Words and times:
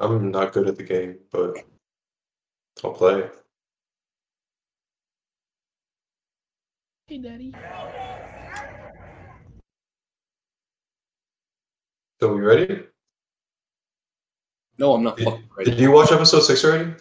I'm 0.00 0.30
not 0.30 0.52
good 0.52 0.68
at 0.68 0.76
the 0.76 0.82
game, 0.82 1.18
but 1.30 1.56
I'll 2.84 2.92
play. 2.92 3.28
Hey, 7.06 7.18
daddy. 7.18 7.54
So 12.20 12.34
we 12.34 12.40
ready? 12.40 12.84
No, 14.78 14.94
I'm 14.94 15.02
not 15.02 15.16
Did, 15.16 15.24
fucking 15.24 15.48
ready. 15.56 15.70
did 15.70 15.80
you 15.80 15.90
watch 15.92 16.12
episode 16.12 16.40
six 16.40 16.64
already? 16.64 16.92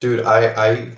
Dude, 0.00 0.24
I 0.24 0.68
I 0.68 0.96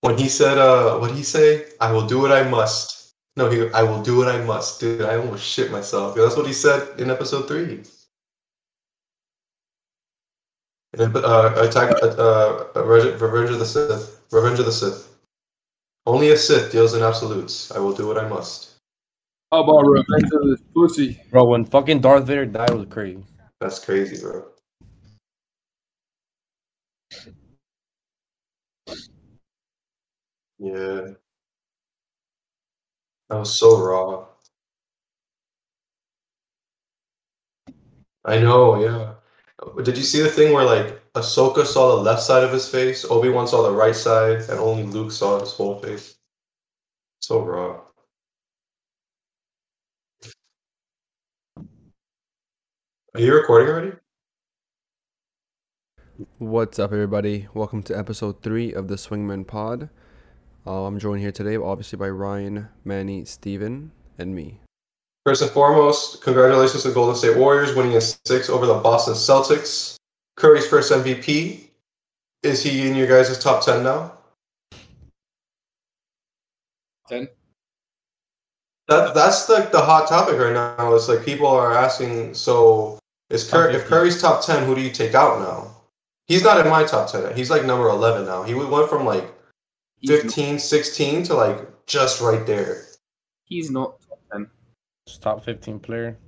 when 0.00 0.16
he 0.18 0.28
said 0.28 0.58
uh 0.58 0.98
what 0.98 1.08
did 1.08 1.16
he 1.16 1.22
say? 1.22 1.66
I 1.80 1.92
will 1.92 2.06
do 2.06 2.20
what 2.20 2.32
I 2.32 2.42
must. 2.48 3.05
No, 3.36 3.50
he 3.50 3.68
I 3.72 3.82
will 3.82 4.02
do 4.02 4.16
what 4.16 4.28
I 4.28 4.42
must. 4.44 4.80
Dude, 4.80 5.02
I 5.02 5.16
almost 5.16 5.44
shit 5.44 5.70
myself. 5.70 6.16
That's 6.16 6.36
what 6.36 6.46
he 6.46 6.54
said 6.54 6.98
in 6.98 7.10
episode 7.10 7.46
three. 7.46 7.82
And 10.92 11.14
then, 11.14 11.24
uh, 11.24 11.54
attack, 11.58 11.94
uh, 12.02 12.06
uh, 12.06 12.82
Revenge 12.82 13.20
Revenge 13.20 13.50
of 13.50 13.58
the 13.58 13.66
Sith. 13.66 14.22
Revenge 14.32 14.58
of 14.58 14.64
the 14.64 14.72
Sith. 14.72 15.14
Only 16.06 16.30
a 16.30 16.36
Sith 16.36 16.72
deals 16.72 16.94
in 16.94 17.02
absolutes. 17.02 17.70
I 17.72 17.78
will 17.78 17.92
do 17.92 18.06
what 18.06 18.16
I 18.16 18.26
must. 18.26 18.76
How 19.52 19.62
about 19.62 19.86
revenge 19.86 20.32
of 20.32 20.48
this 20.48 20.62
pussy? 20.74 21.20
Bro, 21.30 21.44
when 21.46 21.64
fucking 21.64 22.00
Darth 22.00 22.26
Vader 22.26 22.46
died, 22.46 22.70
it 22.70 22.76
was 22.76 22.88
crazy. 22.88 23.22
That's 23.60 23.84
crazy, 23.84 24.20
bro. 24.20 24.44
Yeah. 30.58 31.08
That 33.28 33.38
was 33.38 33.58
so 33.58 33.80
raw. 33.82 34.26
I 38.24 38.38
know, 38.38 38.80
yeah. 38.80 39.14
Did 39.82 39.96
you 39.96 40.04
see 40.04 40.22
the 40.22 40.28
thing 40.28 40.52
where 40.52 40.64
like 40.64 41.00
Ahsoka 41.14 41.64
saw 41.64 41.96
the 41.96 42.02
left 42.02 42.22
side 42.22 42.44
of 42.44 42.52
his 42.52 42.68
face, 42.68 43.04
Obi-Wan 43.04 43.48
saw 43.48 43.62
the 43.62 43.72
right 43.72 43.96
side, 43.96 44.42
and 44.48 44.58
only 44.60 44.84
Luke 44.84 45.10
saw 45.10 45.40
his 45.40 45.52
whole 45.52 45.80
face? 45.80 46.16
So 47.20 47.40
raw. 47.42 47.80
Are 53.14 53.20
you 53.20 53.34
recording 53.34 53.68
already? 53.68 53.92
What's 56.38 56.78
up, 56.78 56.92
everybody? 56.92 57.48
Welcome 57.54 57.82
to 57.84 57.98
episode 57.98 58.42
three 58.42 58.72
of 58.72 58.88
the 58.88 58.96
Swingman 58.96 59.46
Pod. 59.46 59.88
Uh, 60.66 60.84
I'm 60.84 60.98
joined 60.98 61.20
here 61.20 61.30
today, 61.30 61.56
obviously, 61.56 61.96
by 61.96 62.08
Ryan, 62.08 62.68
Manny, 62.84 63.24
Steven, 63.24 63.92
and 64.18 64.34
me. 64.34 64.58
First 65.24 65.42
and 65.42 65.50
foremost, 65.52 66.22
congratulations 66.22 66.82
to 66.82 66.90
Golden 66.90 67.14
State 67.14 67.36
Warriors 67.36 67.74
winning 67.74 67.96
a 67.96 68.00
six 68.00 68.50
over 68.50 68.66
the 68.66 68.74
Boston 68.74 69.14
Celtics. 69.14 69.96
Curry's 70.36 70.66
first 70.66 70.90
MVP. 70.90 71.68
Is 72.42 72.62
he 72.62 72.88
in 72.88 72.96
your 72.96 73.06
guys' 73.06 73.38
top 73.38 73.64
ten 73.64 73.84
now? 73.84 74.12
Ten. 77.08 77.28
That 78.88 79.14
that's 79.14 79.46
the 79.46 79.68
the 79.72 79.80
hot 79.80 80.08
topic 80.08 80.38
right 80.38 80.52
now. 80.52 80.94
It's 80.94 81.08
like 81.08 81.24
people 81.24 81.46
are 81.46 81.72
asking. 81.74 82.34
So 82.34 82.98
is 83.30 83.48
Curry, 83.48 83.74
if 83.74 83.86
Curry's 83.86 84.20
top 84.20 84.44
ten, 84.44 84.66
who 84.66 84.74
do 84.74 84.80
you 84.80 84.90
take 84.90 85.14
out 85.14 85.40
now? 85.40 85.74
He's 86.26 86.42
not 86.42 86.64
in 86.64 86.70
my 86.70 86.84
top 86.84 87.10
ten. 87.10 87.34
He's 87.36 87.50
like 87.50 87.64
number 87.64 87.88
eleven 87.88 88.26
now. 88.26 88.42
He 88.42 88.54
went 88.54 88.88
from 88.88 89.04
like 89.04 89.35
He's, 90.00 90.10
15, 90.10 90.58
16 90.58 91.22
to 91.24 91.34
like 91.34 91.86
just 91.86 92.20
right 92.20 92.46
there. 92.46 92.82
he's 93.44 93.70
not 93.70 94.00
top 94.08 94.20
ten. 94.30 94.50
Just 95.06 95.22
top 95.22 95.44
15 95.44 95.80
player. 95.80 96.18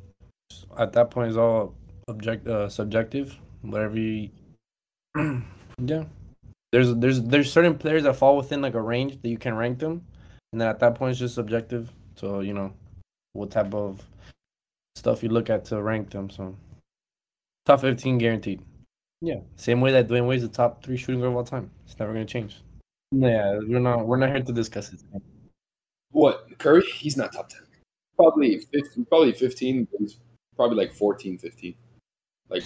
At 0.78 0.92
that 0.92 1.10
point, 1.10 1.28
it's 1.28 1.36
all 1.36 1.74
object 2.08 2.46
uh, 2.46 2.68
subjective. 2.68 3.36
Whatever 3.62 3.98
you. 3.98 4.30
yeah. 5.84 6.04
There's 6.72 6.94
there's 6.94 7.22
there's 7.22 7.52
certain 7.52 7.76
players 7.76 8.02
that 8.02 8.14
fall 8.14 8.36
within 8.36 8.60
like 8.60 8.74
a 8.74 8.80
range 8.80 9.20
that 9.22 9.28
you 9.28 9.38
can 9.38 9.54
rank 9.54 9.78
them, 9.78 10.04
and 10.52 10.60
then 10.60 10.68
at 10.68 10.78
that 10.80 10.94
point 10.94 11.12
it's 11.12 11.20
just 11.20 11.34
subjective. 11.34 11.90
So 12.16 12.40
you 12.40 12.52
know, 12.52 12.72
what 13.32 13.50
type 13.50 13.74
of 13.74 14.04
stuff 14.96 15.22
you 15.22 15.30
look 15.30 15.48
at 15.48 15.64
to 15.66 15.80
rank 15.80 16.10
them. 16.10 16.28
So 16.28 16.56
top 17.64 17.80
15 17.80 18.18
guaranteed. 18.18 18.62
Yeah. 19.20 19.40
Same 19.56 19.80
way 19.80 19.92
that 19.92 20.08
Dwyane 20.08 20.26
Wade's 20.26 20.42
the 20.42 20.48
top 20.48 20.84
three 20.84 20.96
shooting 20.96 21.20
guard 21.20 21.32
of 21.32 21.36
all 21.36 21.44
time. 21.44 21.70
It's 21.86 21.98
never 21.98 22.12
gonna 22.12 22.24
change. 22.24 22.62
Yeah, 23.12 23.58
we're 23.66 23.78
not 23.78 24.06
we're 24.06 24.18
not 24.18 24.30
here 24.30 24.42
to 24.42 24.52
discuss 24.52 24.92
it. 24.92 25.00
What 26.10 26.58
Curry? 26.58 26.82
He's 26.82 27.16
not 27.16 27.32
top 27.32 27.48
ten. 27.48 27.62
Probably 28.16 28.58
15, 28.58 29.06
probably 29.06 29.32
fifteen. 29.32 29.86
But 29.90 30.00
he's 30.00 30.16
probably 30.56 30.76
like 30.76 30.92
14, 30.92 31.38
15. 31.38 31.74
Like 32.50 32.64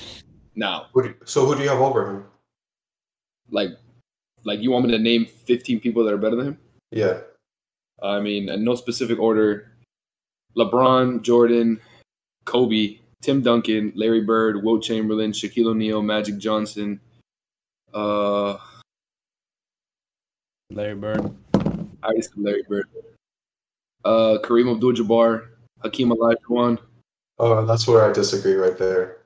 now, 0.54 0.86
Who 0.94 1.02
do, 1.02 1.14
so 1.24 1.44
who 1.46 1.54
do 1.54 1.62
you 1.62 1.68
have 1.68 1.80
over 1.80 2.10
him? 2.10 2.24
like 3.50 3.70
like 4.44 4.60
you 4.60 4.70
want 4.70 4.86
me 4.86 4.90
to 4.92 4.98
name 4.98 5.26
fifteen 5.26 5.78
people 5.80 6.04
that 6.04 6.12
are 6.14 6.18
better 6.18 6.36
than 6.36 6.46
him? 6.48 6.58
Yeah. 6.90 7.20
I 8.02 8.20
mean, 8.20 8.48
in 8.48 8.64
no 8.64 8.74
specific 8.74 9.18
order. 9.18 9.68
LeBron, 10.56 11.22
Jordan, 11.22 11.80
Kobe, 12.44 12.98
Tim 13.22 13.42
Duncan, 13.42 13.92
Larry 13.94 14.20
Bird, 14.22 14.62
Wilt 14.62 14.82
Chamberlain, 14.82 15.32
Shaquille 15.32 15.68
O'Neal, 15.68 16.02
Magic 16.02 16.36
Johnson. 16.38 17.00
Uh, 17.94 18.58
Larry 20.74 20.94
Bird. 20.94 21.34
I 21.54 21.58
already 22.06 22.22
said 22.22 22.32
Larry 22.36 22.64
Bird. 22.68 22.88
Uh, 24.04 24.38
Kareem 24.42 24.72
Abdul-Jabbar, 24.74 25.46
Hakeem 25.82 26.10
Olajuwon. 26.10 26.78
Oh, 27.38 27.64
that's 27.66 27.86
where 27.86 28.08
I 28.08 28.12
disagree 28.12 28.54
right 28.54 28.76
there. 28.76 29.18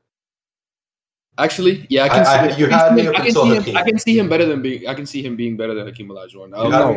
Actually, 1.38 1.86
yeah, 1.90 2.04
I 2.04 2.06
I- 2.06 2.08
can. 2.08 2.26
I- 2.26 2.50
see, 2.52 2.60
you 2.60 2.66
had 2.68 2.94
me 2.94 3.08
I 3.08 3.12
can 3.12 3.32
see 3.32 3.48
him. 3.48 3.56
Hakeem. 3.62 3.76
I 3.76 3.82
can 3.82 3.98
see 3.98 4.18
him 4.18 4.28
better 4.28 4.46
than 4.46 4.62
being. 4.62 4.86
I 4.88 4.94
can 4.94 5.04
see 5.06 5.22
him 5.22 5.36
being 5.36 5.56
better 5.56 5.74
than 5.74 5.86
Hakeem 5.86 6.08
Olajuwon. 6.08 6.48
You 6.48 6.54
Oh, 6.54 6.68
no 6.70 6.92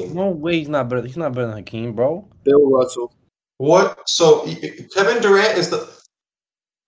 way. 0.00 0.08
No 0.14 0.28
way, 0.30 0.58
he's 0.60 0.68
not 0.68 0.88
better. 0.88 1.02
He's 1.02 1.16
not 1.16 1.32
better 1.34 1.48
than 1.48 1.56
Hakeem, 1.56 1.92
bro. 1.94 2.28
Bill 2.44 2.70
Russell. 2.70 3.12
What? 3.58 4.08
So 4.08 4.44
y- 4.44 4.56
y- 4.62 4.86
Kevin 4.94 5.20
Durant 5.20 5.58
is 5.58 5.70
the 5.70 5.88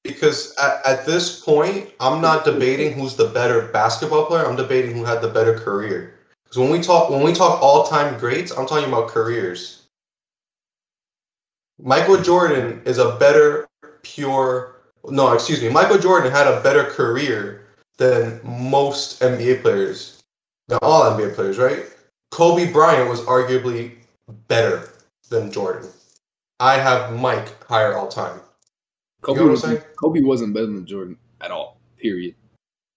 because 0.05 0.55
at, 0.57 0.85
at 0.87 1.07
this 1.07 1.41
point, 1.41 1.91
I'm 1.99 2.21
not 2.21 2.45
debating 2.45 2.93
who's 2.93 3.17
the 3.17 3.27
better 3.27 3.69
basketball 3.73 4.27
player. 4.27 4.45
I'm 4.47 4.57
debating 4.57 4.95
who 4.95 5.05
had 5.05 5.21
the 5.21 5.29
better 5.29 5.59
career. 5.59 6.14
Because 6.55 6.69
when 6.71 6.79
we 6.79 6.85
talk 6.85 7.11
when 7.11 7.25
we 7.25 7.33
talk 7.33 7.61
all 7.61 7.83
time 7.83 8.17
greats, 8.17 8.53
I'm 8.53 8.65
talking 8.65 8.87
about 8.87 9.09
careers. 9.09 9.83
Michael 11.81 12.23
Jordan 12.23 12.81
is 12.85 12.99
a 12.99 13.17
better 13.17 13.67
pure. 14.05 14.77
No, 15.05 15.33
excuse 15.33 15.61
me. 15.61 15.69
Michael 15.69 15.99
Jordan 15.99 16.31
had 16.31 16.47
a 16.47 16.61
better 16.61 16.85
career 16.85 17.67
than 17.97 18.41
most 18.45 19.21
NBA 19.21 19.63
players, 19.63 20.23
than 20.69 20.79
all 20.81 21.03
NBA 21.03 21.35
players, 21.35 21.59
right? 21.59 21.87
Kobe 22.31 22.73
Bryant 22.73 23.11
was 23.11 23.23
arguably 23.23 23.97
better 24.47 24.91
than 25.31 25.51
Jordan. 25.51 25.89
I 26.61 26.75
have 26.75 27.19
Mike 27.19 27.65
higher 27.65 27.97
all 27.97 28.07
time. 28.07 28.39
Kobe, 29.23 29.41
know 29.41 29.47
what 29.47 29.49
I'm 29.49 29.51
wasn't, 29.55 29.81
saying? 29.81 29.95
Kobe 29.97 30.21
wasn't 30.21 30.55
better 30.55 30.67
than 30.67 30.87
Jordan 30.87 31.17
at 31.41 31.51
all. 31.51 31.81
Period. 31.99 32.37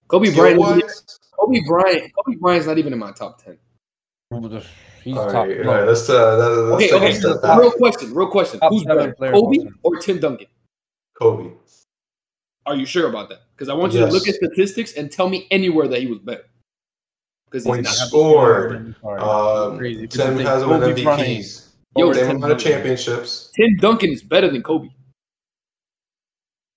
Kobe 0.06 0.32
Bryant. 0.32 0.60
wise, 0.60 1.18
Kobe 1.38 1.60
Bryant. 1.66 2.12
Kobe 2.14 2.36
Bryant's 2.38 2.66
not 2.66 2.78
even 2.78 2.92
in 2.92 2.98
my 2.98 3.12
top 3.12 3.42
ten. 3.42 3.56
He's 5.04 5.16
all 5.16 5.26
top. 5.30 5.46
right, 5.46 5.66
all 5.66 5.74
right, 5.74 5.86
let's 5.86 6.08
uh, 6.10 6.36
that, 6.36 6.48
let's 6.50 6.84
Okay, 6.84 6.94
okay. 6.94 7.10
a 7.12 7.14
step 7.14 7.40
back. 7.42 7.58
Real 7.58 7.70
question. 7.70 8.12
Real 8.12 8.28
question. 8.28 8.60
Top 8.60 8.70
Who's 8.72 8.84
better, 8.84 9.12
player 9.14 9.32
Kobe 9.32 9.58
or 9.82 9.96
Tim 9.96 10.18
Duncan? 10.20 10.48
Kobe. 11.14 11.50
Are 12.66 12.76
you 12.76 12.84
sure 12.84 13.08
about 13.08 13.30
that? 13.30 13.38
Because 13.54 13.68
I 13.70 13.74
want 13.74 13.94
you 13.94 14.00
to 14.00 14.06
look 14.06 14.28
at 14.28 14.34
statistics 14.34 14.92
and 14.94 15.10
tell 15.10 15.28
me 15.28 15.46
anywhere 15.50 15.88
that 15.88 16.00
he 16.00 16.06
was 16.06 16.18
better. 16.18 16.44
Because 17.46 17.64
he's 17.64 17.70
Points 17.72 17.98
not. 18.00 18.08
scored. 18.08 18.94
Sorry. 19.00 19.20
Um, 19.20 19.78
Crazy. 19.78 20.06
Tim 20.08 20.38
has 20.40 20.64
won 20.66 20.80
MVPs. 20.82 21.68
Yo, 21.96 22.12
Same 22.12 22.26
Tim 22.26 22.36
amount 22.36 22.52
of 22.52 22.58
Duncan. 22.58 22.72
championships. 22.72 23.50
Tim 23.56 23.76
Duncan 23.78 24.10
is 24.10 24.22
better 24.22 24.50
than 24.50 24.62
Kobe. 24.62 24.90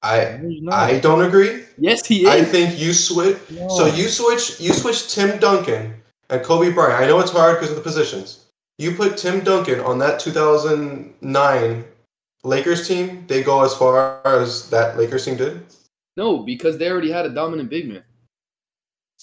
I 0.03 0.37
No, 0.41 0.49
he's 0.49 0.61
not. 0.63 0.73
I 0.73 0.99
don't 0.99 1.23
agree. 1.23 1.63
Yes, 1.77 2.05
he 2.05 2.23
is. 2.23 2.29
I 2.29 2.43
think 2.43 2.79
you 2.79 2.93
switch. 2.93 3.37
No. 3.51 3.67
So 3.69 3.85
you 3.85 4.07
switch 4.09 4.59
you 4.59 4.73
switch 4.73 5.13
Tim 5.13 5.39
Duncan 5.39 5.93
and 6.29 6.43
Kobe 6.43 6.71
Bryant. 6.71 7.03
I 7.03 7.07
know 7.07 7.19
it's 7.19 7.31
hard 7.31 7.57
because 7.57 7.69
of 7.69 7.75
the 7.75 7.83
positions. 7.83 8.45
You 8.77 8.95
put 8.95 9.17
Tim 9.17 9.41
Duncan 9.43 9.79
on 9.81 9.99
that 9.99 10.19
2009 10.19 11.85
Lakers 12.43 12.87
team. 12.87 13.25
They 13.27 13.43
go 13.43 13.63
as 13.63 13.75
far 13.75 14.25
as 14.25 14.69
that 14.71 14.97
Lakers 14.97 15.25
team 15.25 15.37
did. 15.37 15.63
no, 16.17 16.39
because 16.39 16.77
they 16.77 16.89
already 16.89 17.11
had 17.11 17.25
a 17.25 17.29
dominant 17.29 17.69
big 17.69 17.87
man. 17.87 18.03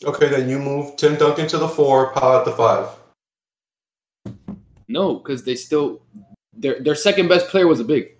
Okay, 0.05 0.29
then 0.29 0.49
you 0.49 0.61
move 0.61 0.97
Tim 0.97 1.17
Duncan 1.17 1.49
to 1.49 1.59
the 1.59 1.69
four, 1.69 2.13
Powell 2.13 2.39
at 2.39 2.45
the 2.45 2.53
five. 2.53 2.89
No, 4.87 5.15
because 5.17 5.43
they 5.43 5.57
still 5.57 6.03
their 6.53 6.81
their 6.81 6.95
second 6.95 7.29
best 7.29 7.49
player 7.49 7.67
was 7.67 7.81
a 7.81 7.85
big. 7.85 8.17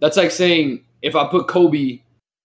That's 0.00 0.16
like 0.16 0.30
saying 0.32 0.84
if 1.02 1.14
I 1.16 1.26
put 1.28 1.48
Kobe 1.48 2.00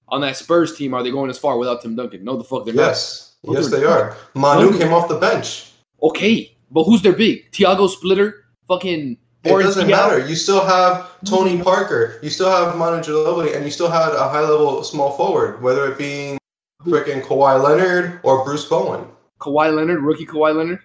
on 0.09 0.21
that 0.21 0.37
Spurs 0.37 0.75
team, 0.77 0.93
are 0.93 1.03
they 1.03 1.11
going 1.11 1.29
as 1.29 1.37
far 1.39 1.57
without 1.57 1.81
Tim 1.81 1.95
Duncan? 1.95 2.23
No, 2.23 2.37
the 2.37 2.43
fuck 2.43 2.65
they're 2.65 2.73
not. 2.73 2.81
Yes, 2.83 3.35
yes 3.43 3.69
they 3.71 3.83
are. 3.83 4.15
Manu 4.33 4.69
are- 4.69 4.77
came 4.77 4.93
off 4.93 5.07
the 5.07 5.17
bench. 5.17 5.71
Okay, 6.01 6.55
but 6.71 6.83
who's 6.83 7.01
their 7.01 7.13
big? 7.13 7.51
Tiago 7.51 7.87
Splitter, 7.87 8.45
fucking 8.67 9.17
It 9.43 9.49
doesn't 9.49 9.87
matter. 9.87 10.25
You 10.27 10.35
still 10.35 10.63
have 10.65 11.09
Tony 11.23 11.61
Parker. 11.61 12.19
You 12.21 12.29
still 12.29 12.49
have 12.49 12.77
Manu 12.77 13.01
Ginobili, 13.01 13.55
and 13.55 13.63
you 13.65 13.71
still 13.71 13.89
had 13.89 14.13
a 14.13 14.27
high 14.29 14.41
level 14.41 14.83
small 14.83 15.11
forward, 15.11 15.61
whether 15.61 15.91
it 15.91 15.97
being 15.97 16.37
freaking 16.83 17.21
Kawhi 17.23 17.61
Leonard 17.63 18.19
or 18.23 18.43
Bruce 18.43 18.65
Bowen, 18.65 19.05
Kawhi 19.39 19.75
Leonard, 19.75 20.01
rookie 20.03 20.25
Kawhi 20.25 20.55
Leonard. 20.55 20.79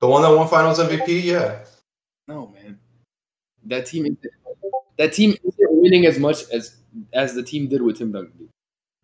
the 0.00 0.06
one 0.08 0.22
that 0.22 0.30
won 0.36 0.48
Finals 0.48 0.78
MVP. 0.80 1.22
Yeah, 1.24 1.60
No 2.26 2.48
man, 2.48 2.78
that 3.66 3.86
team. 3.86 4.16
Isn't, 4.98 5.10
that 5.10 5.12
team 5.14 5.30
isn't 5.44 5.72
winning 5.82 6.06
as 6.06 6.18
much 6.18 6.48
as 6.52 6.76
as 7.12 7.34
the 7.34 7.42
team 7.42 7.68
did 7.68 7.82
with 7.82 7.98
Tim 7.98 8.12
Duncan. 8.12 8.48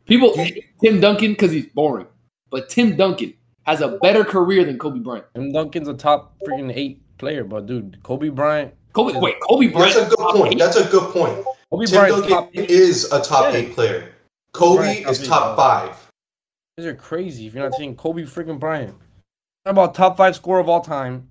People 0.06 0.34
hate 0.36 0.64
Tim 0.82 1.00
Duncan 1.00 1.32
because 1.32 1.52
he's 1.52 1.66
boring, 1.66 2.06
but 2.50 2.68
Tim 2.68 2.96
Duncan 2.96 3.34
has 3.62 3.80
a 3.80 3.98
better 4.02 4.24
career 4.24 4.64
than 4.64 4.78
Kobe 4.78 4.98
Bryant. 5.00 5.26
Tim 5.34 5.52
Duncan's 5.52 5.88
a 5.88 5.94
top 5.94 6.34
freaking 6.46 6.72
eight 6.74 7.00
player, 7.18 7.44
but 7.44 7.66
dude, 7.66 7.98
Kobe 8.02 8.28
Bryant, 8.28 8.74
Kobe, 8.92 9.18
wait, 9.18 9.36
Kobe 9.48 9.68
Bryant. 9.68 9.94
that's 9.94 10.12
a 10.12 10.16
good 10.16 10.18
point. 10.34 10.52
eight? 10.54 10.58
That's 10.58 10.76
a 10.76 10.84
good 10.90 11.12
point. 11.12 11.44
Kobe 11.70 11.86
Tim 11.86 11.98
Bryant's 12.00 12.20
Duncan 12.20 12.30
top 12.36 12.50
eight. 12.54 12.70
is 12.70 13.10
a 13.12 13.22
top 13.22 13.52
Yeah. 13.52 13.58
eight 13.60 13.72
player. 13.72 14.10
Kobe 14.52 14.76
Bryant, 14.82 15.08
is 15.08 15.26
top 15.26 15.56
five. 15.56 15.96
These 16.76 16.86
are 16.86 16.94
crazy. 16.94 17.46
If 17.46 17.54
you're 17.54 17.62
not 17.62 17.74
saying 17.78 17.96
Kobe 17.96 18.22
freaking 18.22 18.58
Bryant, 18.58 18.94
Talk 19.64 19.70
about 19.72 19.94
top 19.94 20.16
five 20.18 20.36
scorer 20.36 20.60
of 20.60 20.68
all 20.68 20.82
time, 20.82 21.28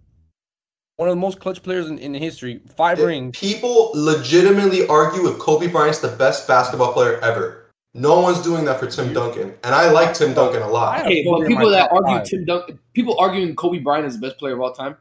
one 0.97 1.09
of 1.09 1.13
the 1.13 1.19
most 1.19 1.39
clutch 1.39 1.63
players 1.63 1.87
in, 1.87 1.97
in 1.97 2.13
history, 2.13 2.61
five 2.75 2.99
rings. 2.99 3.37
People 3.37 3.91
legitimately 3.95 4.87
argue 4.87 5.27
if 5.27 5.39
Kobe 5.39 5.67
Bryant's 5.67 5.99
the 5.99 6.09
best 6.09 6.47
basketball 6.47 6.93
player 6.93 7.19
ever. 7.19 7.71
No 7.95 8.19
one's 8.21 8.41
doing 8.41 8.65
that 8.65 8.79
for 8.79 8.87
Tim 8.87 9.13
Duncan, 9.13 9.53
and 9.63 9.75
I 9.75 9.91
like 9.91 10.15
Tim 10.15 10.33
Duncan 10.33 10.63
a 10.63 10.67
lot. 10.67 11.01
Okay, 11.01 11.23
but 11.23 11.47
people 11.47 11.69
that 11.69 11.91
argue 11.91 12.17
five. 12.17 12.25
Tim 12.25 12.43
Duncan, 12.45 12.79
people 12.93 13.15
arguing 13.19 13.55
Kobe 13.55 13.79
Bryant 13.79 14.07
is 14.07 14.19
the 14.19 14.27
best 14.27 14.39
player 14.39 14.53
of 14.53 14.61
all 14.61 14.71
time, 14.71 14.97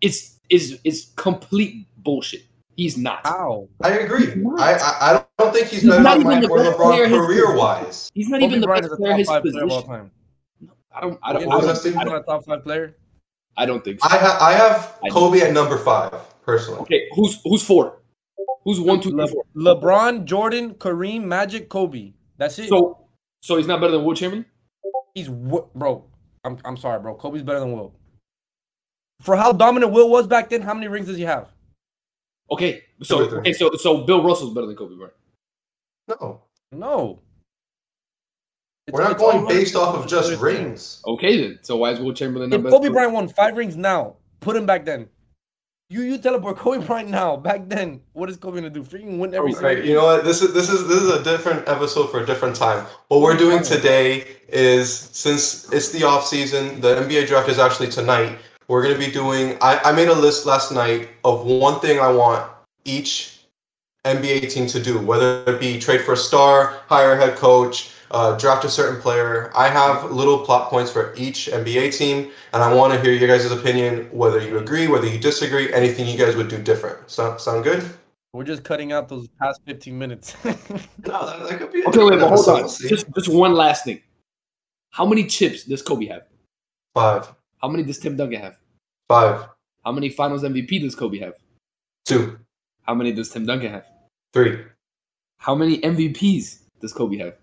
it's 0.00 0.40
is 0.50 0.80
is 0.82 1.12
complete 1.14 1.86
bullshit. 1.98 2.42
He's 2.76 2.96
not. 2.96 3.24
How? 3.24 3.68
I 3.82 3.90
agree. 3.90 4.32
I, 4.58 4.74
I 4.74 5.14
I 5.14 5.24
don't 5.38 5.52
think 5.52 5.68
he's 5.68 5.82
He's 5.82 5.90
better 5.90 6.02
not 6.02 6.18
than 6.18 6.22
even 6.22 6.40
Mike 6.40 6.42
the 6.42 6.48
or 6.48 6.58
best 6.64 6.76
player 6.76 7.06
LeBron 7.06 7.26
career 7.26 7.56
wise. 7.56 8.10
He's 8.14 8.28
not 8.28 8.40
Kobe 8.40 8.46
even 8.46 8.60
the 8.60 8.66
Bryant 8.66 8.88
best 8.88 8.96
player 8.96 9.12
in 9.12 9.18
his 9.18 9.28
five 9.28 9.42
player 9.42 9.64
of 9.64 9.70
all 9.70 9.82
position. 9.82 9.94
time. 9.94 10.10
I 10.92 11.00
don't. 11.00 11.18
I 11.22 11.32
don't. 11.32 11.42
You 11.42 11.48
I 11.48 11.50
know, 11.50 11.60
don't, 11.60 11.68
Justin? 11.68 11.92
I 11.92 11.98
he's 11.98 12.04
don't, 12.04 12.12
not 12.14 12.22
a 12.22 12.24
top 12.24 12.44
five 12.44 12.64
player. 12.64 12.84
I 12.84 12.88
don't 12.88 13.07
think 13.66 14.00
so. 14.00 14.08
I 14.08 14.16
have 14.16 14.42
I 14.42 14.52
have 14.52 14.98
I- 15.04 15.08
Kobe 15.10 15.40
at 15.40 15.52
number 15.52 15.78
five 15.78 16.12
personally. 16.42 16.80
Okay, 16.80 17.08
who's 17.14 17.40
who's 17.44 17.62
four? 17.62 18.00
Who's 18.64 18.80
one, 18.80 19.00
two, 19.00 19.10
three, 19.10 19.20
Le- 19.22 19.28
four? 19.28 19.44
LeBron, 19.56 20.24
Jordan, 20.24 20.74
Kareem, 20.74 21.24
Magic, 21.24 21.68
Kobe. 21.68 22.12
That's 22.36 22.58
it. 22.58 22.68
So, 22.68 23.06
so 23.42 23.56
he's 23.56 23.66
not 23.66 23.80
better 23.80 23.92
than 23.92 24.04
Will 24.04 24.14
Chamberlain. 24.14 24.44
He's 25.14 25.28
Wi- 25.28 25.64
bro. 25.74 26.04
I'm 26.44 26.58
I'm 26.64 26.76
sorry, 26.76 27.00
bro. 27.00 27.14
Kobe's 27.14 27.42
better 27.42 27.60
than 27.60 27.72
Will. 27.72 27.94
For 29.22 29.36
how 29.36 29.52
dominant 29.52 29.92
Will 29.92 30.08
was 30.10 30.26
back 30.26 30.50
then, 30.50 30.62
how 30.62 30.74
many 30.74 30.86
rings 30.88 31.06
does 31.06 31.16
he 31.16 31.22
have? 31.24 31.48
Okay, 32.50 32.82
so 33.02 33.18
Two 33.18 33.24
or 33.24 33.28
three. 33.30 33.38
okay, 33.40 33.52
so 33.52 33.70
so 33.76 34.04
Bill 34.04 34.22
Russell's 34.22 34.54
better 34.54 34.66
than 34.66 34.76
Kobe 34.76 34.96
Bryant. 34.96 35.14
No, 36.08 36.42
No. 36.72 37.20
We're 38.92 39.02
not 39.02 39.12
It's- 39.12 39.22
it's 39.22 39.32
going 39.32 39.46
based 39.48 39.76
off 39.76 39.94
of 39.96 40.06
just 40.06 40.40
rings. 40.40 41.00
Okay, 41.06 41.40
then. 41.40 41.58
So 41.62 41.76
why 41.76 41.90
is 41.90 42.00
Will 42.00 42.12
Chamberlain 42.12 42.50
not 42.50 42.56
If 42.56 42.62
better? 42.64 42.76
Kobe 42.76 42.88
Bryant 42.88 43.12
won 43.12 43.28
five 43.28 43.56
rings 43.56 43.76
now, 43.76 44.14
put 44.40 44.56
him 44.56 44.66
back 44.66 44.84
then. 44.84 45.08
You 45.90 46.02
you 46.02 46.18
teleport 46.18 46.56
Kobe 46.62 46.84
Bryant 46.86 47.08
now. 47.08 47.36
Back 47.36 47.68
then, 47.68 48.00
what 48.12 48.28
is 48.28 48.36
Kobe 48.36 48.56
gonna 48.56 48.68
do? 48.70 48.82
Freaking 48.82 49.18
win 49.18 49.34
every 49.34 49.52
Right, 49.54 49.82
you 49.84 49.94
know 49.94 50.04
what? 50.04 50.24
This 50.24 50.42
is 50.42 50.52
this 50.52 50.68
is 50.68 50.86
this 50.86 51.00
is 51.00 51.10
a 51.10 51.22
different 51.24 51.66
episode 51.68 52.10
for 52.10 52.20
a 52.20 52.26
different 52.26 52.54
time. 52.56 52.84
What 53.08 53.20
we're 53.22 53.36
doing 53.36 53.62
today 53.62 54.24
is 54.48 54.92
since 55.12 55.70
it's 55.72 55.90
the 55.90 56.04
off 56.04 56.26
season, 56.26 56.80
the 56.80 56.96
NBA 56.96 57.26
draft 57.26 57.48
is 57.48 57.58
actually 57.58 57.88
tonight. 57.88 58.38
We're 58.68 58.82
gonna 58.82 58.98
be 58.98 59.10
doing. 59.10 59.56
I, 59.62 59.80
I 59.82 59.92
made 59.92 60.08
a 60.08 60.14
list 60.14 60.44
last 60.44 60.72
night 60.72 61.08
of 61.24 61.46
one 61.46 61.80
thing 61.80 61.98
I 62.00 62.10
want 62.12 62.50
each 62.84 63.38
NBA 64.04 64.50
team 64.52 64.66
to 64.68 64.80
do, 64.82 64.98
whether 64.98 65.42
it 65.46 65.58
be 65.58 65.78
trade 65.78 66.02
for 66.02 66.12
a 66.12 66.16
star, 66.16 66.80
hire 66.86 67.12
a 67.12 67.16
head 67.16 67.36
coach, 67.36 67.92
uh, 68.10 68.36
draft 68.38 68.64
a 68.64 68.70
certain 68.70 69.00
player. 69.00 69.50
I 69.56 69.68
have 69.68 70.10
little 70.10 70.38
plot 70.44 70.70
points 70.70 70.90
for 70.90 71.14
each 71.16 71.48
NBA 71.52 71.96
team, 71.96 72.30
and 72.52 72.62
I 72.62 72.72
want 72.72 72.92
to 72.94 73.00
hear 73.00 73.12
your 73.12 73.28
guys' 73.28 73.50
opinion, 73.50 74.08
whether 74.12 74.40
you 74.40 74.58
agree, 74.58 74.86
whether 74.88 75.06
you 75.06 75.18
disagree, 75.18 75.72
anything 75.72 76.06
you 76.06 76.16
guys 76.18 76.36
would 76.36 76.48
do 76.48 76.58
different. 76.62 77.10
Sound 77.10 77.40
sound 77.40 77.64
good? 77.64 77.84
We're 78.32 78.44
just 78.44 78.62
cutting 78.62 78.92
out 78.92 79.08
those 79.08 79.26
past 79.40 79.60
15 79.66 79.98
minutes. 79.98 80.36
No, 81.06 81.24
that, 81.26 81.48
that 81.48 81.58
could 81.58 81.72
be. 81.72 81.84
Okay, 81.86 82.04
wait, 82.04 82.20
but 82.20 82.28
hold 82.28 82.48
on. 82.48 82.62
Just 82.68 83.06
just 83.14 83.28
one 83.28 83.54
last 83.54 83.84
thing. 83.84 84.02
How 84.90 85.06
many 85.06 85.24
chips 85.24 85.64
does 85.64 85.80
Kobe 85.80 86.06
have? 86.06 86.22
Five, 86.94 87.32
How 87.62 87.68
many 87.68 87.82
does 87.84 87.98
Tim 87.98 88.16
Duncan 88.16 88.40
have? 88.40 88.56
five, 89.08 89.46
How 89.84 89.92
many 89.92 90.08
Finals 90.10 90.42
MVP 90.42 90.80
does 90.82 90.94
Kobe 90.94 91.18
have? 91.20 91.34
two, 92.04 92.38
How 92.82 92.94
many 92.94 93.12
does 93.12 93.28
Tim 93.30 93.46
Duncan 93.46 93.70
have? 93.72 93.84
three, 94.34 94.58
How 95.38 95.54
many 95.54 95.78
MVPs 95.80 96.58
does 96.80 96.92
Kobe 96.92 97.16
have? 97.18 97.34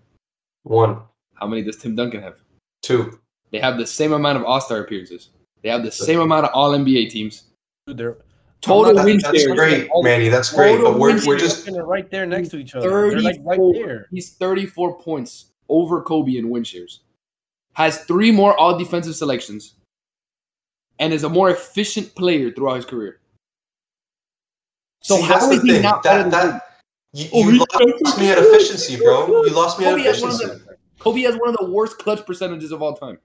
One, 0.66 1.00
How 1.34 1.46
many 1.46 1.62
does 1.62 1.76
Tim 1.76 1.94
Duncan 1.94 2.22
have? 2.22 2.36
two. 2.82 3.18
They 3.52 3.58
have 3.58 3.78
the 3.78 3.86
same 3.86 4.12
amount 4.12 4.38
of 4.38 4.44
All 4.44 4.60
Star 4.60 4.80
appearances. 4.80 5.30
They 5.62 5.68
have 5.70 5.82
the 5.82 5.90
same 5.92 6.20
amount 6.20 6.46
of 6.46 6.52
All 6.54 6.72
NBA 6.72 7.10
teams. 7.10 7.44
They're 7.86 8.16
Total 8.60 8.94
not- 8.94 9.04
win 9.04 9.18
That's 9.18 9.42
shares. 9.42 9.56
great, 9.56 9.88
Manny. 10.02 10.28
That's 10.28 10.52
great. 10.52 10.80
But 10.80 10.98
we're, 10.98 11.24
we're 11.26 11.38
just 11.38 11.68
right 11.70 12.10
there 12.10 12.26
next 12.26 12.48
to 12.50 12.56
each 12.58 12.74
other. 12.74 12.90
They're 13.10 13.20
like 13.20 13.36
right 13.42 13.56
34 13.58 13.72
there. 13.86 14.06
He's 14.10 14.30
34 14.34 14.98
points 15.00 15.46
over 15.68 16.02
Kobe 16.02 16.36
in 16.36 16.48
win 16.50 16.64
shares. 16.64 17.00
Has 17.74 17.98
three 18.04 18.32
more 18.32 18.56
all 18.58 18.76
defensive 18.78 19.14
selections. 19.16 19.74
And 20.98 21.12
is 21.12 21.24
a 21.24 21.28
more 21.28 21.50
efficient 21.50 22.14
player 22.14 22.50
throughout 22.50 22.76
his 22.76 22.84
career. 22.86 23.20
So 25.02 25.16
See, 25.16 25.22
how 25.22 25.34
that's 25.34 25.48
the 25.48 25.60
he 25.62 25.72
thing. 25.74 25.82
not 25.82 26.02
better 26.02 26.28
that 26.28 26.30
than 26.30 26.50
that 26.52 26.62
you, 27.24 27.28
Oh, 27.32 27.38
you 27.44 27.50
he- 27.50 27.58
lost 27.58 28.18
me 28.18 28.30
at 28.30 28.38
efficiency, 28.38 28.96
bro. 28.96 29.26
You 29.44 29.50
lost 29.50 29.78
me 29.78 29.86
at 29.86 29.90
Kobe 29.92 30.02
has 30.04 30.22
efficiency. 30.22 30.46
the- 30.46 30.76
Kobe 30.98 31.20
has 31.22 31.36
one 31.36 31.50
of 31.50 31.56
the 31.56 31.70
worst 31.70 31.98
clutch 31.98 32.24
percentages 32.26 32.72
of 32.72 32.82
all 32.82 32.94
time. 32.94 33.18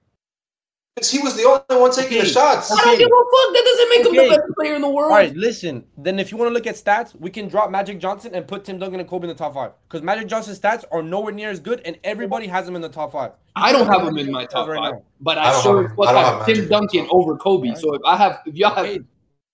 Because 0.94 1.10
he 1.10 1.20
was 1.20 1.34
the 1.36 1.44
only 1.44 1.80
one 1.82 1.90
taking 1.90 2.18
the 2.18 2.24
Okay. 2.24 2.28
shots. 2.32 2.70
I 2.70 2.76
don't 2.84 2.98
give 2.98 3.06
a 3.06 3.10
fuck. 3.10 3.54
That 3.54 3.64
doesn't 3.64 3.88
make 3.88 4.06
him 4.06 4.28
the 4.30 4.36
best 4.36 4.52
player 4.58 4.74
in 4.74 4.82
the 4.82 4.90
world. 4.90 5.10
All 5.10 5.16
right, 5.16 5.34
listen. 5.34 5.84
Then 5.96 6.18
if 6.18 6.30
you 6.30 6.36
want 6.36 6.50
to 6.50 6.52
look 6.52 6.66
at 6.66 6.74
stats, 6.74 7.18
we 7.18 7.30
can 7.30 7.48
drop 7.48 7.70
Magic 7.70 7.98
Johnson 7.98 8.34
and 8.34 8.46
put 8.46 8.64
Tim 8.66 8.78
Duncan 8.78 9.00
and 9.00 9.08
Kobe 9.08 9.24
in 9.24 9.28
the 9.30 9.34
top 9.34 9.54
five. 9.54 9.72
Because 9.88 10.02
Magic 10.02 10.28
Johnson's 10.28 10.60
stats 10.60 10.84
are 10.92 11.02
nowhere 11.02 11.32
near 11.32 11.48
as 11.48 11.60
good, 11.60 11.80
and 11.86 11.98
everybody 12.04 12.46
has 12.46 12.68
him 12.68 12.76
in 12.76 12.82
the 12.82 12.90
top 12.90 13.12
five. 13.12 13.32
I 13.56 13.72
don't 13.72 13.86
have 13.86 14.06
him 14.06 14.18
in 14.18 14.30
my 14.30 14.44
top 14.44 14.68
Right 14.68 14.76
five, 14.78 14.92
now. 14.92 15.02
but 15.20 15.38
I 15.38 15.44
I, 15.48 15.52
don't 15.52 15.62
sure 15.62 15.76
have 15.76 15.84
as 15.86 15.90
him. 15.92 15.96
fuck 15.96 16.06
I 16.08 16.12
have 16.20 16.36
have 16.38 16.46
Tim 16.46 16.56
Magic 16.56 16.70
Duncan 16.70 17.06
over 17.10 17.36
Kobe. 17.38 17.68
Alright. 17.68 17.80
So 17.80 17.94
if 17.94 18.02
I 18.04 18.16
have, 18.18 18.40
if 18.44 18.54
y'all 18.54 18.74
have, 18.74 18.84
Okay, 18.84 19.00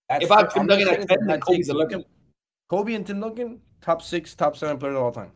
that's 0.09 0.25
if 0.25 0.33
I 0.33 0.37
have 0.39 0.47
it. 0.47 0.51
Tim 0.55 0.61
I'm 0.63 0.67
Duncan 0.67 0.87
just 0.89 1.01
at 1.03 1.09
10, 1.09 1.27
then 1.29 1.41
Kobe's 1.41 1.69
11. 1.69 2.05
Kobe 2.69 2.95
and 2.95 3.07
Tim 3.07 3.21
Duncan, 3.21 3.61
top 3.81 4.03
six, 4.03 4.35
top 4.35 4.57
seven 4.57 4.79
players 4.79 4.97
of 4.97 5.03
all 5.03 5.13
time. 5.13 5.31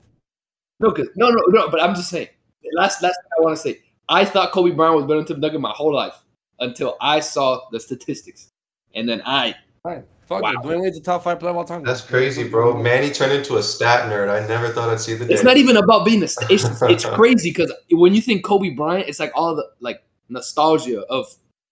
no, 0.80 0.90
'cause- 0.90 1.08
no, 1.16 1.30
no, 1.30 1.40
no. 1.48 1.68
But 1.68 1.80
I'm 1.82 1.94
just 1.94 2.08
saying. 2.10 2.28
Last, 2.74 3.02
last 3.02 3.14
thing 3.22 3.30
I 3.38 3.42
want 3.42 3.56
to 3.56 3.62
say. 3.62 3.80
I 4.08 4.24
thought 4.24 4.52
Kobe 4.52 4.70
Bryant 4.74 4.96
was 4.96 5.04
better 5.04 5.18
than 5.20 5.26
Tim 5.26 5.40
Duncan 5.40 5.60
my 5.60 5.70
whole 5.70 5.94
life 5.94 6.14
until 6.60 6.96
I 7.00 7.20
saw 7.20 7.60
the 7.70 7.78
statistics, 7.80 8.48
and 8.94 9.08
then 9.08 9.22
I. 9.24 9.54
All 9.84 9.92
right, 9.92 10.04
fuck 10.26 10.42
Wow. 10.42 10.50
it. 10.52 10.56
Dwyane 10.58 10.82
Wade's 10.82 10.96
a 10.96 11.00
top 11.00 11.22
five 11.24 11.38
player 11.40 11.50
of 11.50 11.56
all 11.56 11.64
time. 11.64 11.82
That's 11.84 12.00
crazy, 12.00 12.48
bro. 12.48 12.76
Manny 12.80 13.10
turned 13.10 13.32
into 13.32 13.56
a 13.56 13.62
stat 13.62 14.10
nerd. 14.10 14.28
I 14.28 14.46
never 14.46 14.68
thought 14.68 14.88
I'd 14.90 15.00
see 15.00 15.14
the 15.14 15.24
day. 15.26 15.34
It's 15.34 15.42
not 15.44 15.56
even 15.56 15.76
about 15.76 16.04
being 16.04 16.22
a. 16.22 16.28
st- 16.28 16.50
It's 16.50 16.64
it's 16.82 17.04
crazy 17.04 17.50
because 17.50 17.72
when 17.90 18.14
you 18.14 18.20
think 18.20 18.44
Kobe 18.44 18.70
Bryant, 18.70 19.08
it's 19.08 19.20
like 19.20 19.32
all 19.34 19.54
the 19.54 19.68
like 19.80 20.02
nostalgia 20.28 21.02
of 21.08 21.26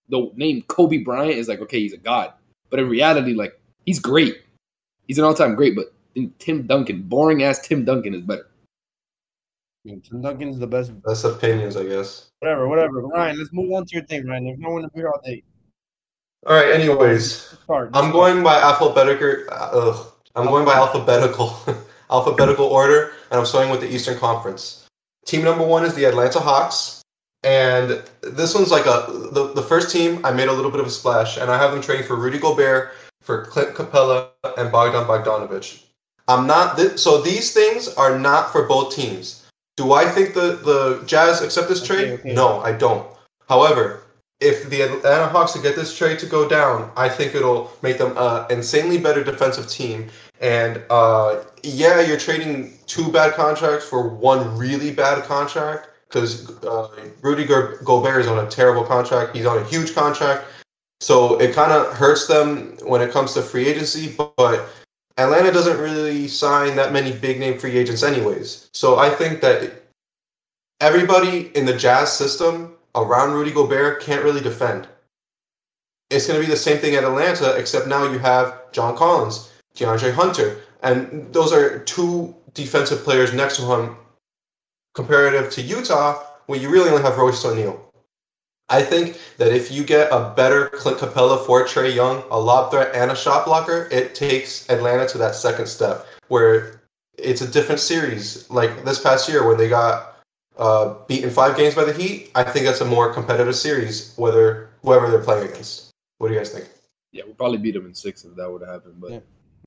the 0.08 0.30
name 0.34 0.62
Kobe 0.62 0.98
Bryant 0.98 1.32
is 1.38 1.48
like 1.48 1.60
okay, 1.60 1.80
he's 1.80 1.92
a 1.92 1.98
god, 1.98 2.32
but 2.68 2.78
in 2.80 2.88
reality, 2.88 3.32
like 3.34 3.58
he's 3.86 3.98
great. 3.98 4.38
He's 5.06 5.18
an 5.18 5.24
all-time 5.24 5.54
great, 5.56 5.74
but 5.74 5.92
Tim 6.38 6.66
Duncan, 6.66 7.02
boring 7.02 7.42
ass 7.42 7.66
Tim 7.66 7.84
Duncan, 7.84 8.14
is 8.14 8.22
better. 8.22 8.50
Tim 9.86 10.20
Duncan's 10.20 10.58
the 10.58 10.66
best. 10.66 10.92
That's 11.04 11.24
opinions, 11.24 11.76
I 11.76 11.84
guess. 11.84 12.30
Whatever, 12.40 12.68
whatever. 12.68 13.02
Ryan, 13.02 13.38
let's 13.38 13.52
move 13.52 13.72
on 13.72 13.86
to 13.86 13.94
your 13.94 14.04
thing, 14.04 14.26
Ryan. 14.26 14.44
There's 14.44 14.58
no 14.58 14.70
one 14.70 14.82
to 14.82 14.88
be 14.88 15.00
here 15.00 15.08
all 15.08 15.20
day. 15.24 15.42
All 16.46 16.56
right. 16.56 16.72
Anyways, 16.72 17.54
I'm 17.68 18.12
going 18.12 18.42
by 18.42 18.60
alphabetical. 18.60 19.44
Uh, 19.50 19.70
ugh. 19.72 20.12
I'm 20.36 20.46
going 20.46 20.64
by 20.64 20.74
alphabetical, 20.74 21.58
alphabetical 22.10 22.66
order, 22.66 23.12
and 23.30 23.40
I'm 23.40 23.46
starting 23.46 23.70
with 23.70 23.80
the 23.80 23.92
Eastern 23.92 24.18
Conference. 24.18 24.86
Team 25.26 25.42
number 25.42 25.66
one 25.66 25.84
is 25.84 25.94
the 25.94 26.04
Atlanta 26.04 26.38
Hawks, 26.38 27.02
and 27.42 28.02
this 28.22 28.54
one's 28.54 28.70
like 28.70 28.86
a 28.86 29.06
the, 29.32 29.52
the 29.54 29.62
first 29.62 29.90
team. 29.90 30.24
I 30.24 30.30
made 30.30 30.48
a 30.48 30.52
little 30.52 30.70
bit 30.70 30.80
of 30.80 30.86
a 30.86 30.90
splash, 30.90 31.36
and 31.36 31.50
I 31.50 31.58
have 31.58 31.72
them 31.72 31.82
trading 31.82 32.06
for 32.06 32.16
Rudy 32.16 32.38
Gobert, 32.38 32.92
for 33.22 33.44
Clint 33.46 33.74
Capela, 33.74 34.28
and 34.56 34.70
Bogdan 34.70 35.04
Bogdanovic. 35.04 35.84
I'm 36.30 36.46
not 36.46 36.76
th- 36.78 36.98
so 36.98 37.20
these 37.20 37.52
things 37.52 37.88
are 38.02 38.18
not 38.18 38.52
for 38.52 38.62
both 38.74 38.94
teams. 38.94 39.46
Do 39.76 39.92
I 39.92 40.04
think 40.14 40.34
the 40.34 40.48
the 40.70 41.02
Jazz 41.06 41.42
accept 41.42 41.68
this 41.68 41.82
Okay, 41.82 41.88
trade? 41.88 42.20
okay. 42.20 42.34
No, 42.34 42.60
I 42.60 42.72
don't. 42.72 43.06
However, 43.48 44.02
if 44.40 44.68
the 44.70 44.82
Atlanta 44.82 45.26
Hawks 45.28 45.52
to 45.52 45.60
get 45.60 45.74
this 45.76 45.96
trade 45.96 46.18
to 46.20 46.26
go 46.26 46.48
down, 46.48 46.90
I 46.96 47.08
think 47.08 47.34
it'll 47.34 47.70
make 47.82 47.98
them 47.98 48.12
an 48.16 48.46
insanely 48.50 48.98
better 48.98 49.22
defensive 49.24 49.68
team. 49.68 50.08
And 50.40 50.82
uh, 50.88 51.42
yeah, 51.62 52.00
you're 52.00 52.18
trading 52.18 52.54
two 52.86 53.10
bad 53.12 53.34
contracts 53.34 53.86
for 53.86 54.08
one 54.08 54.56
really 54.56 54.90
bad 54.92 55.24
contract 55.24 55.88
because 56.08 56.32
uh, 56.64 56.88
Rudy 57.22 57.44
Go- 57.44 57.76
Gobert 57.84 58.20
is 58.22 58.26
on 58.28 58.44
a 58.46 58.48
terrible 58.50 58.84
contract. 58.84 59.36
He's 59.36 59.46
on 59.46 59.58
a 59.58 59.64
huge 59.64 59.94
contract. 59.94 60.44
So 61.00 61.38
it 61.40 61.54
kind 61.54 61.72
of 61.72 61.92
hurts 61.96 62.26
them 62.26 62.76
when 62.84 63.00
it 63.00 63.10
comes 63.10 63.34
to 63.34 63.42
free 63.42 63.66
agency, 63.66 64.14
but 64.36 64.68
Atlanta 65.20 65.52
doesn't 65.52 65.78
really 65.78 66.28
sign 66.28 66.76
that 66.76 66.92
many 66.92 67.12
big 67.12 67.38
name 67.38 67.58
free 67.58 67.76
agents, 67.76 68.02
anyways. 68.02 68.70
So 68.72 68.98
I 68.98 69.10
think 69.10 69.40
that 69.42 69.82
everybody 70.80 71.50
in 71.54 71.66
the 71.66 71.76
Jazz 71.76 72.12
system 72.12 72.74
around 72.94 73.32
Rudy 73.32 73.52
Gobert 73.52 74.02
can't 74.02 74.24
really 74.24 74.40
defend. 74.40 74.88
It's 76.10 76.26
going 76.26 76.40
to 76.40 76.46
be 76.46 76.50
the 76.50 76.58
same 76.58 76.78
thing 76.78 76.94
at 76.94 77.04
Atlanta, 77.04 77.54
except 77.56 77.86
now 77.86 78.10
you 78.10 78.18
have 78.18 78.72
John 78.72 78.96
Collins, 78.96 79.52
DeAndre 79.76 80.12
Hunter, 80.12 80.62
and 80.82 81.32
those 81.32 81.52
are 81.52 81.80
two 81.80 82.34
defensive 82.54 83.04
players 83.04 83.32
next 83.32 83.56
to 83.56 83.62
him 83.62 83.96
comparative 84.94 85.50
to 85.52 85.62
Utah, 85.62 86.24
where 86.46 86.58
you 86.58 86.70
really 86.70 86.90
only 86.90 87.02
have 87.02 87.16
Royce 87.16 87.44
O'Neale. 87.44 87.89
I 88.70 88.82
think 88.82 89.18
that 89.36 89.52
if 89.52 89.70
you 89.72 89.84
get 89.84 90.08
a 90.12 90.32
better 90.36 90.68
Clint 90.68 90.98
Capela 90.98 91.44
for 91.44 91.64
Trae 91.64 91.92
Young, 91.92 92.22
a 92.30 92.38
lob 92.38 92.70
threat 92.70 92.94
and 92.94 93.10
a 93.10 93.16
shot 93.16 93.44
blocker, 93.44 93.88
it 93.90 94.14
takes 94.14 94.70
Atlanta 94.70 95.08
to 95.08 95.18
that 95.18 95.34
second 95.34 95.66
step 95.66 96.06
where 96.28 96.80
it's 97.18 97.40
a 97.40 97.50
different 97.50 97.80
series. 97.80 98.48
Like 98.48 98.84
this 98.84 99.00
past 99.00 99.28
year 99.28 99.46
when 99.46 99.58
they 99.58 99.68
got 99.68 100.18
uh, 100.56 100.94
beaten 101.08 101.30
five 101.30 101.56
games 101.56 101.74
by 101.74 101.84
the 101.84 101.92
Heat, 101.92 102.30
I 102.36 102.44
think 102.44 102.64
that's 102.64 102.80
a 102.80 102.84
more 102.84 103.12
competitive 103.12 103.56
series, 103.56 104.14
whether 104.16 104.70
whoever 104.82 105.10
they're 105.10 105.24
playing 105.24 105.48
against. 105.48 105.90
What 106.18 106.28
do 106.28 106.34
you 106.34 106.40
guys 106.40 106.50
think? 106.50 106.68
Yeah, 107.12 107.24
we'll 107.26 107.34
probably 107.34 107.58
beat 107.58 107.74
them 107.74 107.86
in 107.86 107.94
six 107.94 108.24
if 108.24 108.36
that 108.36 108.50
would 108.50 108.62
have 108.62 108.70
happened. 108.70 109.00
But 109.00 109.10
Yeah. 109.10 109.20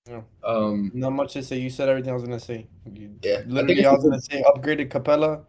Yeah. 0.07 0.21
um, 0.43 0.91
Not 0.93 1.11
much 1.11 1.33
to 1.33 1.43
say. 1.43 1.59
You 1.59 1.69
said 1.69 1.89
everything 1.89 2.11
I 2.11 2.13
was 2.13 2.23
gonna 2.23 2.39
say. 2.39 2.67
You, 2.89 3.15
Yeah, 3.21 3.33
I 3.33 3.35
think 3.37 3.51
literally, 3.51 3.79
it's 3.79 3.87
I 3.87 3.91
was 3.93 4.03
gonna 4.03 4.21
say 4.21 4.43
upgraded 4.43 4.89
Capela, 4.89 5.43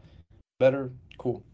better, 0.58 0.90
cool. 1.18 1.44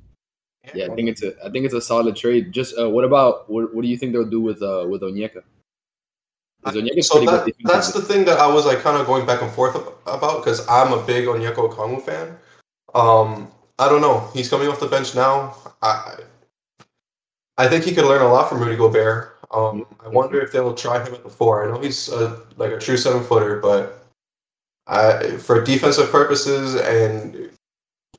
Yeah, 0.74 0.86
I 0.90 0.94
think 0.94 1.08
it's 1.08 1.22
a 1.22 1.34
I 1.44 1.50
think 1.50 1.64
it's 1.64 1.74
a 1.74 1.80
solid 1.80 2.16
trade. 2.16 2.52
Just 2.52 2.78
uh, 2.78 2.88
what 2.88 3.04
about 3.04 3.48
what, 3.50 3.74
what 3.74 3.82
do 3.82 3.88
you 3.88 3.96
think 3.96 4.12
they'll 4.12 4.24
do 4.24 4.40
with 4.40 4.62
uh 4.62 4.86
with 4.88 5.02
Onyeka? 5.02 5.42
Onyeka's 6.64 7.08
So 7.08 7.24
that, 7.24 7.46
good. 7.46 7.54
that's 7.64 7.92
the 7.92 8.02
thing 8.02 8.24
that 8.26 8.38
I 8.38 8.46
was 8.46 8.66
like 8.66 8.80
kind 8.80 8.98
of 8.98 9.06
going 9.06 9.26
back 9.26 9.40
and 9.42 9.50
forth 9.50 9.76
about 10.06 10.44
because 10.44 10.66
I'm 10.68 10.92
a 10.92 11.02
big 11.04 11.26
Onyeka 11.26 11.56
Okongwu 11.56 12.02
fan. 12.02 12.36
Um, 12.94 13.50
I 13.78 13.88
don't 13.88 14.02
know. 14.02 14.28
He's 14.34 14.48
coming 14.50 14.68
off 14.68 14.80
the 14.80 14.86
bench 14.86 15.14
now. 15.14 15.56
I 15.80 16.16
I 17.56 17.68
think 17.68 17.84
he 17.84 17.94
could 17.94 18.04
learn 18.04 18.22
a 18.22 18.28
lot 18.32 18.48
from 18.48 18.60
Rudy 18.60 18.76
Gobert. 18.76 19.38
Um, 19.50 19.86
I 20.04 20.08
wonder 20.08 20.40
if 20.40 20.52
they'll 20.52 20.74
try 20.74 21.04
him 21.04 21.14
at 21.14 21.24
the 21.24 21.30
four. 21.30 21.64
I 21.64 21.72
know 21.72 21.80
he's 21.80 22.08
a, 22.08 22.40
like 22.56 22.72
a 22.72 22.78
true 22.78 22.96
seven 22.96 23.22
footer, 23.22 23.58
but 23.58 24.06
I, 24.86 25.36
for 25.36 25.62
defensive 25.62 26.10
purposes 26.10 26.76
and 26.76 27.50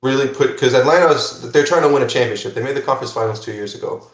really 0.02 0.28
put 0.28 0.52
because 0.52 0.74
Atlanta's 0.74 1.52
they're 1.52 1.66
trying 1.66 1.84
to 1.84 1.94
win 1.94 2.04
a 2.04 2.08
championship. 2.08 2.54
They 2.54 2.64
made 2.64 2.76
the 2.76 2.82
conference 2.82 3.14
finals 3.14 3.44
two 3.44 3.54
years 3.54 3.76
ago. 3.76 4.08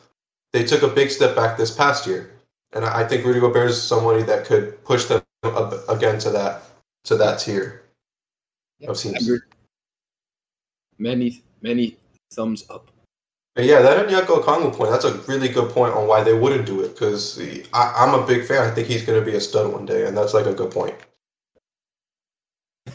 They 0.54 0.64
took 0.64 0.82
a 0.82 0.88
big 0.88 1.12
step 1.12 1.36
back 1.36 1.58
this 1.58 1.72
past 1.72 2.08
year, 2.08 2.32
and 2.74 2.86
I 2.86 3.02
I 3.02 3.08
think 3.08 3.26
Rudy 3.26 3.40
Gobert 3.40 3.70
is 3.70 3.82
somebody 3.82 4.24
that 4.24 4.46
could 4.46 4.84
push 4.84 5.06
them 5.06 5.22
up 5.44 5.88
again 5.90 6.20
to 6.20 6.30
that 6.32 6.64
to 7.06 7.16
that 7.16 7.40
tier 7.40 7.84
Yeah, 8.80 8.90
of 8.90 8.92
I've 8.92 8.98
seen 8.98 9.40
Many 11.00 11.44
many 11.62 11.98
thumbs 12.32 12.66
up. 12.70 12.92
But 13.56 13.66
yeah, 13.66 13.82
that 13.82 14.08
Onyeka 14.08 14.28
Okongwu 14.28 14.76
point, 14.76 14.92
that's 14.92 15.06
a 15.06 15.18
really 15.22 15.50
good 15.50 15.72
point 15.72 15.96
on 15.96 16.08
why 16.08 16.24
they 16.24 16.34
wouldn't 16.34 16.68
do 16.68 16.82
it 16.82 16.90
because 16.90 17.40
I'm 17.74 18.14
a 18.14 18.26
big 18.26 18.46
fan. 18.46 18.62
I 18.62 18.70
think 18.70 18.88
he's 18.88 19.04
going 19.04 19.20
to 19.20 19.26
be 19.26 19.36
a 19.36 19.42
stud 19.42 19.74
one 19.74 19.84
day, 19.84 20.06
and 20.06 20.16
that's 20.16 20.36
like 20.36 20.46
a 20.46 20.54
good 20.54 20.70
point. 20.70 20.94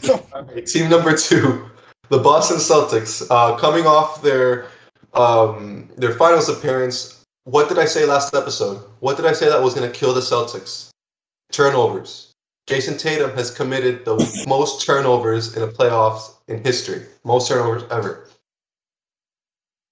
Team 0.65 0.89
number 0.89 1.17
two, 1.17 1.69
the 2.09 2.19
Boston 2.19 2.57
Celtics, 2.57 3.25
uh, 3.29 3.57
coming 3.57 3.85
off 3.85 4.21
their 4.21 4.67
um, 5.13 5.89
their 5.97 6.13
finals 6.13 6.49
appearance. 6.49 7.23
What 7.45 7.69
did 7.69 7.77
I 7.77 7.85
say 7.85 8.05
last 8.05 8.33
episode? 8.33 8.83
What 8.99 9.17
did 9.17 9.25
I 9.25 9.33
say 9.33 9.49
that 9.49 9.61
was 9.61 9.73
going 9.73 9.91
to 9.91 9.97
kill 9.97 10.13
the 10.13 10.21
Celtics? 10.21 10.89
Turnovers. 11.51 12.31
Jayson 12.67 12.97
Tatum 12.97 13.31
has 13.31 13.51
committed 13.51 14.05
the 14.05 14.15
most 14.47 14.85
turnovers 14.85 15.55
in 15.55 15.61
the 15.61 15.67
playoffs 15.67 16.35
in 16.47 16.63
history. 16.63 17.05
Most 17.23 17.47
turnovers 17.47 17.83
ever. 17.91 18.29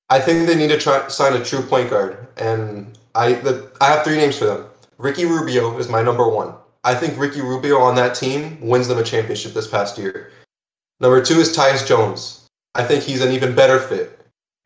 I 0.09 0.19
think 0.19 0.47
they 0.47 0.55
need 0.55 0.69
to 0.69 0.77
try 0.77 1.07
sign 1.07 1.39
a 1.39 1.43
true 1.43 1.61
point 1.61 1.89
guard, 1.89 2.27
and 2.37 2.97
I 3.15 3.33
the, 3.33 3.71
I 3.79 3.87
have 3.87 4.03
three 4.03 4.17
names 4.17 4.37
for 4.37 4.45
them. 4.45 4.65
Ricky 4.97 5.25
Rubio 5.25 5.77
is 5.77 5.89
my 5.89 6.01
number 6.01 6.27
one. 6.27 6.53
I 6.83 6.95
think 6.95 7.17
Ricky 7.17 7.41
Rubio 7.41 7.77
on 7.77 7.95
that 7.95 8.15
team 8.15 8.59
wins 8.59 8.87
them 8.87 8.97
a 8.97 9.03
championship 9.03 9.53
this 9.53 9.67
past 9.67 9.97
year. 9.97 10.31
Number 11.01 11.19
two 11.19 11.39
is 11.39 11.55
Tyus 11.55 11.85
Jones. 11.85 12.45
I 12.75 12.83
think 12.83 13.03
he's 13.03 13.21
an 13.21 13.31
even 13.31 13.55
better 13.55 13.79
fit. 13.79 14.19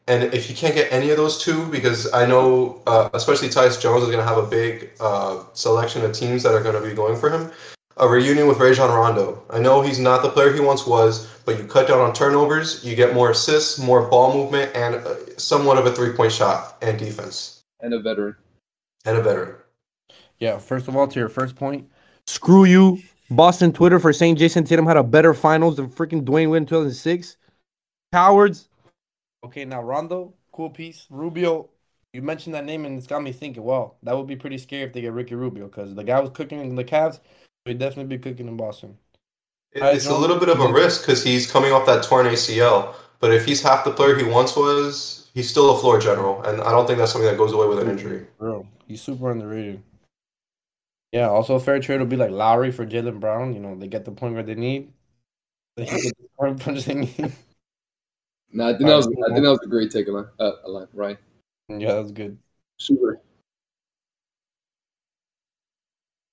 And 0.07 0.33
if 0.33 0.49
you 0.49 0.55
can't 0.55 0.75
get 0.75 0.91
any 0.91 1.09
of 1.09 1.17
those 1.17 1.41
two, 1.41 1.65
because 1.71 2.11
I 2.13 2.25
know, 2.25 2.83
uh, 2.85 3.09
especially 3.13 3.47
Tyus 3.47 3.81
Jones 3.81 4.03
is 4.03 4.09
going 4.09 4.19
to 4.19 4.25
have 4.25 4.37
a 4.37 4.45
big 4.45 4.91
uh, 4.99 5.43
selection 5.53 6.03
of 6.03 6.11
teams 6.11 6.43
that 6.43 6.53
are 6.53 6.61
going 6.61 6.75
to 6.79 6.87
be 6.87 6.93
going 6.93 7.15
for 7.15 7.29
him. 7.29 7.51
A 7.97 8.07
reunion 8.07 8.47
with 8.47 8.59
Rajon 8.59 8.89
Rondo. 8.89 9.41
I 9.49 9.59
know 9.59 9.81
he's 9.81 9.97
not 9.97 10.21
the 10.21 10.29
player 10.29 10.51
he 10.51 10.59
once 10.59 10.85
was, 10.85 11.25
but 11.45 11.57
you 11.57 11.63
cut 11.63 11.87
down 11.87 12.01
on 12.01 12.13
turnovers, 12.13 12.83
you 12.83 12.93
get 12.93 13.13
more 13.13 13.31
assists, 13.31 13.79
more 13.79 14.09
ball 14.09 14.33
movement, 14.33 14.75
and 14.75 14.95
uh, 14.95 15.15
somewhat 15.37 15.77
of 15.77 15.85
a 15.85 15.91
three-point 15.93 16.33
shot 16.33 16.77
and 16.81 16.99
defense, 16.99 17.63
And 17.79 17.93
a 17.93 18.01
veteran. 18.01 18.35
and 19.05 19.17
a 19.17 19.21
veteran. 19.23 19.55
Yeah, 20.39 20.57
first 20.57 20.89
of 20.89 20.97
all, 20.97 21.07
to 21.07 21.17
your 21.19 21.29
first 21.29 21.55
point, 21.55 21.89
screw 22.27 22.65
you, 22.65 23.01
Boston 23.29 23.71
Twitter, 23.73 23.99
for 23.99 24.13
saying 24.13 24.35
Jayson 24.37 24.65
Tatum 24.65 24.85
had 24.85 24.97
a 24.97 25.03
better 25.03 25.33
finals 25.33 25.77
than 25.77 25.89
freaking 25.89 26.23
Dwyane 26.23 26.49
Wade 26.49 26.63
in 26.63 26.65
2006. 26.65 27.37
Cowards. 28.13 28.69
Okay, 29.43 29.65
now 29.65 29.81
Rondo, 29.81 30.33
cool 30.51 30.69
piece. 30.69 31.07
Rubio, 31.09 31.69
you 32.13 32.21
mentioned 32.21 32.55
that 32.55 32.65
name 32.65 32.85
and 32.85 32.97
it's 32.97 33.07
got 33.07 33.21
me 33.21 33.31
thinking, 33.31 33.63
well, 33.63 33.97
that 34.03 34.15
would 34.15 34.27
be 34.27 34.35
pretty 34.35 34.57
scary 34.57 34.83
if 34.83 34.93
they 34.93 35.01
get 35.01 35.13
Ricky 35.13 35.35
Rubio 35.35 35.67
because 35.67 35.93
the 35.95 36.03
guy 36.03 36.19
was 36.19 36.31
cooking 36.31 36.59
in 36.61 36.75
the 36.75 36.83
Cavs. 36.83 37.19
He'd 37.65 37.79
definitely 37.79 38.15
be 38.15 38.21
cooking 38.21 38.47
in 38.47 38.57
Boston. 38.57 38.97
It's 39.73 40.05
a 40.05 40.17
little 40.17 40.39
bit 40.39 40.49
of 40.49 40.59
a 40.61 40.71
risk 40.71 41.01
because 41.01 41.23
he's 41.23 41.51
coming 41.51 41.73
off 41.73 41.85
that 41.87 42.03
torn 42.03 42.25
ACL. 42.27 42.95
But 43.19 43.33
if 43.33 43.45
he's 43.45 43.61
half 43.61 43.83
the 43.83 43.91
player 43.91 44.15
he 44.15 44.23
once 44.23 44.55
was, 44.55 45.29
he's 45.33 45.49
still 45.49 45.75
a 45.75 45.79
floor 45.79 45.99
general, 45.99 46.41
and 46.43 46.61
I 46.61 46.71
don't 46.71 46.87
think 46.87 46.99
that's 46.99 47.11
something 47.11 47.29
that 47.29 47.37
goes 47.37 47.51
away 47.51 47.67
with 47.67 47.79
an 47.79 47.89
injury. 47.89 48.25
Bro, 48.37 48.67
he's 48.87 49.01
super 49.01 49.31
underrated. 49.31 49.81
Yeah, 51.15 51.29
also 51.29 51.55
a 51.55 51.61
fair 51.61 51.79
trade 51.79 52.01
would 52.01 52.09
be 52.09 52.17
like 52.17 52.31
Lowry 52.31 52.73
for 52.73 52.85
Jaylen 52.85 53.21
Brown. 53.21 53.53
You 53.53 53.61
know, 53.61 53.73
they 53.73 53.87
get 53.87 54.03
the 54.03 54.11
point 54.11 54.33
where 54.33 54.43
they 54.43 54.55
need. 54.55 54.91
They 55.77 55.85
get 55.85 56.13
the 56.17 56.55
punch 56.59 56.83
they 56.83 56.93
need. 56.93 57.31
No, 58.51 58.67
I 58.67 58.71
think 58.77 58.89
that 58.89 58.95
was 58.95 59.07
I 59.07 59.33
think 59.33 59.43
that 59.43 59.49
was 59.49 59.59
a 59.63 59.67
great 59.67 59.91
take, 59.91 60.09
Alan. 60.09 60.27
Uh, 60.37 60.51
Alan, 60.65 60.89
right? 60.93 61.17
yeah, 61.69 61.93
that 61.93 62.03
was 62.03 62.11
good. 62.11 62.37
Super. 62.79 63.21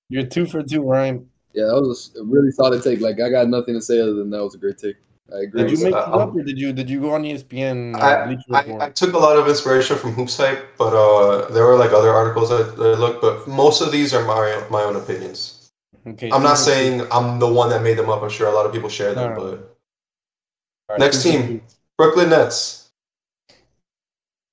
You're 0.09 0.25
two 0.25 0.45
for 0.45 0.61
two, 0.63 0.81
Ryan. 0.83 1.29
Yeah, 1.53 1.67
that 1.67 1.81
was 1.81 2.13
a 2.19 2.23
really 2.23 2.51
solid 2.51 2.83
take. 2.83 2.99
Like 2.99 3.21
I 3.21 3.29
got 3.29 3.47
nothing 3.47 3.75
to 3.75 3.81
say 3.81 4.01
other 4.01 4.15
than 4.15 4.29
that 4.31 4.43
was 4.43 4.55
a 4.55 4.57
great 4.57 4.77
take. 4.77 4.97
I 5.31 5.39
agree. 5.43 5.63
Did 5.63 5.71
you 5.71 5.83
make 5.85 5.93
Uh, 5.93 5.97
it 5.99 6.03
up 6.03 6.29
um, 6.29 6.37
or 6.37 6.43
did 6.43 6.59
you 6.59 6.73
did 6.73 6.89
you 6.89 6.99
go 6.99 7.13
on 7.13 7.23
ESPN? 7.23 7.95
Uh, 7.95 8.35
I, 8.51 8.59
I, 8.59 8.85
I 8.87 8.89
took 8.89 9.13
a 9.13 9.17
lot 9.17 9.37
of 9.37 9.47
inspiration 9.47 9.95
from 9.97 10.11
Hoops 10.13 10.35
Hype, 10.37 10.77
but 10.77 10.93
uh, 10.93 11.49
there 11.53 11.65
were 11.65 11.75
like 11.77 11.91
other 11.91 12.09
articles 12.11 12.49
that, 12.49 12.75
that 12.77 12.95
I 12.95 12.97
looked. 12.97 13.21
But 13.21 13.47
most 13.47 13.81
of 13.81 13.91
these 13.91 14.13
are 14.13 14.25
my 14.25 14.63
my 14.69 14.81
own 14.83 14.95
opinions. 14.97 15.71
okay, 16.05 16.29
I'm 16.29 16.41
two 16.41 16.47
not 16.49 16.57
for 16.57 16.63
saying 16.63 17.07
I'm 17.11 17.39
the 17.39 17.47
one 17.51 17.69
that 17.69 17.81
made 17.81 17.97
them 17.97 18.09
up. 18.09 18.21
I'm 18.21 18.29
sure 18.29 18.47
a 18.47 18.51
lot 18.53 18.65
of 18.65 18.73
people 18.73 18.89
share 18.89 19.13
them. 19.13 19.33
No, 19.33 19.35
no. 19.35 19.51
But 19.51 19.57
two. 19.57 19.65
All 20.89 20.97
next 20.97 21.23
team. 21.23 21.41
two. 21.47 21.61
Brooklyn 21.97 22.29
Nets. 22.29 22.91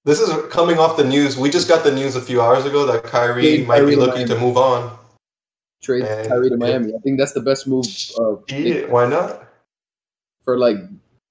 This 0.05 0.21
is 0.21 0.31
coming 0.51 0.79
off 0.79 0.97
the 0.97 1.05
news. 1.05 1.37
We 1.37 1.51
just 1.51 1.69
got 1.69 1.85
the 1.85 1.93
news 1.93 2.15
a 2.17 2.23
few 2.23 2.41
hours 2.41 2.65
ago 2.65 2.87
that 2.87 3.03
Kyrie 3.05 3.43
Trade 3.43 3.67
might 3.69 3.79
Kyrie 3.79 3.87
be 3.91 3.95
to 3.97 4.01
looking 4.01 4.27
to 4.29 4.35
Miami. 4.35 4.47
move 4.47 4.57
on. 4.57 4.99
Trade 5.83 6.05
And- 6.05 6.29
Kyrie 6.29 6.49
to 6.51 6.57
Miami. 6.57 6.95
I 6.95 6.99
think 7.03 7.19
that's 7.19 7.33
the 7.33 7.43
best 7.43 7.67
move 7.67 7.85
uh, 8.19 8.37
Yeah, 8.49 8.87
why 8.87 9.07
not? 9.07 9.50
For 10.45 10.59
like 10.59 10.77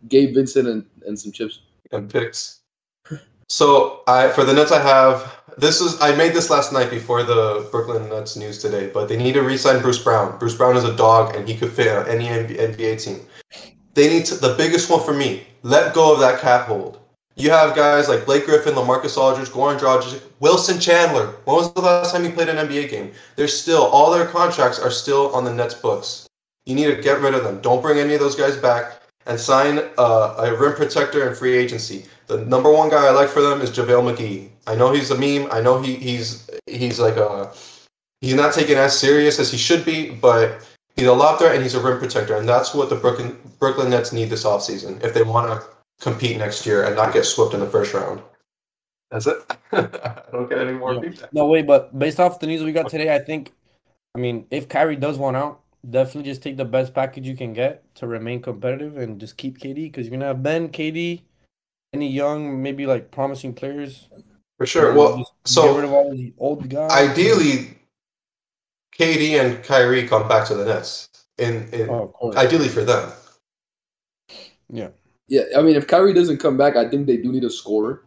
Gabe 0.07 0.33
Vincent 0.33 0.67
and, 0.67 0.85
and 1.05 1.19
some 1.19 1.31
chips. 1.31 1.61
and 1.91 2.09
picks. 2.09 2.61
So 3.47 4.03
I 4.07 4.29
for 4.29 4.43
the 4.43 4.53
Nets 4.53 4.71
I 4.71 4.81
have 4.81 5.39
this 5.57 5.81
is 5.81 5.99
I 6.01 6.15
made 6.15 6.33
this 6.33 6.49
last 6.49 6.71
night 6.71 6.89
before 6.89 7.23
the 7.23 7.67
Brooklyn 7.71 8.07
Nets 8.09 8.35
news 8.35 8.59
today, 8.59 8.89
but 8.93 9.09
they 9.09 9.17
need 9.17 9.33
to 9.33 9.41
re-sign 9.41 9.81
Bruce 9.81 10.01
Brown. 10.01 10.37
Bruce 10.37 10.55
Brown 10.55 10.77
is 10.77 10.83
a 10.83 10.95
dog 10.95 11.35
and 11.35 11.47
he 11.47 11.57
could 11.57 11.71
fit 11.71 11.87
on 11.87 12.07
any 12.07 12.25
NBA 12.27 13.03
team. 13.03 13.19
They 13.93 14.07
need 14.07 14.25
to, 14.25 14.35
the 14.35 14.55
biggest 14.55 14.89
one 14.89 15.03
for 15.03 15.13
me. 15.13 15.47
Let 15.63 15.93
go 15.93 16.13
of 16.13 16.19
that 16.19 16.39
cap 16.39 16.67
hold. 16.67 16.99
You 17.35 17.49
have 17.51 17.75
guys 17.75 18.07
like 18.07 18.25
Blake 18.25 18.45
Griffin, 18.45 18.73
LaMarcus 18.73 19.17
Aldridge, 19.17 19.49
Goran 19.49 19.79
Dragic, 19.79 20.21
Wilson 20.39 20.79
Chandler. 20.79 21.27
When 21.45 21.55
was 21.55 21.73
the 21.73 21.81
last 21.81 22.13
time 22.13 22.23
you 22.23 22.31
played 22.31 22.49
an 22.49 22.67
NBA 22.67 22.89
game? 22.89 23.11
They're 23.35 23.47
still 23.47 23.83
all 23.83 24.11
their 24.11 24.27
contracts 24.27 24.79
are 24.79 24.91
still 24.91 25.33
on 25.33 25.43
the 25.43 25.53
Nets 25.53 25.73
books. 25.73 26.27
You 26.65 26.75
need 26.75 26.93
to 26.95 27.01
get 27.01 27.21
rid 27.21 27.33
of 27.33 27.43
them. 27.43 27.59
Don't 27.61 27.81
bring 27.81 27.97
any 27.97 28.13
of 28.13 28.19
those 28.19 28.35
guys 28.35 28.55
back 28.55 28.98
and 29.29 29.39
sign 29.39 29.79
uh, 29.97 30.35
a 30.39 30.57
rim 30.57 30.73
protector 30.75 31.29
in 31.29 31.35
free 31.35 31.55
agency. 31.55 32.05
The 32.27 32.43
number 32.45 32.71
one 32.71 32.89
guy 32.89 33.05
I 33.05 33.11
like 33.11 33.29
for 33.29 33.41
them 33.41 33.61
is 33.61 33.69
JaVale 33.69 34.15
McGee. 34.15 34.49
I 34.67 34.75
know 34.75 34.91
he's 34.91 35.11
a 35.11 35.17
meme. 35.17 35.47
I 35.51 35.61
know 35.61 35.81
he, 35.81 35.95
he's 35.95 36.49
he's 36.65 36.99
like 36.99 37.15
a 37.15 37.51
he's 38.21 38.33
not 38.33 38.53
taken 38.53 38.77
as 38.77 38.97
serious 38.97 39.39
as 39.39 39.51
he 39.51 39.57
should 39.57 39.85
be, 39.85 40.09
but 40.09 40.67
he's 40.95 41.05
a 41.05 41.13
lob 41.13 41.39
threat 41.39 41.53
and 41.53 41.63
he's 41.63 41.75
a 41.75 41.79
rim 41.81 41.99
protector, 41.99 42.35
and 42.35 42.49
that's 42.49 42.73
what 42.73 42.89
the 42.89 42.95
Brooklyn 42.95 43.37
Brooklyn 43.59 43.89
Nets 43.91 44.11
need 44.11 44.29
this 44.29 44.43
offseason 44.43 45.01
if 45.03 45.13
they 45.13 45.23
want 45.23 45.47
to 45.51 45.67
compete 46.01 46.37
next 46.37 46.65
year 46.65 46.83
and 46.85 46.95
not 46.95 47.13
get 47.13 47.25
swept 47.25 47.53
in 47.53 47.59
the 47.59 47.67
first 47.69 47.93
round. 47.93 48.21
That's 49.11 49.27
it. 49.27 49.37
I 49.71 50.21
don't 50.31 50.49
get 50.49 50.59
any 50.59 50.73
more 50.73 50.93
Yeah. 50.93 51.01
feedback. 51.01 51.33
No, 51.33 51.47
wait, 51.47 51.65
but 51.67 51.97
based 51.97 52.19
off 52.19 52.39
the 52.39 52.47
news 52.47 52.63
we 52.63 52.71
got 52.71 52.89
today, 52.89 53.13
I 53.13 53.19
think, 53.19 53.51
I 54.15 54.19
mean, 54.19 54.45
if 54.51 54.69
Kyrie 54.69 54.95
does 54.95 55.17
want 55.17 55.35
out, 55.35 55.61
definitely 55.87 56.29
just 56.29 56.41
take 56.41 56.57
the 56.57 56.65
best 56.65 56.93
package 56.93 57.27
you 57.27 57.35
can 57.35 57.53
get 57.53 57.83
to 57.95 58.07
remain 58.07 58.41
competitive 58.41 58.97
and 58.97 59.19
just 59.19 59.37
keep 59.37 59.59
KD 59.59 59.75
because 59.75 60.05
you're 60.05 60.11
gonna 60.11 60.25
have 60.25 60.43
Ben, 60.43 60.69
KD, 60.69 61.21
any 61.93 62.09
young, 62.09 62.61
maybe 62.61 62.85
like 62.85 63.11
promising 63.11 63.53
players. 63.53 64.09
For 64.57 64.65
sure. 64.65 64.93
Well, 64.93 65.25
so 65.45 65.63
get 65.63 65.75
rid 65.75 65.85
of 65.85 65.93
all 65.93 66.11
these 66.11 66.33
old 66.37 66.69
guys. 66.69 66.91
ideally, 66.91 67.77
KD 68.97 69.39
and 69.39 69.63
Kyrie 69.63 70.07
come 70.07 70.27
back 70.27 70.47
to 70.47 70.55
the 70.55 70.65
Nets. 70.65 71.07
In, 71.37 71.69
in 71.71 71.89
oh, 71.89 72.33
ideally 72.35 72.67
for 72.67 72.83
them. 72.83 73.13
yeah. 74.69 74.89
Yeah, 75.29 75.43
I 75.55 75.61
mean, 75.61 75.75
if 75.75 75.87
Kyrie 75.87 76.13
doesn't 76.13 76.39
come 76.39 76.57
back, 76.57 76.75
I 76.75 76.89
think 76.89 77.05
they 77.05 77.17
do 77.17 77.31
need 77.31 77.43
a 77.43 77.51
scorer, 77.51 78.03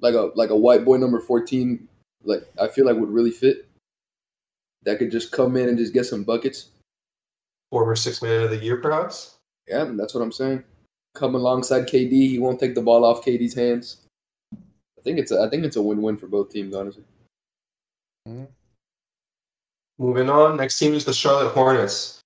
like 0.00 0.14
a 0.14 0.30
like 0.34 0.50
a 0.50 0.56
white 0.56 0.84
boy 0.84 0.98
number 0.98 1.18
fourteen. 1.18 1.88
Like 2.22 2.42
I 2.60 2.68
feel 2.68 2.84
like 2.84 2.96
would 2.96 3.08
really 3.08 3.30
fit. 3.30 3.63
That 4.84 4.98
could 4.98 5.10
just 5.10 5.32
come 5.32 5.56
in 5.56 5.68
and 5.68 5.78
just 5.78 5.94
get 5.94 6.06
some 6.06 6.24
buckets. 6.24 6.70
Former 7.70 7.96
six 7.96 8.22
man 8.22 8.42
of 8.42 8.50
the 8.50 8.56
year, 8.56 8.76
perhaps. 8.76 9.36
Yeah, 9.66 9.90
that's 9.92 10.14
what 10.14 10.22
I'm 10.22 10.32
saying. 10.32 10.62
Come 11.14 11.34
alongside 11.34 11.86
KD, 11.86 12.12
he 12.12 12.38
won't 12.38 12.60
take 12.60 12.74
the 12.74 12.82
ball 12.82 13.04
off 13.04 13.24
KD's 13.24 13.54
hands. 13.54 13.98
I 14.52 15.02
think 15.02 15.18
it's 15.18 15.32
a, 15.32 15.40
I 15.40 15.48
think 15.48 15.64
it's 15.64 15.76
a 15.76 15.82
win-win 15.82 16.16
for 16.16 16.26
both 16.26 16.50
teams, 16.50 16.74
honestly. 16.74 17.04
Mm-hmm. 18.28 18.44
Moving 19.98 20.28
on, 20.28 20.56
next 20.56 20.78
team 20.78 20.94
is 20.94 21.04
the 21.04 21.12
Charlotte 21.12 21.52
Hornets. 21.52 22.20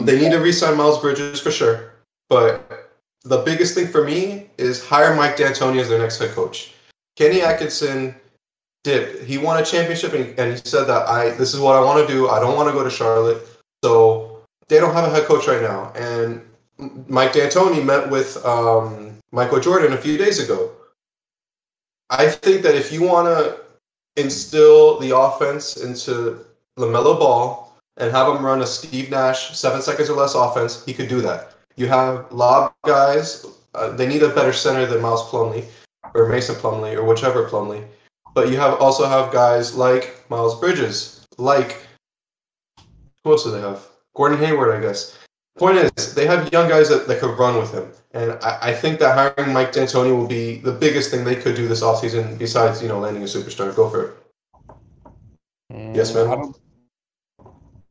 They 0.00 0.20
need 0.20 0.32
to 0.32 0.38
re-sign 0.38 0.76
Miles 0.76 1.00
Bridges 1.00 1.40
for 1.40 1.50
sure, 1.50 1.92
but 2.28 2.90
the 3.24 3.38
biggest 3.38 3.74
thing 3.74 3.88
for 3.88 4.04
me 4.04 4.50
is 4.56 4.84
hire 4.84 5.14
Mike 5.14 5.36
D'Antoni 5.36 5.80
as 5.80 5.88
their 5.88 5.98
next 5.98 6.18
head 6.18 6.30
coach. 6.30 6.74
Kenny 7.16 7.42
Atkinson 7.42 8.14
did. 8.84 9.24
He 9.24 9.38
won 9.38 9.60
a 9.60 9.64
championship, 9.64 10.12
and, 10.14 10.38
and 10.38 10.52
he 10.52 10.56
said 10.64 10.84
that 10.84 11.08
I 11.08 11.30
this 11.30 11.54
is 11.54 11.60
what 11.60 11.76
I 11.76 11.80
want 11.80 12.06
to 12.06 12.12
do. 12.12 12.28
I 12.28 12.40
don't 12.40 12.56
want 12.56 12.68
to 12.68 12.72
go 12.72 12.82
to 12.82 12.90
Charlotte, 12.90 13.46
so 13.84 14.42
they 14.68 14.78
don't 14.78 14.94
have 14.94 15.04
a 15.04 15.10
head 15.10 15.24
coach 15.24 15.46
right 15.46 15.62
now. 15.62 15.92
And 15.94 16.40
Mike 17.08 17.32
D'Antoni 17.32 17.84
met 17.84 18.08
with 18.08 18.42
um, 18.44 19.18
Michael 19.32 19.60
Jordan 19.60 19.92
a 19.92 19.98
few 19.98 20.16
days 20.16 20.42
ago. 20.42 20.70
I 22.08 22.28
think 22.28 22.62
that 22.62 22.74
if 22.74 22.92
you 22.92 23.02
want 23.02 23.28
to 23.28 23.60
instill 24.20 24.98
the 24.98 25.16
offense 25.16 25.76
into 25.76 26.44
Lamelo 26.78 27.18
Ball 27.18 27.76
and 27.98 28.10
have 28.10 28.34
him 28.34 28.44
run 28.44 28.62
a 28.62 28.66
Steve 28.66 29.10
Nash 29.10 29.56
seven 29.56 29.82
seconds 29.82 30.10
or 30.10 30.16
less 30.16 30.34
offense, 30.34 30.84
he 30.84 30.94
could 30.94 31.08
do 31.08 31.20
that. 31.20 31.52
You 31.76 31.86
have 31.86 32.30
lob 32.32 32.72
guys. 32.84 33.46
Uh, 33.74 33.90
they 33.90 34.08
need 34.08 34.22
a 34.22 34.34
better 34.34 34.52
center 34.52 34.86
than 34.86 35.00
Miles 35.00 35.22
Plumlee 35.30 35.64
or 36.14 36.28
Mason 36.28 36.56
Plumlee 36.56 36.96
or 36.96 37.04
whichever 37.04 37.48
Plumlee. 37.48 37.84
But 38.34 38.48
you 38.50 38.56
have 38.56 38.80
also 38.80 39.06
have 39.06 39.32
guys 39.32 39.74
like 39.74 40.24
Miles 40.30 40.58
Bridges, 40.60 41.26
like 41.38 41.86
who 43.24 43.32
else 43.32 43.44
do 43.44 43.50
they 43.50 43.60
have? 43.60 43.86
Gordon 44.14 44.38
Hayward, 44.38 44.74
I 44.76 44.80
guess. 44.80 45.18
Point 45.58 45.76
is, 45.78 46.14
they 46.14 46.26
have 46.26 46.50
young 46.52 46.68
guys 46.68 46.88
that, 46.88 47.06
that 47.06 47.20
could 47.20 47.38
run 47.38 47.58
with 47.58 47.72
him. 47.72 47.90
And 48.12 48.32
I, 48.42 48.58
I 48.70 48.72
think 48.72 48.98
that 49.00 49.14
hiring 49.36 49.52
Mike 49.52 49.72
D'Antoni 49.72 50.16
will 50.16 50.26
be 50.26 50.56
the 50.58 50.72
biggest 50.72 51.10
thing 51.10 51.24
they 51.24 51.36
could 51.36 51.54
do 51.54 51.68
this 51.68 51.82
offseason 51.82 52.38
besides, 52.38 52.80
you 52.82 52.88
know, 52.88 52.98
landing 52.98 53.22
a 53.22 53.26
superstar. 53.26 53.74
Go 53.74 53.90
for 53.90 54.04
it. 54.06 54.16
Yes, 55.94 56.14
man. 56.14 56.26
Mm, 56.26 56.32
I 56.32 56.36
don't- 56.36 56.56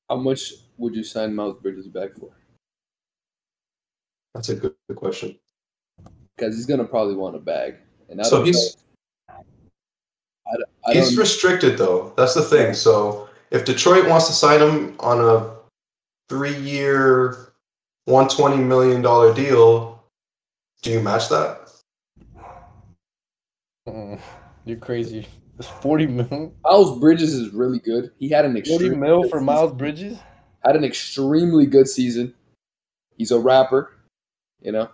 How 0.09 0.15
much 0.15 0.53
would 0.77 0.95
you 0.95 1.03
sign 1.03 1.35
Miles 1.35 1.57
Bridges 1.61 1.87
back 1.87 2.15
for? 2.17 2.31
That's 4.33 4.49
a 4.49 4.55
good, 4.55 4.73
good 4.87 4.97
question. 4.97 5.37
Because 6.35 6.55
he's 6.55 6.65
gonna 6.65 6.85
probably 6.85 7.15
want 7.15 7.35
a 7.35 7.39
bag. 7.39 7.75
And 8.09 8.19
I 8.19 8.23
So 8.23 8.43
he's 8.43 8.77
I, 10.51 10.89
I 10.89 10.93
he's 10.93 11.17
restricted 11.17 11.77
though. 11.77 12.13
That's 12.17 12.33
the 12.33 12.41
thing. 12.43 12.73
So 12.73 13.29
if 13.51 13.65
Detroit 13.65 14.07
wants 14.07 14.27
to 14.27 14.33
sign 14.33 14.61
him 14.61 14.95
on 14.99 15.19
a 15.19 15.55
three-year, 16.29 17.53
one 18.05 18.27
twenty 18.27 18.57
million 18.57 19.01
dollar 19.01 19.33
deal, 19.33 20.03
do 20.81 20.91
you 20.91 21.01
match 21.01 21.29
that? 21.29 21.69
Mm, 23.87 24.19
You're 24.65 24.77
crazy. 24.77 25.27
It's 25.57 25.67
40 25.67 26.07
mil. 26.07 26.53
Miles 26.63 26.99
Bridges 26.99 27.33
is 27.33 27.53
really 27.53 27.79
good. 27.79 28.11
He 28.17 28.29
had 28.29 28.45
an 28.45 28.55
extreme 28.55 28.79
40 28.79 28.95
mil 28.95 29.21
for 29.23 29.27
season. 29.39 29.45
Miles 29.45 29.73
Bridges? 29.73 30.17
Had 30.63 30.75
an 30.75 30.85
extremely 30.85 31.65
good 31.65 31.87
season. 31.87 32.33
He's 33.17 33.31
a 33.31 33.39
rapper, 33.39 33.91
you 34.61 34.71
know. 34.71 34.89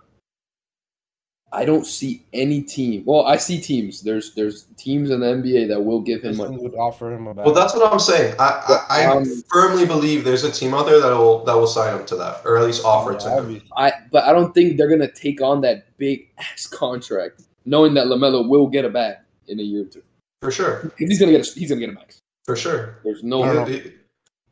I 1.52 1.64
don't 1.64 1.86
see 1.86 2.24
any 2.32 2.60
team. 2.60 3.04
Well, 3.06 3.24
I 3.24 3.36
see 3.36 3.60
teams. 3.60 4.02
There's 4.02 4.34
there's 4.34 4.64
teams 4.76 5.10
in 5.10 5.20
the 5.20 5.26
NBA 5.26 5.68
that 5.68 5.80
will 5.80 6.00
give 6.00 6.22
him 6.22 6.36
money. 6.36 6.56
would 6.58 6.74
offer 6.74 7.12
him 7.12 7.28
a 7.28 7.34
bag. 7.34 7.46
Well, 7.46 7.54
that's 7.54 7.72
what 7.74 7.90
I'm 7.90 8.00
saying. 8.00 8.34
I 8.38 8.82
I, 8.90 9.02
I 9.02 9.06
Um, 9.16 9.24
firmly 9.50 9.86
believe 9.86 10.24
there's 10.24 10.42
a 10.44 10.50
team 10.50 10.74
out 10.74 10.86
there 10.86 11.00
that 11.00 11.16
will 11.16 11.44
that 11.44 11.54
will 11.54 11.68
sign 11.68 11.98
him 11.98 12.04
to 12.06 12.16
that, 12.16 12.42
or 12.44 12.58
at 12.58 12.64
least 12.64 12.84
offer 12.84 13.12
it 13.12 13.20
to 13.20 13.30
him. 13.30 13.62
I 13.76 13.92
but 14.10 14.24
I 14.24 14.32
don't 14.32 14.52
think 14.54 14.76
they're 14.76 14.88
gonna 14.88 15.10
take 15.10 15.40
on 15.40 15.60
that 15.62 15.96
big 15.98 16.28
ass 16.38 16.66
contract, 16.66 17.42
knowing 17.64 17.94
that 17.94 18.06
Lamelo 18.08 18.46
will 18.48 18.66
get 18.66 18.84
a 18.84 18.90
bag 18.90 19.16
in 19.46 19.60
a 19.60 19.62
year 19.62 19.82
or 19.82 19.86
two. 19.86 20.02
For 20.42 20.50
sure, 20.50 20.92
He's 20.98 21.18
gonna 21.20 21.32
get 21.32 21.46
a, 21.48 21.52
he's 21.58 21.68
gonna 21.70 21.80
get 21.80 21.90
a 21.90 21.94
max. 21.94 22.18
for 22.44 22.56
sure. 22.56 22.98
There's 23.04 23.22
no 23.22 23.44
don't 23.44 23.54
know. 23.54 23.64
He- 23.64 23.92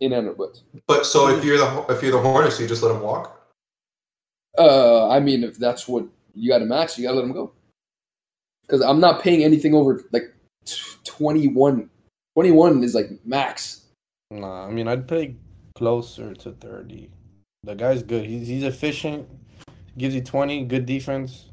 in 0.00 0.12
and 0.12 0.28
out 0.28 0.36
buts. 0.36 0.62
But 0.88 1.06
so 1.06 1.28
if 1.28 1.44
you're 1.44 1.58
the 1.58 1.86
if 1.88 2.02
you're 2.02 2.12
the 2.12 2.18
Hornets, 2.20 2.58
you 2.60 2.66
just 2.68 2.82
let 2.82 2.94
him 2.94 3.00
walk. 3.02 3.40
Uh, 4.56 5.08
I 5.08 5.18
mean, 5.20 5.42
if 5.44 5.56
that's 5.58 5.86
what 5.88 6.04
you 6.34 6.50
got 6.50 6.58
to 6.58 6.64
match, 6.66 6.98
you 6.98 7.04
got 7.04 7.12
to 7.12 7.16
let 7.16 7.24
him 7.24 7.32
go. 7.32 7.52
Because 8.62 8.80
I'm 8.80 9.00
not 9.00 9.22
paying 9.22 9.44
anything 9.44 9.74
over 9.74 10.04
like 10.12 10.34
t- 10.64 10.80
21. 11.04 11.90
21 12.34 12.82
is 12.84 12.94
like 12.94 13.10
max. 13.24 13.82
Nah, 14.30 14.66
I 14.66 14.70
mean, 14.70 14.88
I'd 14.88 15.06
pay 15.06 15.36
closer 15.76 16.34
to 16.34 16.52
30. 16.52 17.10
The 17.62 17.74
guy's 17.74 18.02
good. 18.02 18.24
He's, 18.26 18.48
he's 18.48 18.62
efficient. 18.64 19.28
Gives 19.96 20.14
you 20.14 20.22
20. 20.22 20.64
Good 20.64 20.86
defense. 20.86 21.46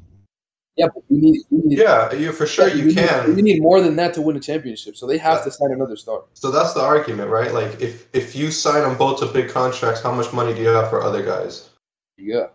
Yeah, 0.76 0.86
but 0.94 1.04
you 1.10 1.20
need, 1.20 1.40
you 1.50 1.62
need 1.66 1.78
Yeah, 1.78 2.12
you 2.14 2.32
for 2.32 2.46
sure 2.46 2.66
you 2.68 2.86
need- 2.86 2.96
can. 2.96 3.36
You 3.36 3.42
need 3.42 3.60
more 3.60 3.82
than 3.82 3.94
that 3.96 4.14
to 4.14 4.22
win 4.22 4.36
a 4.36 4.40
championship, 4.40 4.96
so 4.96 5.06
they 5.06 5.18
have 5.18 5.44
to 5.44 5.50
sign 5.50 5.70
another 5.70 5.96
star. 5.96 6.24
So 6.32 6.50
that's 6.50 6.72
the 6.72 6.80
argument, 6.80 7.28
right? 7.28 7.52
Like 7.52 7.78
if 7.80 8.08
if 8.14 8.34
you 8.34 8.50
sign 8.50 8.82
them 8.82 8.96
both 8.96 9.20
to 9.20 9.26
big 9.26 9.50
contracts, 9.50 10.00
how 10.00 10.12
much 10.12 10.32
money 10.32 10.54
do 10.54 10.62
you 10.62 10.68
have 10.68 10.88
for 10.88 11.02
other 11.02 11.22
guys? 11.22 11.68
Yeah, 12.16 12.46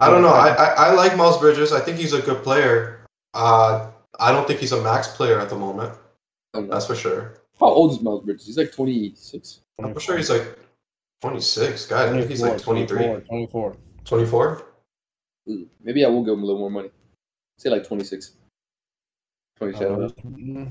I 0.00 0.08
don't 0.08 0.22
know. 0.22 0.28
I, 0.28 0.48
I, 0.48 0.66
I 0.66 0.92
like 0.94 1.16
Miles 1.16 1.38
Bridges. 1.38 1.72
I 1.72 1.80
think 1.80 1.98
he's 1.98 2.14
a 2.14 2.22
good 2.22 2.42
player. 2.42 3.04
Uh, 3.34 3.90
I 4.18 4.32
don't 4.32 4.46
think 4.46 4.60
he's 4.60 4.72
a 4.72 4.82
max 4.82 5.08
player 5.08 5.38
at 5.38 5.50
the 5.50 5.56
moment. 5.56 5.92
I 6.54 6.58
don't 6.58 6.68
know. 6.68 6.74
That's 6.74 6.86
for 6.86 6.94
sure. 6.94 7.34
How 7.58 7.66
old 7.66 7.92
is 7.92 8.00
Miles 8.00 8.24
Bridges? 8.24 8.46
He's 8.46 8.56
like 8.56 8.72
26. 8.72 9.60
I'm 9.82 9.98
sure 9.98 10.16
he's 10.16 10.30
like 10.30 10.58
26. 11.20 11.86
God, 11.86 12.08
I 12.08 12.12
think 12.12 12.30
he's 12.30 12.42
like 12.42 12.58
23, 12.58 12.96
24. 12.96 13.20
24. 13.20 13.76
24. 14.04 14.66
Mm, 15.48 15.66
Maybe 15.82 16.04
I 16.04 16.08
will 16.08 16.24
give 16.24 16.34
him 16.34 16.42
a 16.42 16.46
little 16.46 16.60
more 16.60 16.70
money. 16.70 16.90
Say 17.58 17.68
like 17.68 17.86
26. 17.86 18.32
27. 19.58 20.02
Uh, 20.02 20.08
mm. 20.08 20.70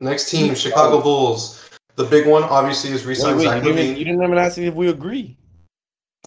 Next 0.00 0.28
team, 0.28 0.54
Chicago 0.56 1.00
Bulls. 1.00 1.70
The 1.94 2.04
big 2.04 2.26
one, 2.26 2.42
obviously, 2.42 2.90
is 2.90 3.02
Wait, 3.02 3.10
re-sign 3.10 3.38
Zach 3.38 3.64
you, 3.64 3.72
didn't, 3.72 3.94
LaVine. 3.94 3.98
you 3.98 4.04
didn't 4.04 4.22
even 4.24 4.38
ask 4.38 4.58
me 4.58 4.66
if 4.66 4.74
we 4.74 4.88
agree. 4.88 5.36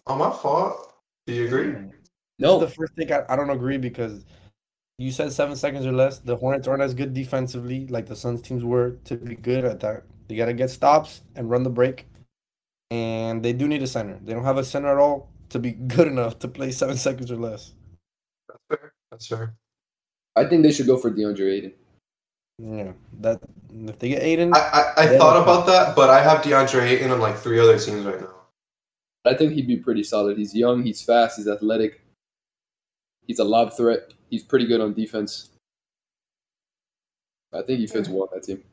Oh, 0.06 0.16
my 0.16 0.30
fault. 0.30 0.94
Do 1.26 1.34
you 1.34 1.44
agree? 1.44 1.74
No, 2.38 2.58
This 2.58 2.70
is 2.70 2.74
the 2.76 2.80
first 2.82 2.94
thing 2.94 3.12
I, 3.12 3.24
I 3.32 3.36
don't 3.36 3.50
agree 3.50 3.78
because 3.78 4.24
you 4.98 5.10
said 5.10 5.32
seven 5.32 5.56
seconds 5.56 5.86
or 5.86 5.92
less. 5.92 6.18
The 6.18 6.36
Hornets 6.36 6.68
aren't 6.68 6.82
as 6.82 6.94
good 6.94 7.14
defensively 7.14 7.86
like 7.88 8.06
the 8.06 8.16
Suns 8.16 8.42
teams 8.42 8.64
were 8.64 8.92
to 9.04 9.16
be 9.16 9.34
good 9.34 9.64
at 9.64 9.80
that. 9.80 10.04
They 10.28 10.36
got 10.36 10.46
to 10.46 10.52
get 10.52 10.70
stops 10.70 11.22
and 11.36 11.50
run 11.50 11.62
the 11.62 11.70
break. 11.70 12.06
And 12.90 13.42
they 13.42 13.52
do 13.52 13.68
need 13.68 13.82
a 13.82 13.86
center. 13.86 14.18
They 14.24 14.32
don't 14.32 14.44
have 14.44 14.58
a 14.58 14.64
center 14.64 14.88
at 14.88 14.98
all 14.98 15.30
to 15.50 15.58
be 15.58 15.70
good 15.94 16.06
enough 16.08 16.38
to 16.40 16.48
play 16.48 16.70
seven 16.70 16.96
seconds 16.96 17.30
or 17.30 17.36
less. 17.36 17.72
That's 18.48 18.60
fair. 18.80 18.92
That's 19.10 19.26
fair. 19.26 19.54
I 20.36 20.44
think 20.44 20.62
they 20.62 20.72
should 20.72 20.86
go 20.86 20.96
for 20.96 21.10
DeAndre 21.10 21.52
Ayton. 21.54 21.72
Yeah, 22.60 22.92
that 23.20 23.40
if 23.72 23.98
they 23.98 24.08
get 24.10 24.22
Ayton, 24.22 24.52
I, 24.54 24.58
I, 24.58 24.92
I 25.04 25.12
Yeah. 25.12 25.18
thought 25.18 25.40
about 25.42 25.66
that, 25.66 25.94
but 25.96 26.10
I 26.10 26.20
have 26.22 26.42
DeAndre 26.42 26.82
Ayton 26.82 27.10
on 27.10 27.20
like 27.20 27.36
three 27.36 27.58
other 27.60 27.78
teams 27.78 28.04
right 28.04 28.20
now. 28.20 28.34
I 29.24 29.34
think 29.34 29.52
he'd 29.52 29.66
be 29.66 29.76
pretty 29.76 30.02
solid. 30.02 30.38
He's 30.38 30.54
young, 30.54 30.82
he's 30.82 31.02
fast, 31.02 31.36
he's 31.36 31.48
athletic. 31.48 32.00
He's 33.28 33.40
a 33.40 33.44
lob 33.44 33.74
threat. 33.76 34.14
He's 34.30 34.44
pretty 34.44 34.66
good 34.66 34.82
on 34.82 34.94
defense. 34.94 35.50
I 37.54 37.62
think 37.62 37.80
he 37.80 37.88
fits 37.88 38.08
well 38.08 38.24
on 38.24 38.28
that 38.34 38.44
team. 38.44 38.64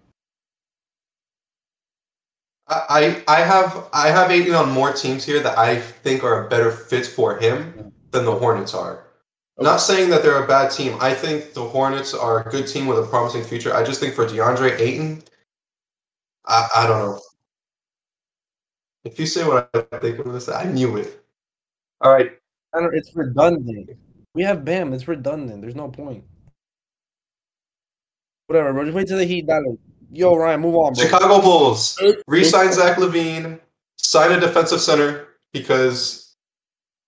I, 2.67 3.23
I 3.27 3.37
I 3.37 3.41
have 3.41 3.89
I 3.93 4.07
have 4.09 4.31
Ayton 4.31 4.55
on 4.55 4.71
more 4.71 4.93
teams 4.93 5.25
here 5.25 5.41
that 5.41 5.57
I 5.57 5.77
think 5.79 6.23
are 6.23 6.45
a 6.45 6.49
better 6.49 6.71
fit 6.71 7.05
for 7.05 7.37
him 7.37 7.93
than 8.11 8.25
the 8.25 8.35
Hornets 8.35 8.73
are. 8.73 9.03
Not 9.59 9.77
saying 9.77 10.09
that 10.09 10.23
they're 10.23 10.43
a 10.43 10.47
bad 10.47 10.71
team. 10.71 10.97
I 10.99 11.13
think 11.13 11.53
the 11.53 11.63
Hornets 11.63 12.13
are 12.13 12.47
a 12.47 12.51
good 12.51 12.67
team 12.67 12.87
with 12.87 12.99
a 12.99 13.03
promising 13.07 13.43
future. 13.43 13.73
I 13.75 13.83
just 13.85 13.99
think 14.01 14.15
for 14.15 14.25
DeAndre 14.25 14.79
Ayton, 14.79 15.23
I, 16.47 16.67
I 16.75 16.87
don't 16.87 16.99
know. 16.99 17.21
If 19.05 19.19
you 19.19 19.27
say 19.27 19.47
what 19.47 19.69
I 19.93 19.99
think 19.99 20.19
I'm 20.25 20.39
I 20.53 20.65
knew 20.65 20.97
it. 20.97 21.23
All 22.01 22.11
right. 22.13 22.31
I 22.73 22.81
don't- 22.81 22.95
it's 22.95 23.15
redundant. 23.15 23.91
We 24.35 24.43
have 24.43 24.65
Bam. 24.65 24.93
It's 24.93 25.07
redundant. 25.07 25.61
There's 25.61 25.75
no 25.75 25.87
point. 25.87 26.23
Whatever, 28.47 28.73
bro. 28.73 28.83
Just 28.83 28.95
wait 28.95 29.07
till 29.07 29.17
the 29.17 29.25
Heat. 29.25 29.47
Dale. 29.47 29.77
Yo, 30.11 30.35
Ryan, 30.35 30.59
move 30.61 30.75
on, 30.75 30.93
bro. 30.93 31.03
Chicago 31.03 31.41
Bulls 31.41 31.99
re-sign 32.27 32.71
Zach 32.71 32.97
LaVine, 32.97 33.59
sign 33.97 34.31
a 34.33 34.39
defensive 34.39 34.81
center 34.81 35.29
because 35.51 36.35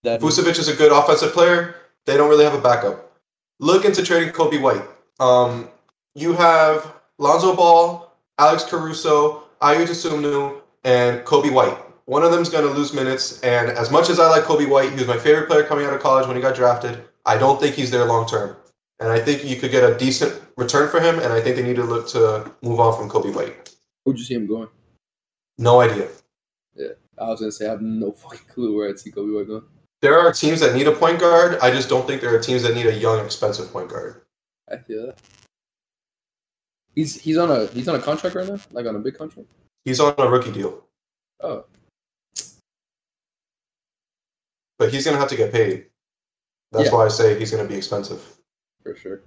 That 0.04 0.20
Vucevic 0.20 0.58
is 0.58 0.68
a 0.68 0.76
good 0.76 0.92
offensive 0.92 1.34
player. 1.34 1.76
They 2.06 2.18
don't 2.18 2.30
really 2.30 2.46
have 2.46 2.54
a 2.54 2.62
backup. 2.62 3.18
Look 3.60 3.86
into 3.86 4.04
trading 4.04 4.34
Coby 4.34 4.62
White. 4.62 4.84
Um, 5.20 5.70
you 6.16 6.34
have 6.34 6.94
Lonzo 7.18 7.56
Ball, 7.56 8.12
Alex 8.40 8.64
Caruso, 8.64 9.44
Ayo 9.62 9.86
Dosunmu, 9.86 10.62
and 10.86 11.26
Coby 11.26 11.52
White. 11.52 11.78
One 12.06 12.24
of 12.24 12.32
them's 12.32 12.50
going 12.50 12.66
to 12.66 12.72
lose 12.72 12.94
minutes. 12.94 13.42
And 13.42 13.70
as 13.70 13.92
much 13.92 14.10
as 14.10 14.20
I 14.20 14.30
like 14.30 14.44
Coby 14.44 14.68
White, 14.68 14.92
he 14.92 14.96
was 14.96 15.08
my 15.08 15.18
favorite 15.18 15.48
player 15.48 15.64
coming 15.64 15.86
out 15.86 15.94
of 15.94 16.02
college 16.02 16.26
when 16.26 16.38
he 16.38 16.42
got 16.42 16.56
drafted. 16.56 17.04
I 17.28 17.38
don't 17.38 17.60
think 17.60 17.76
he's 17.76 17.92
there 17.92 18.06
long 18.06 18.28
term. 18.28 18.56
And 19.00 19.10
I 19.12 19.20
think 19.20 19.44
you 19.44 19.58
could 19.58 19.70
get 19.70 19.84
a 19.84 19.96
decent 19.96 20.42
return 20.56 20.90
for 20.90 21.00
him. 21.00 21.20
And 21.20 21.32
I 21.32 21.40
think 21.42 21.56
they 21.56 21.62
need 21.62 21.76
to 21.76 21.84
look 21.84 22.08
to 22.10 22.52
move 22.64 22.80
on 22.80 22.98
from 22.98 23.10
Coby 23.10 23.34
White. 23.36 23.76
Where'd 24.04 24.18
you 24.18 24.26
see 24.26 24.34
him 24.34 24.48
going? 24.48 24.70
No 25.60 25.82
idea. 25.82 26.08
Yeah, 26.76 26.94
I 27.20 27.28
was 27.28 27.42
gonna 27.42 27.52
say 27.52 27.68
I 27.68 27.72
have 27.72 27.82
no 27.82 28.12
fucking 28.24 28.48
clue 28.48 28.76
where 28.76 28.90
I'd 28.90 29.00
see 29.00 29.12
Coby 29.12 29.36
White 29.36 29.48
going. 29.48 29.64
There 30.02 30.18
are 30.18 30.32
teams 30.32 30.60
that 30.62 30.76
need 30.76 30.88
a 30.88 30.92
point 30.92 31.20
guard. 31.20 31.60
I 31.62 31.72
just 31.72 31.90
don't 31.90 32.08
think 32.08 32.22
there 32.22 32.34
are 32.34 32.40
teams 32.40 32.64
that 32.64 32.76
need 32.76 32.86
a 32.86 32.94
young, 32.94 33.24
expensive 33.24 33.72
point 33.72 33.90
guard. 33.90 34.22
I 34.72 34.78
feel 34.78 35.08
that. 35.08 35.18
He's 36.96 37.20
he's 37.20 37.38
on 37.38 37.52
a 37.52 37.68
he's 37.68 37.88
on 37.88 37.96
a 37.96 38.00
contract 38.00 38.36
right 38.36 38.48
now, 38.48 38.60
like 38.72 38.86
on 38.86 38.96
a 38.96 39.00
big 39.00 39.18
contract. 39.18 39.50
He's 39.86 40.00
on 40.00 40.14
a 40.18 40.28
rookie 40.28 40.52
deal, 40.52 40.84
Oh, 41.42 41.66
but 44.78 44.94
he's 44.94 45.06
going 45.06 45.16
to 45.16 45.20
have 45.20 45.30
to 45.30 45.36
get 45.36 45.52
paid. 45.52 45.86
That's 46.72 46.86
Yeah. 46.90 46.96
why 46.96 47.06
I 47.06 47.08
say 47.10 47.38
he's 47.40 47.52
going 47.52 47.64
to 47.64 47.70
be 47.70 47.78
expensive. 47.78 48.22
for 48.84 48.96
sure. 48.96 49.20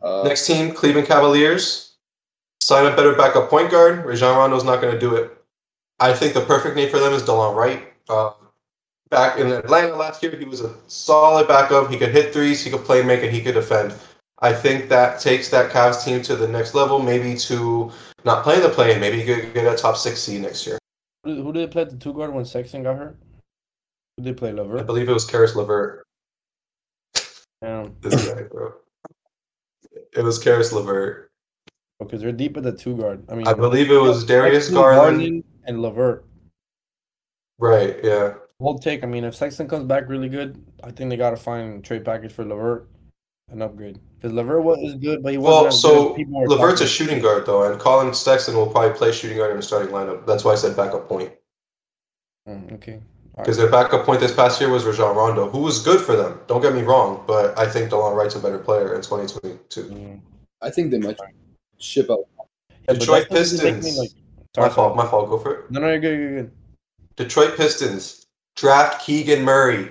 Uh, 0.00 0.22
Next 0.22 0.46
team, 0.46 0.72
Cleveland 0.72 1.08
Cavaliers. 1.08 1.96
Sign 2.60 2.86
a 2.86 2.94
better 2.94 3.14
backup 3.16 3.50
point 3.50 3.70
guard. 3.70 4.04
Rajon 4.04 4.36
Rondo's 4.36 4.62
not 4.62 4.80
going 4.80 4.92
to 4.94 5.00
do 5.00 5.16
it. 5.16 5.36
I 5.98 6.12
think 6.12 6.32
the 6.34 6.40
perfect 6.42 6.76
name 6.76 6.88
for 6.88 7.00
them 7.00 7.12
is 7.12 7.22
DeLon 7.24 7.56
Wright. 7.56 7.92
Uh, 8.08 8.30
back 9.10 9.38
in 9.40 9.48
Atlanta 9.50 9.96
last 9.96 10.22
year, 10.22 10.36
he 10.36 10.44
was 10.44 10.60
a 10.60 10.72
solid 10.86 11.48
backup. 11.48 11.90
He 11.90 11.98
could 11.98 12.10
hit 12.12 12.32
threes, 12.32 12.62
he 12.64 12.70
could 12.70 12.84
play 12.84 13.02
make, 13.02 13.22
and 13.24 13.32
he 13.32 13.40
could 13.42 13.54
defend. 13.54 13.92
I 14.40 14.52
think 14.52 14.88
that 14.88 15.20
takes 15.20 15.48
that 15.50 15.72
Cavs 15.72 16.04
team 16.04 16.22
to 16.22 16.36
the 16.36 16.46
next 16.48 16.74
level, 16.74 17.00
maybe 17.00 17.36
to 17.38 17.90
not 18.24 18.44
playing 18.44 18.62
the 18.62 18.68
play, 18.68 18.98
maybe 19.00 19.20
he 19.20 19.24
could 19.26 19.52
get 19.54 19.72
a 19.72 19.76
top 19.76 19.96
six 19.96 20.20
seed 20.20 20.42
next 20.42 20.64
year. 20.66 20.78
Who 21.24 21.34
did, 21.34 21.42
who 21.44 21.52
did 21.52 21.68
they 21.68 21.72
play 21.72 21.82
at 21.82 21.90
the 21.90 21.96
two 21.96 22.12
guard 22.12 22.32
when 22.32 22.44
Sexton 22.44 22.82
got 22.84 22.96
hurt? 22.98 23.16
Who 24.22 24.30
did 24.30 24.36
they 24.36 24.38
play, 24.38 24.78
I 24.78 24.82
believe 24.82 25.08
it 25.08 25.12
was 25.12 25.24
Caris 25.24 25.56
LeVert. 25.56 26.06
Um, 27.60 27.96
This 28.00 28.28
guy, 28.32 28.42
bro. 28.42 28.74
It 30.16 30.22
was 30.22 30.38
Caris 30.38 30.72
LeVert. 30.72 31.30
because 31.98 32.20
they're 32.20 32.30
deep 32.32 32.56
at 32.56 32.62
the 32.62 32.72
two 32.72 32.96
guard. 32.96 33.24
I 33.28 33.34
mean, 33.34 33.48
I 33.48 33.54
believe 33.54 33.90
it 33.90 34.00
was 34.00 34.24
Darius 34.24 34.66
Sexton, 34.66 34.74
Garland. 34.74 35.44
and 35.64 35.82
Levert. 35.82 36.24
Right, 37.58 37.96
yeah. 38.04 38.34
Whole 38.60 38.78
take. 38.78 39.02
I 39.02 39.06
mean, 39.06 39.24
if 39.24 39.34
Sexton 39.34 39.66
comes 39.68 39.84
back 39.86 40.08
really 40.08 40.28
good, 40.28 40.62
I 40.84 40.92
think 40.92 41.10
they 41.10 41.16
gotta 41.16 41.36
find 41.36 41.78
a 41.78 41.82
trade 41.82 42.04
package 42.04 42.32
for 42.32 42.44
Levert, 42.44 42.88
an 43.50 43.60
upgrade. 43.62 43.98
Because 44.16 44.32
Levert 44.32 44.62
was 44.62 44.94
good, 44.94 45.22
but 45.22 45.32
he 45.32 45.38
wasn't 45.38 45.84
Well, 45.84 46.14
good 46.16 46.26
so 46.28 46.42
as 46.44 46.48
Levert's 46.48 46.80
a 46.80 46.86
shooting 46.86 47.20
guard 47.20 47.44
though, 47.46 47.70
and 47.70 47.80
Collin 47.80 48.14
Sexton 48.14 48.54
will 48.54 48.68
probably 48.68 48.96
play 48.96 49.10
shooting 49.12 49.38
guard 49.38 49.50
in 49.50 49.56
the 49.56 49.62
starting 49.62 49.92
lineup. 49.92 50.26
That's 50.26 50.44
why 50.44 50.52
I 50.52 50.56
said 50.56 50.76
backup 50.76 51.08
point. 51.08 51.32
Mm, 52.48 52.72
okay. 52.74 53.00
All 53.34 53.44
Because 53.44 53.58
right. 53.58 53.70
their 53.70 53.70
backup 53.70 54.04
point 54.04 54.20
this 54.20 54.34
past 54.34 54.60
year 54.60 54.68
was 54.70 54.84
Rajon 54.84 55.16
Rondo, 55.16 55.48
who 55.48 55.60
was 55.60 55.82
good 55.82 56.00
for 56.00 56.14
them. 56.16 56.40
Don't 56.48 56.60
get 56.60 56.74
me 56.74 56.82
wrong, 56.82 57.24
but 57.26 57.58
I 57.58 57.66
think 57.68 57.90
DeLon 57.90 58.14
Wright's 58.14 58.34
a 58.34 58.40
better 58.40 58.58
player 58.58 58.94
in 58.94 59.00
2022. 59.02 59.82
Mm. 59.84 60.20
I 60.60 60.70
think 60.70 60.90
they 60.90 60.98
might 60.98 61.18
ship 61.78 62.10
out. 62.10 62.20
Yeah, 62.88 62.94
Detroit 62.94 63.28
that 63.28 63.34
me, 63.34 63.38
Pistons. 63.40 63.98
like- 63.98 64.10
My 64.56 64.68
fault. 64.68 64.96
My 64.96 65.06
fault. 65.06 65.30
Go 65.30 65.38
for 65.38 65.54
it. 65.54 65.70
No, 65.70 65.80
no, 65.80 65.88
you're 65.88 65.98
good. 65.98 66.18
You're 66.18 66.42
good. 66.42 66.50
Detroit 67.16 67.56
Pistons 67.56 68.26
draft 68.56 69.04
Keegan 69.04 69.42
Murray. 69.42 69.90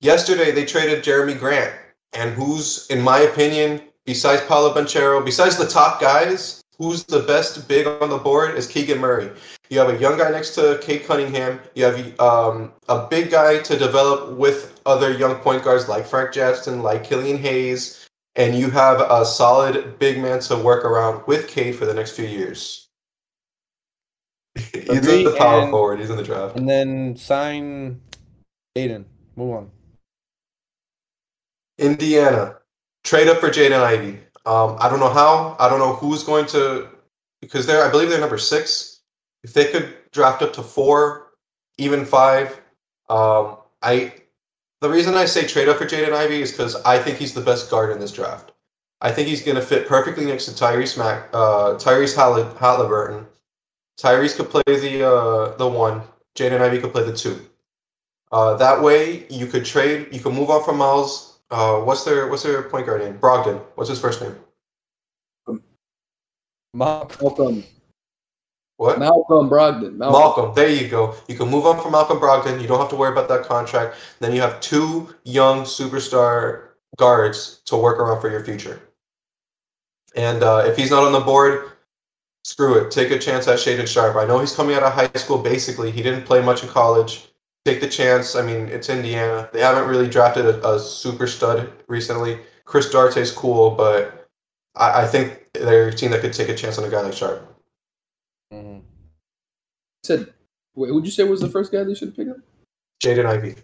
Yesterday 0.00 0.52
they 0.52 0.64
traded 0.64 1.02
Jerami 1.04 1.38
Grant, 1.38 1.72
and 2.12 2.32
who's, 2.32 2.86
in 2.88 3.00
my 3.00 3.20
opinion, 3.20 3.80
besides 4.06 4.42
Paolo 4.46 4.72
Banchero, 4.74 5.24
besides 5.24 5.56
the 5.56 5.66
top 5.66 6.00
guys, 6.00 6.61
who's 6.82 7.04
the 7.04 7.20
best 7.20 7.68
big 7.68 7.86
on 7.86 8.10
the 8.10 8.18
board 8.18 8.56
is 8.56 8.66
Keegan 8.66 8.98
Murray. 8.98 9.30
You 9.70 9.78
have 9.78 9.88
a 9.88 9.96
young 9.98 10.18
guy 10.18 10.30
next 10.32 10.56
to 10.56 10.80
Cade 10.82 11.04
Cunningham. 11.04 11.60
You 11.76 11.84
have 11.84 12.20
um, 12.20 12.72
a 12.88 13.06
big 13.06 13.30
guy 13.30 13.60
to 13.60 13.78
develop 13.78 14.36
with 14.36 14.80
other 14.84 15.12
young 15.12 15.36
point 15.36 15.62
guards 15.62 15.88
like 15.88 16.04
Frank 16.04 16.32
Jackson, 16.32 16.82
like 16.82 17.04
Killian 17.04 17.38
Hayes, 17.38 18.08
and 18.34 18.58
you 18.58 18.68
have 18.70 19.00
a 19.00 19.24
solid 19.24 19.96
big 20.00 20.18
man 20.18 20.40
to 20.40 20.56
work 20.56 20.84
around 20.84 21.24
with 21.28 21.46
Cade 21.46 21.76
for 21.76 21.86
the 21.86 21.94
next 21.94 22.16
few 22.16 22.26
years. 22.26 22.88
he's 24.56 24.88
Agree, 24.88 25.22
the 25.22 25.36
power 25.38 25.62
and- 25.62 25.70
forward. 25.70 26.00
He's 26.00 26.10
in 26.10 26.16
the 26.16 26.24
draft. 26.24 26.56
And 26.56 26.68
then 26.68 27.14
sign 27.14 28.00
Ayton. 28.74 29.06
Move 29.36 29.54
on. 29.54 29.70
Indiana, 31.78 32.56
trade 33.04 33.28
up 33.28 33.38
for 33.38 33.50
Jaden 33.50 33.80
Ivey. 33.80 34.18
Um, 34.44 34.76
I 34.80 34.88
don't 34.88 35.00
know 35.00 35.12
how. 35.12 35.56
I 35.58 35.68
don't 35.68 35.78
know 35.78 35.94
who's 35.94 36.24
going 36.24 36.46
to, 36.46 36.88
because 37.40 37.66
they're, 37.66 37.84
I 37.84 37.90
believe 37.90 38.08
they're 38.08 38.20
number 38.20 38.38
six. 38.38 39.00
If 39.44 39.52
they 39.52 39.70
could 39.70 39.94
draft 40.12 40.42
up 40.42 40.52
to 40.54 40.62
four, 40.62 41.32
even 41.78 42.04
five, 42.04 42.60
um, 43.08 43.56
I. 43.82 44.14
The 44.80 44.90
reason 44.90 45.14
I 45.14 45.26
say 45.26 45.46
trade 45.46 45.68
up 45.68 45.76
for 45.78 45.86
Jaden 45.86 46.12
Ivey 46.12 46.42
is 46.42 46.50
because 46.50 46.74
I 46.82 46.98
think 46.98 47.18
he's 47.18 47.34
the 47.34 47.40
best 47.40 47.70
guard 47.70 47.92
in 47.92 48.00
this 48.00 48.10
draft. 48.10 48.50
I 49.00 49.12
think 49.12 49.28
he's 49.28 49.42
going 49.42 49.54
to 49.56 49.62
fit 49.62 49.86
perfectly 49.86 50.24
next 50.24 50.46
to 50.46 50.50
Tyrese 50.52 50.98
Mac, 50.98 51.28
uh, 51.32 51.74
Tyrese 51.74 52.16
Hall- 52.16 52.42
Halliburton. 52.56 53.26
Tyrese 54.00 54.36
could 54.36 54.50
play 54.50 54.62
the 54.66 55.06
uh, 55.08 55.56
the 55.56 55.68
one. 55.68 56.02
Jaden 56.36 56.60
Ivey 56.60 56.80
could 56.80 56.92
play 56.92 57.04
the 57.04 57.16
two. 57.16 57.40
Uh, 58.32 58.54
that 58.54 58.82
way, 58.82 59.26
you 59.28 59.46
could 59.46 59.64
trade. 59.64 60.08
You 60.10 60.18
could 60.18 60.32
move 60.32 60.50
on 60.50 60.64
from 60.64 60.78
Miles. 60.78 61.31
Uh, 61.52 61.80
what's 61.80 62.02
their 62.02 62.28
What's 62.28 62.42
their 62.42 62.62
point 62.62 62.86
guard 62.86 63.02
name? 63.02 63.18
Brogdon. 63.18 63.60
What's 63.74 63.90
his 63.90 64.00
first 64.00 64.22
name? 64.22 64.34
Malcolm. 66.72 67.20
Malcolm 67.20 67.64
What? 68.78 68.98
Malcolm 68.98 69.50
Brogdon. 69.50 69.96
Malcolm. 69.98 70.20
Malcolm. 70.20 70.54
There 70.54 70.70
you 70.70 70.88
go. 70.88 71.14
You 71.28 71.36
can 71.36 71.50
move 71.50 71.66
on 71.66 71.80
from 71.82 71.92
Malcolm 71.92 72.18
Brogdon. 72.18 72.60
You 72.60 72.66
don't 72.66 72.80
have 72.80 72.88
to 72.88 72.96
worry 72.96 73.12
about 73.12 73.28
that 73.28 73.44
contract. 73.44 73.96
Then 74.20 74.34
you 74.34 74.40
have 74.40 74.60
two 74.62 75.14
young 75.24 75.64
superstar 75.64 76.68
guards 76.96 77.60
to 77.66 77.76
work 77.76 77.98
around 77.98 78.22
for 78.22 78.30
your 78.30 78.42
future. 78.42 78.80
And 80.16 80.42
uh, 80.42 80.64
if 80.66 80.76
he's 80.76 80.90
not 80.90 81.04
on 81.04 81.12
the 81.12 81.20
board, 81.20 81.72
screw 82.44 82.78
it. 82.78 82.90
Take 82.90 83.10
a 83.10 83.18
chance 83.18 83.46
at 83.46 83.58
Shaedon 83.58 83.86
Sharpe. 83.86 84.16
I 84.16 84.24
know 84.24 84.38
he's 84.38 84.56
coming 84.56 84.74
out 84.74 84.82
of 84.84 84.94
high 84.94 85.10
school. 85.18 85.36
Basically, 85.36 85.90
he 85.90 86.02
didn't 86.02 86.24
play 86.24 86.40
much 86.40 86.62
in 86.62 86.70
college. 86.70 87.28
Take 87.64 87.80
the 87.80 87.88
chance. 87.88 88.34
I 88.34 88.42
mean, 88.42 88.68
it's 88.68 88.88
Indiana. 88.88 89.48
They 89.52 89.60
haven't 89.60 89.88
really 89.88 90.08
drafted 90.08 90.46
a, 90.46 90.68
a 90.68 90.80
super 90.80 91.26
stud 91.26 91.72
recently. 91.86 92.38
Chris 92.64 92.92
Duarte's 92.92 93.30
cool, 93.30 93.70
but 93.70 94.28
I, 94.74 95.02
I 95.02 95.06
think 95.06 95.48
they're 95.54 95.88
a 95.88 95.92
team 95.92 96.10
that 96.10 96.20
could 96.20 96.32
take 96.32 96.48
a 96.48 96.56
chance 96.56 96.78
on 96.78 96.84
a 96.84 96.88
guy 96.88 97.00
like 97.02 97.12
Sharpe. 97.12 97.48
Mm-hmm. 98.52 98.80
said, 100.04 100.32
wait, 100.74 100.88
who'd 100.88 101.04
you 101.04 101.10
say 101.10 101.24
was 101.24 101.40
the 101.40 101.48
first 101.48 101.72
guy 101.72 101.84
they 101.84 101.94
should 101.94 102.14
pick 102.14 102.28
up? 102.28 102.36
Jaden 103.02 103.26
Ivey. 103.26 103.54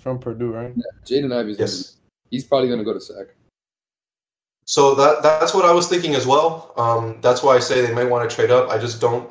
From 0.00 0.18
Purdue, 0.18 0.52
right? 0.52 0.74
Jaden 1.04 1.34
Ivey's. 1.34 1.58
Yes. 1.58 1.96
He's 2.30 2.44
probably 2.44 2.68
gonna 2.68 2.84
go 2.84 2.94
to 2.94 3.00
SAC. 3.00 3.26
So 4.64 4.94
that 4.94 5.22
that's 5.22 5.54
what 5.54 5.64
I 5.64 5.72
was 5.72 5.88
thinking 5.88 6.14
as 6.14 6.26
well. 6.26 6.72
Um, 6.76 7.20
that's 7.20 7.42
why 7.42 7.56
I 7.56 7.58
say 7.58 7.84
they 7.84 7.94
might 7.94 8.08
want 8.08 8.28
to 8.28 8.34
trade 8.34 8.50
up. 8.50 8.70
I 8.70 8.78
just 8.78 9.00
don't. 9.00 9.28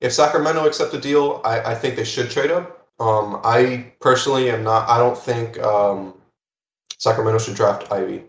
If 0.00 0.12
Sacramento 0.12 0.66
accept 0.66 0.92
the 0.92 0.98
deal, 0.98 1.40
I, 1.44 1.60
I 1.72 1.74
think 1.74 1.96
they 1.96 2.04
should 2.04 2.30
trade 2.30 2.50
up. 2.50 2.86
Um, 2.98 3.40
I 3.44 3.92
personally 4.00 4.50
am 4.50 4.62
not. 4.62 4.88
I 4.88 4.98
don't 4.98 5.16
think 5.16 5.58
um, 5.60 6.14
Sacramento 6.98 7.38
should 7.38 7.54
draft 7.54 7.90
Ivey, 7.90 8.24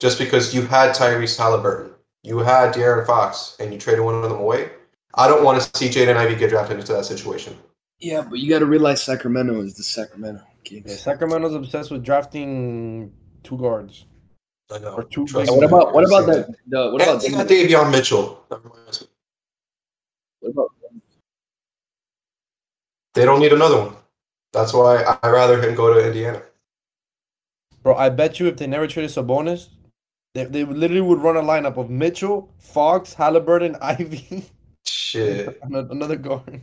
just 0.00 0.18
because 0.18 0.54
you 0.54 0.62
had 0.62 0.94
Tyrese 0.94 1.36
Halliburton, 1.36 1.92
you 2.22 2.38
had 2.38 2.72
De'Aaron 2.72 3.06
Fox, 3.06 3.56
and 3.58 3.72
you 3.72 3.78
traded 3.78 4.04
one 4.04 4.14
of 4.14 4.22
them 4.22 4.32
away. 4.40 4.70
I 5.14 5.28
don't 5.28 5.44
want 5.44 5.60
to 5.60 5.78
see 5.78 5.88
Jaden 5.88 6.16
Ivey 6.16 6.36
get 6.36 6.50
drafted 6.50 6.78
into 6.78 6.92
that 6.92 7.04
situation. 7.04 7.56
Yeah, 7.98 8.22
but 8.22 8.38
you 8.38 8.48
got 8.48 8.60
to 8.60 8.66
realize 8.66 9.02
Sacramento 9.02 9.60
is 9.60 9.74
the 9.74 9.82
Sacramento 9.82 10.40
Yeah, 10.64 10.80
Kings. 10.80 11.00
Sacramento's 11.00 11.54
obsessed 11.54 11.90
with 11.90 12.02
drafting 12.02 13.12
two 13.44 13.58
guards. 13.58 14.06
I 14.72 14.78
know. 14.78 14.94
Or 14.94 15.04
two 15.04 15.26
Trust 15.26 15.50
what 15.50 15.64
about 15.64 15.92
what 15.92 16.04
about 16.04 16.26
that? 16.26 16.54
The, 16.66 16.90
what 16.90 17.02
about 17.02 17.24
And 17.24 17.48
they? 17.48 17.66
Davion 17.66 17.90
Mitchell. 17.90 18.44
That. 18.48 18.62
What 20.40 20.50
about 20.50 20.70
They 23.14 23.24
don't 23.24 23.40
need 23.40 23.52
another 23.52 23.78
one. 23.78 23.96
That's 24.52 24.72
why 24.72 25.02
I 25.22 25.28
rather 25.28 25.60
him 25.60 25.74
go 25.74 25.92
to 25.92 26.06
Indiana. 26.06 26.42
Bro, 27.82 27.96
I 27.96 28.10
bet 28.10 28.38
you 28.38 28.46
if 28.46 28.56
they 28.56 28.66
never 28.66 28.86
traded 28.86 29.10
Sabonis, 29.10 29.68
they, 30.34 30.44
they 30.44 30.64
literally 30.64 31.00
would 31.00 31.20
run 31.20 31.36
a 31.36 31.42
lineup 31.42 31.76
of 31.76 31.90
Mitchell, 31.90 32.52
Fox, 32.58 33.14
Halliburton, 33.14 33.76
Ivey, 33.82 34.44
Shit. 34.84 35.58
another 35.70 36.16
guard. 36.16 36.62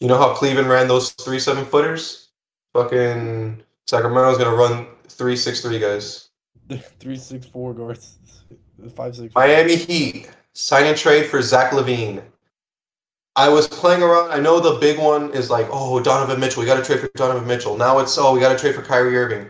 You 0.00 0.08
know 0.08 0.18
how 0.18 0.34
Cleveland 0.34 0.68
ran 0.68 0.88
those 0.88 1.10
three 1.12 1.38
seven 1.38 1.64
footers? 1.64 2.28
Fucking 2.74 3.62
Sacramento's 3.86 4.38
gonna 4.38 4.54
run 4.54 4.86
three 5.08 5.36
six 5.36 5.62
three 5.62 5.78
guys. 5.78 6.28
three 7.00 7.16
six 7.16 7.46
four 7.46 7.72
guards, 7.72 8.18
five 8.94 9.16
six. 9.16 9.34
Miami 9.34 9.76
Heat 9.76 10.30
sign 10.52 10.86
and 10.86 10.96
trade 10.96 11.26
for 11.26 11.40
Zach 11.40 11.72
LaVine. 11.72 12.22
I 13.36 13.50
was 13.50 13.68
playing 13.68 14.02
around. 14.02 14.30
I 14.32 14.40
know 14.40 14.60
the 14.60 14.78
big 14.80 14.98
one 14.98 15.30
is 15.32 15.50
like, 15.50 15.68
oh, 15.70 16.00
Donovan 16.00 16.40
Mitchell. 16.40 16.62
We 16.62 16.66
got 16.66 16.78
to 16.78 16.82
trade 16.82 17.00
for 17.00 17.10
Donovan 17.14 17.46
Mitchell. 17.46 17.76
Now 17.76 17.98
it's 17.98 18.16
oh, 18.16 18.32
we 18.32 18.40
got 18.40 18.52
to 18.52 18.58
trade 18.58 18.74
for 18.74 18.82
Kyrie 18.82 19.16
Irving. 19.16 19.46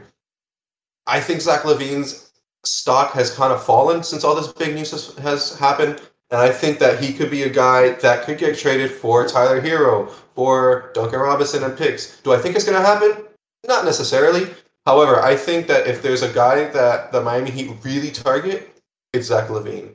I 1.06 1.20
think 1.20 1.40
Zach 1.40 1.62
LaVine's 1.62 2.32
stock 2.64 3.12
has 3.12 3.32
kind 3.32 3.52
of 3.52 3.64
fallen 3.64 4.02
since 4.02 4.24
all 4.24 4.34
this 4.34 4.52
big 4.52 4.74
news 4.74 4.90
has, 4.90 5.14
has 5.18 5.56
happened, 5.56 6.00
and 6.32 6.40
I 6.40 6.50
think 6.50 6.80
that 6.80 7.02
he 7.02 7.12
could 7.12 7.30
be 7.30 7.44
a 7.44 7.48
guy 7.48 7.90
that 7.90 8.24
could 8.24 8.38
get 8.38 8.58
traded 8.58 8.90
for 8.90 9.26
Tyler 9.26 9.60
Herro, 9.60 10.10
for 10.34 10.90
Duncan 10.92 11.20
Robinson 11.20 11.62
and 11.62 11.78
picks. 11.78 12.20
Do 12.22 12.32
I 12.32 12.38
think 12.38 12.56
it's 12.56 12.64
going 12.64 12.80
to 12.80 12.84
happen? 12.84 13.24
Not 13.68 13.84
necessarily. 13.84 14.48
However, 14.84 15.20
I 15.20 15.36
think 15.36 15.68
that 15.68 15.86
if 15.86 16.02
there's 16.02 16.22
a 16.22 16.32
guy 16.32 16.68
that 16.70 17.12
the 17.12 17.22
Miami 17.22 17.50
Heat 17.52 17.70
really 17.84 18.10
target, 18.10 18.76
it's 19.12 19.28
Zach 19.28 19.48
LaVine. 19.48 19.92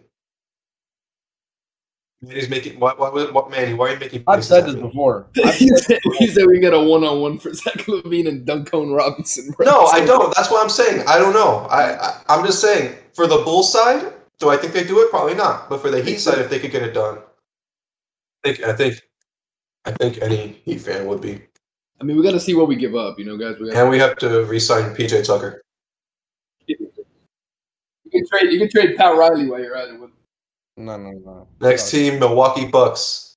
He's 2.30 2.50
making 2.50 2.80
what? 2.80 3.00
What? 3.00 3.14
What? 3.14 3.34
what 3.34 3.50
Manny? 3.52 3.74
Why 3.74 3.90
are 3.90 3.94
you 3.94 4.00
making? 4.00 4.24
I've 4.28 4.46
said 4.46 4.60
at 4.60 4.66
this 4.68 4.76
me? 4.76 4.82
before. 4.84 5.28
he, 5.34 5.68
said, 5.70 6.00
he 6.20 6.28
said 6.28 6.46
we 6.46 6.60
got 6.60 6.74
a 6.74 6.80
one 6.80 7.04
on 7.04 7.20
one 7.20 7.40
for 7.40 7.52
Zach 7.54 7.74
LaVine 7.88 8.28
and 8.28 8.46
Duncan 8.46 8.92
Robinson. 8.92 9.52
bro. 9.58 9.66
No, 9.66 9.86
I 9.88 10.06
don't. 10.06 10.34
That's 10.36 10.52
what 10.52 10.62
I'm 10.62 10.70
saying. 10.70 11.04
I 11.08 11.18
don't 11.18 11.34
know. 11.34 11.66
I, 11.72 11.94
I 11.96 12.22
I'm 12.30 12.46
just 12.46 12.62
saying 12.62 12.96
for 13.16 13.26
the 13.26 13.38
Bulls 13.38 13.72
side, 13.74 14.14
do 14.40 14.50
I 14.50 14.58
think 14.58 14.74
they 14.74 14.84
do 14.84 15.00
it? 15.02 15.10
Probably 15.10 15.34
not. 15.34 15.68
But 15.68 15.82
for 15.82 15.90
the 15.90 16.04
Heat 16.04 16.18
side, 16.20 16.38
if 16.38 16.50
they 16.52 16.60
could 16.60 16.72
get 16.72 16.84
it 16.84 16.94
done, 16.94 17.18
I 18.46 18.54
think 18.54 18.64
I 18.68 18.74
think 18.74 19.02
I 19.86 19.92
think 19.92 20.22
any 20.22 20.62
Heat 20.64 20.82
fan 20.82 21.08
would 21.08 21.22
be. 21.22 21.42
I 22.00 22.04
mean, 22.04 22.18
we 22.18 22.24
got 22.24 22.32
to 22.32 22.40
see 22.40 22.54
what 22.56 22.68
we 22.68 22.76
give 22.76 22.96
up, 22.96 23.18
you 23.20 23.26
know, 23.26 23.38
guys. 23.38 23.60
We 23.60 23.68
gotta- 23.68 23.82
And 23.82 23.90
we 23.90 24.00
have 24.00 24.16
to 24.18 24.44
re-sign 24.46 24.96
PJ 24.96 25.24
Tucker. 25.26 25.62
you 26.68 26.78
can 28.12 28.28
trade. 28.28 28.52
You 28.52 28.60
can 28.60 28.70
trade 28.70 28.96
Pat 28.98 29.16
Riley 29.18 29.48
while 29.48 29.60
you're 29.60 29.76
at 29.76 29.90
it. 29.90 30.00
With 30.00 30.12
No, 30.78 30.98
no, 30.98 31.12
no. 31.12 31.48
Next 31.60 31.92
team, 31.92 32.20
Milwaukee 32.20 32.66
Bucks. 32.66 33.28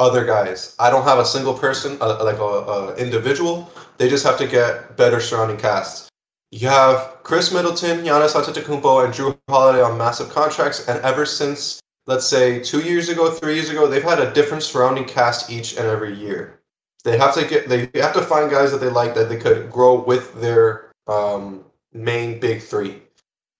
Other 0.00 0.24
guys. 0.24 0.76
I 0.78 0.90
don't 0.90 1.02
have 1.02 1.18
a 1.18 1.24
single 1.24 1.54
person, 1.54 1.98
uh, 2.00 2.22
like 2.22 2.38
a, 2.38 2.42
a 2.42 2.96
individual. 2.96 3.68
They 3.96 4.08
just 4.08 4.24
have 4.24 4.38
to 4.38 4.46
get 4.46 4.96
better 4.96 5.18
surrounding 5.18 5.56
casts. 5.56 6.08
You 6.52 6.68
have 6.68 7.18
Khris 7.24 7.52
Middleton, 7.52 8.04
Giannis 8.04 8.34
Antetokounmpo, 8.34 9.04
and 9.04 9.12
Jrue 9.12 9.36
Holiday 9.48 9.82
on 9.82 9.98
massive 9.98 10.30
contracts, 10.30 10.88
and 10.88 11.00
ever 11.04 11.26
since, 11.26 11.80
let's 12.06 12.26
say, 12.26 12.60
two 12.60 12.80
years 12.80 13.08
ago, 13.08 13.30
three 13.32 13.56
years 13.56 13.70
ago, 13.70 13.88
they've 13.88 14.02
had 14.02 14.20
a 14.20 14.32
different 14.32 14.62
surrounding 14.62 15.04
cast 15.04 15.50
each 15.50 15.76
and 15.76 15.86
every 15.86 16.14
year. 16.14 16.60
They 17.02 17.18
have 17.18 17.34
to 17.34 17.44
get. 17.44 17.68
They 17.68 17.90
have 18.00 18.14
to 18.14 18.22
find 18.22 18.48
guys 18.50 18.70
that 18.70 18.78
they 18.78 18.88
like 18.88 19.14
that 19.14 19.28
they 19.28 19.36
could 19.36 19.68
grow 19.70 20.00
with 20.00 20.40
their 20.40 20.92
um, 21.08 21.64
main 21.92 22.38
big 22.38 22.62
three. 22.62 23.02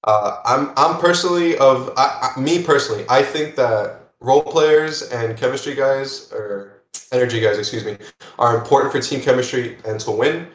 Uh, 0.08 0.40
I'm 0.46 0.72
I'm 0.78 0.98
personally 0.98 1.58
of 1.58 1.92
I, 1.98 2.32
I, 2.34 2.40
me 2.40 2.62
personally. 2.62 3.04
I 3.10 3.22
think 3.22 3.56
that 3.56 4.00
role 4.20 4.42
players 4.42 5.02
and 5.02 5.36
chemistry 5.36 5.74
guys 5.74 6.32
or 6.32 6.82
energy 7.12 7.40
guys, 7.40 7.58
excuse 7.58 7.84
me, 7.84 7.98
are 8.38 8.56
important 8.58 8.90
for 8.90 9.00
team 9.00 9.20
chemistry 9.20 9.76
and 9.84 10.00
to 10.00 10.10
win. 10.10 10.48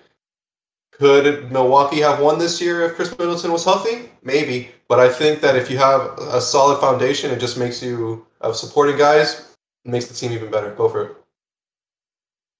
Could 0.91 1.51
Milwaukee 1.51 1.99
have 1.99 2.19
won 2.19 2.39
this 2.39 2.59
year 2.59 2.81
if 2.81 2.95
Khris 2.95 3.15
Middleton 3.19 3.51
was 3.51 3.63
healthy? 3.63 4.09
Maybe, 4.23 4.71
but 4.87 4.99
I 4.99 5.07
think 5.07 5.39
that 5.41 5.55
if 5.55 5.69
you 5.69 5.77
have 5.77 6.17
a 6.17 6.41
solid 6.41 6.79
foundation, 6.79 7.29
it 7.29 7.39
just 7.39 7.55
makes 7.55 7.81
you 7.83 8.25
of 8.41 8.55
supporting 8.55 8.97
guys 8.97 9.53
it 9.85 9.91
makes 9.91 10.05
the 10.05 10.15
team 10.15 10.31
even 10.31 10.49
better. 10.49 10.73
Go 10.73 10.89
for 10.89 11.01
it. 11.03 11.17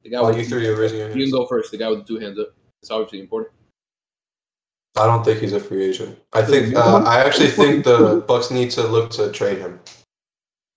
the 0.04 0.10
guy 0.10 0.18
Oh, 0.20 0.28
with 0.28 0.38
you 0.38 0.46
three 0.46 0.68
are 0.68 0.76
raising 0.76 1.00
your 1.00 1.10
You 1.10 1.26
can 1.26 1.32
go 1.32 1.48
first. 1.48 1.72
The 1.72 1.78
guy 1.78 1.90
with 1.90 2.06
the 2.06 2.06
two 2.06 2.20
hands 2.20 2.38
up. 2.38 2.54
It's 2.82 2.92
obviously 2.92 3.20
important. 3.20 3.54
I 4.96 5.08
don't 5.08 5.24
think 5.24 5.40
he's 5.40 5.54
a 5.54 5.60
free 5.60 5.84
agent. 5.86 6.20
I 6.34 6.44
think 6.44 6.76
uh, 6.76 7.04
I 7.06 7.20
actually 7.20 7.48
think 7.50 7.84
the 7.84 8.24
Bucks 8.28 8.52
need 8.52 8.70
to 8.72 8.84
look 8.88 9.10
to 9.12 9.32
trade 9.32 9.58
him. 9.58 9.80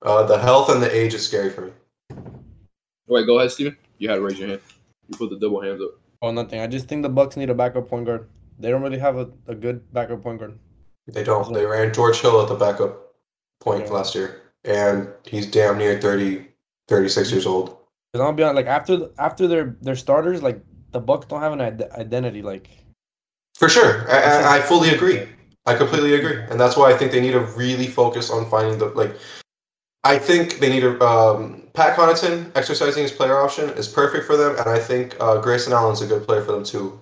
Uh, 0.02 0.22
the 0.24 0.38
health 0.38 0.70
and 0.70 0.82
the 0.82 0.94
age 0.94 1.12
is 1.14 1.26
scary 1.26 1.50
for 1.50 1.62
me. 1.62 1.72
Wait, 3.08 3.26
go 3.26 3.38
ahead, 3.38 3.50
Steven. 3.52 3.76
You 3.98 4.08
had 4.08 4.16
to 4.16 4.22
raise 4.22 4.38
your 4.38 4.48
hand. 4.48 4.60
You 5.08 5.18
put 5.18 5.30
the 5.30 5.38
double 5.38 5.60
hands 5.60 5.80
up. 5.82 5.90
Oh, 6.22 6.30
nothing. 6.32 6.60
I 6.60 6.66
just 6.66 6.88
think 6.88 7.02
the 7.02 7.08
Bucks 7.08 7.36
need 7.36 7.50
a 7.50 7.54
backup 7.54 7.88
point 7.88 8.06
guard. 8.06 8.28
They 8.58 8.70
don't 8.70 8.82
really 8.82 8.98
have 8.98 9.16
a, 9.18 9.28
a 9.46 9.54
good 9.54 9.92
backup 9.92 10.22
point 10.22 10.38
guard. 10.40 10.58
They 11.06 11.22
don't. 11.22 11.52
They 11.52 11.66
ran 11.66 11.92
George 11.92 12.20
Hill 12.20 12.40
at 12.42 12.48
the 12.48 12.54
backup 12.54 13.14
point 13.60 13.86
Yeah. 13.86 13.92
last 13.92 14.14
year, 14.14 14.40
and 14.64 15.08
he's 15.26 15.46
damn 15.46 15.76
near 15.78 16.00
30, 16.00 16.46
36 16.88 17.30
years 17.32 17.46
old. 17.46 17.76
Cause 18.14 18.22
I'll 18.22 18.32
be 18.32 18.42
honest, 18.42 18.56
like 18.56 18.66
after 18.66 18.96
the, 18.96 19.12
after 19.18 19.46
their 19.46 19.76
their 19.82 19.94
starters, 19.96 20.42
like 20.42 20.60
the 20.92 21.00
Bucks 21.00 21.26
don't 21.26 21.42
have 21.42 21.52
an 21.52 21.60
ide- 21.60 21.90
identity. 21.92 22.40
Like 22.42 22.70
For 23.56 23.68
sure, 23.68 24.10
I, 24.10 24.20
I, 24.20 24.56
I 24.56 24.60
fully 24.60 24.90
agree. 24.90 25.26
I 25.64 25.74
completely 25.74 26.14
agree, 26.14 26.42
and 26.50 26.60
that's 26.60 26.76
why 26.76 26.92
I 26.92 26.96
think 26.96 27.10
they 27.10 27.20
need 27.20 27.32
to 27.32 27.40
really 27.40 27.86
focus 27.86 28.30
on 28.30 28.48
finding 28.48 28.78
the 28.78 28.86
like. 28.86 29.16
I 30.04 30.18
think 30.18 30.58
they 30.60 30.68
need 30.68 30.80
to. 30.80 31.00
Um, 31.02 31.62
Pat 31.72 31.96
Connaughton 31.96 32.52
exercising 32.54 33.02
his 33.02 33.12
player 33.12 33.38
option 33.38 33.70
is 33.70 33.88
perfect 33.88 34.26
for 34.26 34.36
them, 34.36 34.56
and 34.58 34.68
I 34.68 34.78
think 34.78 35.16
uh, 35.20 35.40
Grayson 35.40 35.72
Allen's 35.72 36.02
a 36.02 36.06
good 36.06 36.26
player 36.26 36.42
for 36.42 36.52
them 36.52 36.64
too. 36.64 36.98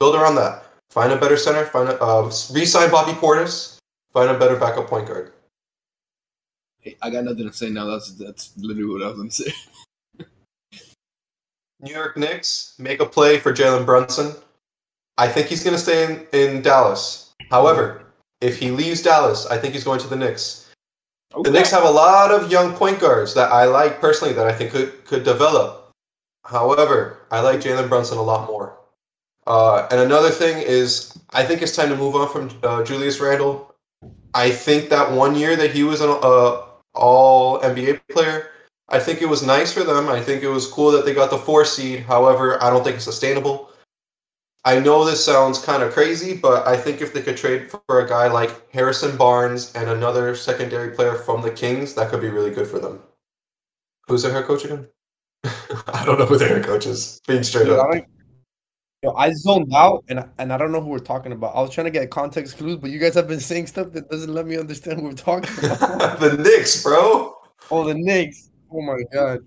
Build 0.00 0.14
around 0.14 0.36
that. 0.36 0.64
Find 0.90 1.12
a 1.12 1.16
better 1.18 1.36
center. 1.36 1.64
Find 1.66 1.88
a 1.88 2.00
uh, 2.02 2.30
re-sign 2.52 2.90
Bobby 2.90 3.12
Portis. 3.12 3.76
Find 4.12 4.30
a 4.30 4.38
better 4.38 4.56
backup 4.56 4.88
point 4.88 5.06
guard. 5.06 5.32
Hey, 6.80 6.96
I 7.02 7.10
got 7.10 7.24
nothing 7.24 7.48
to 7.48 7.52
say 7.52 7.68
now. 7.68 7.84
That's 7.86 8.14
that's 8.14 8.52
literally 8.56 8.90
what 8.90 9.02
I 9.02 9.08
was 9.08 9.16
gonna 9.16 9.30
say. 9.30 9.52
New 11.80 11.92
York 11.92 12.16
Knicks 12.16 12.74
make 12.78 13.00
a 13.00 13.06
play 13.06 13.38
for 13.38 13.52
Jalen 13.52 13.84
Brunson. 13.84 14.34
I 15.18 15.28
think 15.28 15.48
he's 15.48 15.64
going 15.64 15.76
to 15.76 15.82
stay 15.82 16.04
in, 16.04 16.26
in 16.32 16.62
Dallas. 16.62 17.34
However, 17.50 18.04
if 18.40 18.58
he 18.58 18.70
leaves 18.70 19.02
Dallas, 19.02 19.46
I 19.46 19.58
think 19.58 19.74
he's 19.74 19.84
going 19.84 20.00
to 20.00 20.08
the 20.08 20.16
Knicks. 20.16 20.70
The 21.42 21.50
Knicks 21.50 21.70
have 21.70 21.84
a 21.84 21.90
lot 21.90 22.30
of 22.30 22.50
young 22.50 22.74
point 22.74 23.00
guards 23.00 23.34
that 23.34 23.50
I 23.50 23.64
like 23.64 24.00
personally 24.00 24.34
that 24.34 24.46
I 24.46 24.52
think 24.52 24.70
could, 24.72 25.04
could 25.04 25.24
develop. 25.24 25.90
However, 26.44 27.26
I 27.30 27.40
like 27.40 27.60
Jalen 27.60 27.88
Brunson 27.88 28.18
a 28.18 28.22
lot 28.22 28.46
more. 28.46 28.78
Uh, 29.46 29.86
and 29.90 30.00
another 30.00 30.30
thing 30.30 30.62
is, 30.62 31.16
I 31.30 31.44
think 31.44 31.62
it's 31.62 31.74
time 31.74 31.88
to 31.88 31.96
move 31.96 32.14
on 32.14 32.28
from 32.28 32.50
uh, 32.62 32.84
Julius 32.84 33.20
Randle. 33.20 33.74
I 34.34 34.50
think 34.50 34.88
that 34.90 35.10
one 35.10 35.34
year 35.34 35.56
that 35.56 35.72
he 35.72 35.82
was 35.82 36.00
an 36.00 36.10
uh, 36.10 36.62
all 36.94 37.60
NBA 37.60 38.00
player, 38.10 38.50
I 38.88 38.98
think 38.98 39.22
it 39.22 39.28
was 39.28 39.44
nice 39.44 39.72
for 39.72 39.84
them. 39.84 40.08
I 40.08 40.20
think 40.20 40.42
it 40.42 40.48
was 40.48 40.66
cool 40.66 40.90
that 40.92 41.04
they 41.04 41.14
got 41.14 41.30
the 41.30 41.38
four 41.38 41.64
seed. 41.64 42.00
However, 42.00 42.62
I 42.62 42.70
don't 42.70 42.84
think 42.84 42.96
it's 42.96 43.04
sustainable. 43.04 43.70
I 44.66 44.80
know 44.80 45.04
this 45.04 45.24
sounds 45.24 45.60
kind 45.64 45.80
of 45.82 45.92
crazy, 45.92 46.36
but 46.36 46.66
I 46.66 46.76
think 46.76 47.00
if 47.00 47.12
they 47.14 47.22
could 47.22 47.36
trade 47.36 47.70
for 47.70 48.00
a 48.00 48.08
guy 48.08 48.26
like 48.26 48.68
Harrison 48.72 49.16
Barnes 49.16 49.72
and 49.76 49.88
another 49.88 50.34
secondary 50.34 50.90
player 50.90 51.14
from 51.14 51.40
the 51.40 51.52
Kings, 51.52 51.94
that 51.94 52.10
could 52.10 52.20
be 52.20 52.28
really 52.30 52.50
good 52.50 52.66
for 52.66 52.80
them. 52.80 53.00
Who's 54.08 54.22
their 54.22 54.32
head 54.32 54.44
coach 54.44 54.64
again? 54.64 54.88
I 55.44 56.02
don't 56.04 56.18
know 56.18 56.26
who 56.26 56.36
their 56.36 56.48
head 56.48 56.64
coach 56.64 56.84
is. 56.84 57.20
Being 57.28 57.44
straight 57.44 57.66
Dude, 57.66 57.78
I, 57.78 57.98
up. 57.98 58.04
yo, 59.04 59.12
I 59.14 59.30
zoned 59.34 59.72
out 59.72 60.02
and 60.08 60.18
I- 60.18 60.28
and 60.38 60.52
I 60.52 60.56
don't 60.58 60.72
know 60.72 60.80
who 60.80 60.88
we're 60.88 60.98
talking 60.98 61.30
about. 61.30 61.54
I 61.54 61.60
was 61.60 61.70
trying 61.70 61.84
to 61.84 61.92
get 61.92 62.10
context 62.10 62.58
clues, 62.58 62.78
but 62.78 62.90
you 62.90 62.98
guys 62.98 63.14
have 63.14 63.28
been 63.28 63.38
saying 63.38 63.68
stuff 63.68 63.92
that 63.92 64.10
doesn't 64.10 64.34
let 64.34 64.46
me 64.48 64.56
understand 64.58 65.00
what 65.00 65.10
we're 65.10 65.16
talking 65.16 65.64
about. 65.64 66.18
the 66.18 66.36
Knicks, 66.38 66.82
bro. 66.82 67.36
oh, 67.70 67.84
the 67.84 67.94
Knicks. 67.94 68.50
Oh 68.72 68.82
my 68.82 68.98
god. 69.12 69.38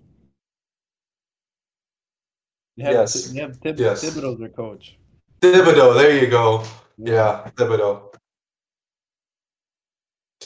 They 2.78 2.84
have, 2.86 2.94
Yes. 2.94 3.32
they 3.32 3.42
have 3.42 3.58
Thib- 3.58 3.78
Yes. 3.80 4.06
Thibodeau's 4.06 4.40
their 4.40 4.48
coach. 4.48 4.96
Thibodeau, 5.40 5.94
there 5.96 6.18
you 6.22 6.28
go. 6.30 6.64
Yeah, 6.98 7.50
Thibodeau. 7.56 8.14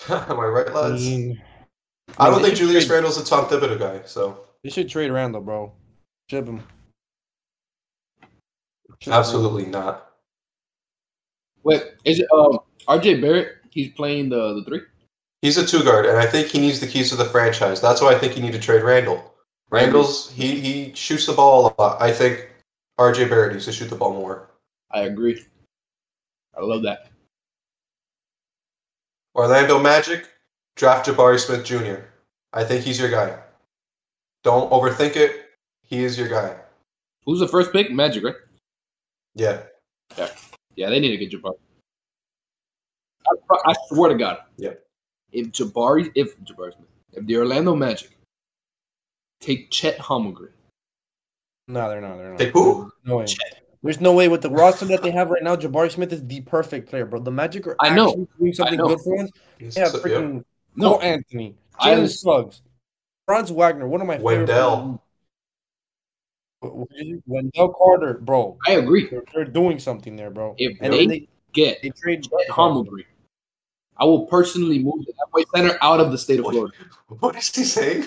Am 0.10 0.40
I 0.40 0.46
right, 0.46 0.74
lads? 0.74 1.02
mean, 1.06 1.42
I 2.18 2.30
don't 2.30 2.42
they 2.42 2.50
think 2.50 2.58
Julius 2.60 2.86
trade- 2.86 2.96
Randle's 2.96 3.18
a 3.18 3.26
Tom 3.26 3.46
Thibodeau 3.46 3.80
guy, 3.80 4.02
so 4.06 4.40
They 4.64 4.70
should 4.70 4.90
trade 4.90 5.12
Randle, 5.12 5.42
bro. 5.42 5.72
Ship 6.30 6.46
him. 6.46 6.60
Ship 9.02 9.08
him. 9.08 9.14
absolutely 9.14 9.66
not. 9.66 10.12
Wait, 11.64 11.82
is 12.06 12.20
it 12.20 12.28
um 12.34 12.60
RJ 12.88 13.22
Barrett? 13.22 13.58
He's 13.72 13.92
playing 13.94 14.30
the 14.30 14.54
the 14.56 14.64
three. 14.66 14.82
He's 15.42 15.58
a 15.58 15.66
two 15.66 15.84
guard, 15.84 16.06
and 16.06 16.18
I 16.18 16.26
think 16.26 16.48
he 16.48 16.60
needs 16.60 16.80
the 16.80 16.88
keys 16.88 17.10
to 17.10 17.16
the 17.16 17.26
franchise. 17.26 17.82
That's 17.82 18.02
why 18.02 18.14
I 18.14 18.18
think 18.20 18.36
you 18.36 18.42
need 18.44 18.54
to 18.54 18.60
trade 18.60 18.84
Randle. 18.84 19.34
Randle's 19.70 20.30
he 20.32 20.60
he 20.60 20.94
shoots 20.94 21.26
the 21.26 21.34
ball 21.34 21.74
a 21.78 21.82
lot. 21.82 22.02
I 22.02 22.12
think 22.12 22.50
RJ 23.00 23.30
Barrett 23.30 23.54
needs 23.54 23.66
to 23.66 23.72
shoot 23.72 23.90
the 23.90 23.96
ball 23.96 24.14
more. 24.14 24.50
I 24.94 25.02
agree. 25.02 25.44
I 26.56 26.62
love 26.62 26.84
that. 26.84 27.10
Orlando 29.36 29.80
Magic, 29.82 30.28
draft 30.76 31.08
Jabari 31.08 31.40
Smith 31.40 31.66
Jr. 31.66 32.06
I 32.54 32.64
think 32.64 32.86
he's 32.86 33.00
your 33.00 33.10
guy. 33.10 33.40
Don't 34.44 34.70
overthink 34.72 35.16
it. 35.16 35.48
He 35.82 36.04
is 36.04 36.18
your 36.18 36.28
guy. 36.28 36.56
Who's 37.26 37.40
the 37.40 37.48
first 37.48 37.72
pick? 37.72 37.92
Magic, 37.92 38.24
right? 38.24 38.36
Yeah. 39.34 39.64
Yeah, 40.18 40.30
Yeah, 40.76 40.90
they 40.90 41.00
need 41.00 41.18
to 41.18 41.26
get 41.26 41.32
Jabari. 41.32 41.56
I, 43.28 43.56
I 43.66 43.74
swear 43.88 44.10
to 44.10 44.16
God. 44.18 44.40
Yep. 44.58 44.86
If 45.32 45.48
Jabari, 45.52 46.12
if 46.14 46.38
Jabari 46.42 46.74
Smith, 46.76 46.90
if 47.14 47.26
the 47.26 47.38
Orlando 47.38 47.76
Magic 47.76 48.12
take 49.40 49.72
Chet 49.72 49.98
Holmgren, 49.98 50.52
No, 51.68 51.90
they're 51.90 52.02
not. 52.02 52.18
They're 52.18 52.30
not. 52.30 52.38
Take 52.38 52.54
who? 52.54 52.92
No 53.06 53.18
way. 53.18 53.26
There's 53.84 54.00
no 54.00 54.14
way 54.14 54.30
with 54.30 54.42
the 54.42 54.50
roster 54.50 54.86
that 54.86 55.04
they 55.04 55.12
have 55.12 55.30
right 55.30 55.44
now. 55.44 55.56
Jabari 55.58 55.92
Smith 55.92 56.14
is 56.14 56.26
the 56.26 56.40
perfect 56.42 56.90
player, 56.90 57.06
bro. 57.06 57.20
The 57.20 57.32
Magic 57.32 57.68
are 57.68 57.76
I 57.82 57.94
know. 57.94 58.10
actually 58.10 58.28
doing 58.40 58.54
something 58.54 58.78
know. 58.78 58.88
good 58.88 59.02
for 59.02 59.22
us. 59.24 59.30
He's- 59.60 59.76
Yeah, 59.78 59.88
so- 59.88 60.00
freaking 60.00 60.44
No, 60.76 60.92
Cole 60.92 61.02
Anthony, 61.02 61.56
I 61.78 61.90
Jalen 61.96 62.02
was- 62.02 62.22
Suggs, 62.22 62.62
Franz 63.26 63.52
Wagner, 63.52 63.88
one 63.88 64.02
of 64.02 64.08
my 64.08 64.16
favorite. 64.18 64.38
Wendell. 64.48 64.78
players. 66.62 66.74
What 66.76 66.90
did 66.98 67.22
Wendell 67.28 67.74
Carter, 67.74 68.14
bro. 68.24 68.58
I 68.66 68.74
agree. 68.74 69.10
They're, 69.10 69.24
they're 69.34 69.44
doing 69.44 69.80
something 69.80 70.16
there, 70.16 70.30
bro. 70.30 70.56
If 70.58 70.78
and 70.80 70.94
they 70.94 71.06
they, 71.06 71.28
get 71.52 71.82
they 71.82 71.90
trade 71.90 72.24
Chet 72.24 72.58
I 73.98 74.06
will 74.06 74.26
personally 74.28 74.80
move 74.80 75.06
the 75.06 75.14
halfway 75.20 75.44
center 75.54 75.78
out 75.82 76.00
of 76.00 76.12
the 76.12 76.18
state 76.18 76.40
of 76.40 76.46
Florida. 76.46 76.74
What 77.20 77.36
is 77.36 77.54
he 77.54 77.64
saying? 77.66 78.06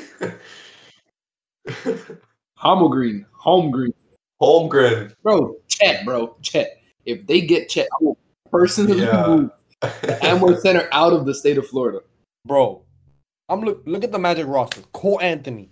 Holmgren, 2.59 3.27
Holmgren, 3.45 3.93
Holmgren. 4.41 5.15
bro, 5.23 5.57
Chet, 5.79 6.05
bro, 6.05 6.37
Chet. 6.43 6.81
If 7.05 7.27
they 7.27 7.41
get 7.43 7.69
Chet, 7.69 7.89
I 7.93 8.05
will 8.05 8.19
personally 8.51 9.01
Yeah. 9.03 9.27
move 9.27 9.51
the 9.81 10.19
Amway 10.23 10.59
Center 10.61 10.89
out 10.93 11.13
of 11.13 11.27
the 11.27 11.35
state 11.35 11.59
of 11.59 11.67
Florida. 11.67 12.01
bro. 12.45 12.83
I'm 13.49 13.61
look 13.61 13.83
look 13.87 14.03
at 14.05 14.11
the 14.13 14.19
Magic 14.19 14.47
roster. 14.47 14.81
Cole 14.93 15.21
Anthony, 15.21 15.71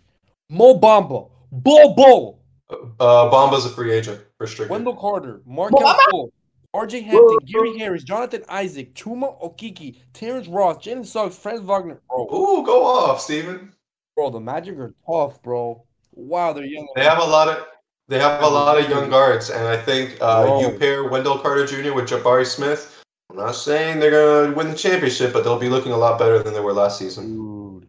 Mo 0.50 0.78
Bamba, 0.78 1.28
Bo 1.50 1.94
Bo. 1.94 2.38
Uh, 2.70 3.30
Bamba's 3.30 3.66
a 3.66 3.68
free 3.70 3.92
agent, 3.92 4.20
restricted. 4.38 4.70
Wendell 4.70 4.94
Carter, 4.96 5.40
Markelle 5.44 5.96
Fultz, 6.10 6.30
R.J. 6.72 7.02
Hampton, 7.02 7.38
Gary 7.46 7.76
Harris, 7.78 8.02
Jonathan 8.04 8.42
Isaac, 8.48 8.94
Chuma 8.94 9.40
Okeke, 9.42 9.96
Terrence 10.12 10.46
Ross, 10.48 10.76
Jalen 10.84 11.04
Suggs, 11.06 11.36
Franz 11.36 11.60
Wagner. 11.60 12.00
Bro, 12.08 12.28
Ooh, 12.32 12.64
go 12.64 12.84
off, 12.84 13.20
Steven. 13.20 13.72
bro, 14.16 14.30
the 14.30 14.40
Magic 14.40 14.78
are 14.78 14.94
tough, 15.10 15.42
bro. 15.42 15.84
Wow, 16.12 16.52
they're 16.52 16.64
young. 16.64 16.86
They 16.96 17.04
have 17.04 17.18
a 17.18 17.24
lot 17.24 17.48
of 17.48 17.66
they 18.08 18.18
have 18.18 18.42
a 18.42 18.48
lot 18.48 18.78
of 18.78 18.88
young 18.88 19.08
guards, 19.10 19.50
and 19.50 19.66
I 19.66 19.76
think 19.76 20.18
uh, 20.20 20.58
you 20.60 20.78
pair 20.78 21.04
Wendell 21.04 21.38
Carter 21.38 21.66
Jr. 21.66 21.92
with 21.94 22.08
Jabari 22.08 22.46
Smith. 22.46 23.02
I'm 23.30 23.36
not 23.36 23.52
saying 23.54 23.98
they're 24.00 24.10
gonna 24.10 24.54
win 24.54 24.68
the 24.68 24.76
championship, 24.76 25.32
but 25.32 25.42
they'll 25.44 25.58
be 25.58 25.68
looking 25.70 25.92
a 25.92 25.96
lot 25.96 26.18
better 26.18 26.38
than 26.42 26.52
they 26.52 26.60
were 26.60 26.72
last 26.72 26.98
season. 26.98 27.34
Dude. 27.34 27.88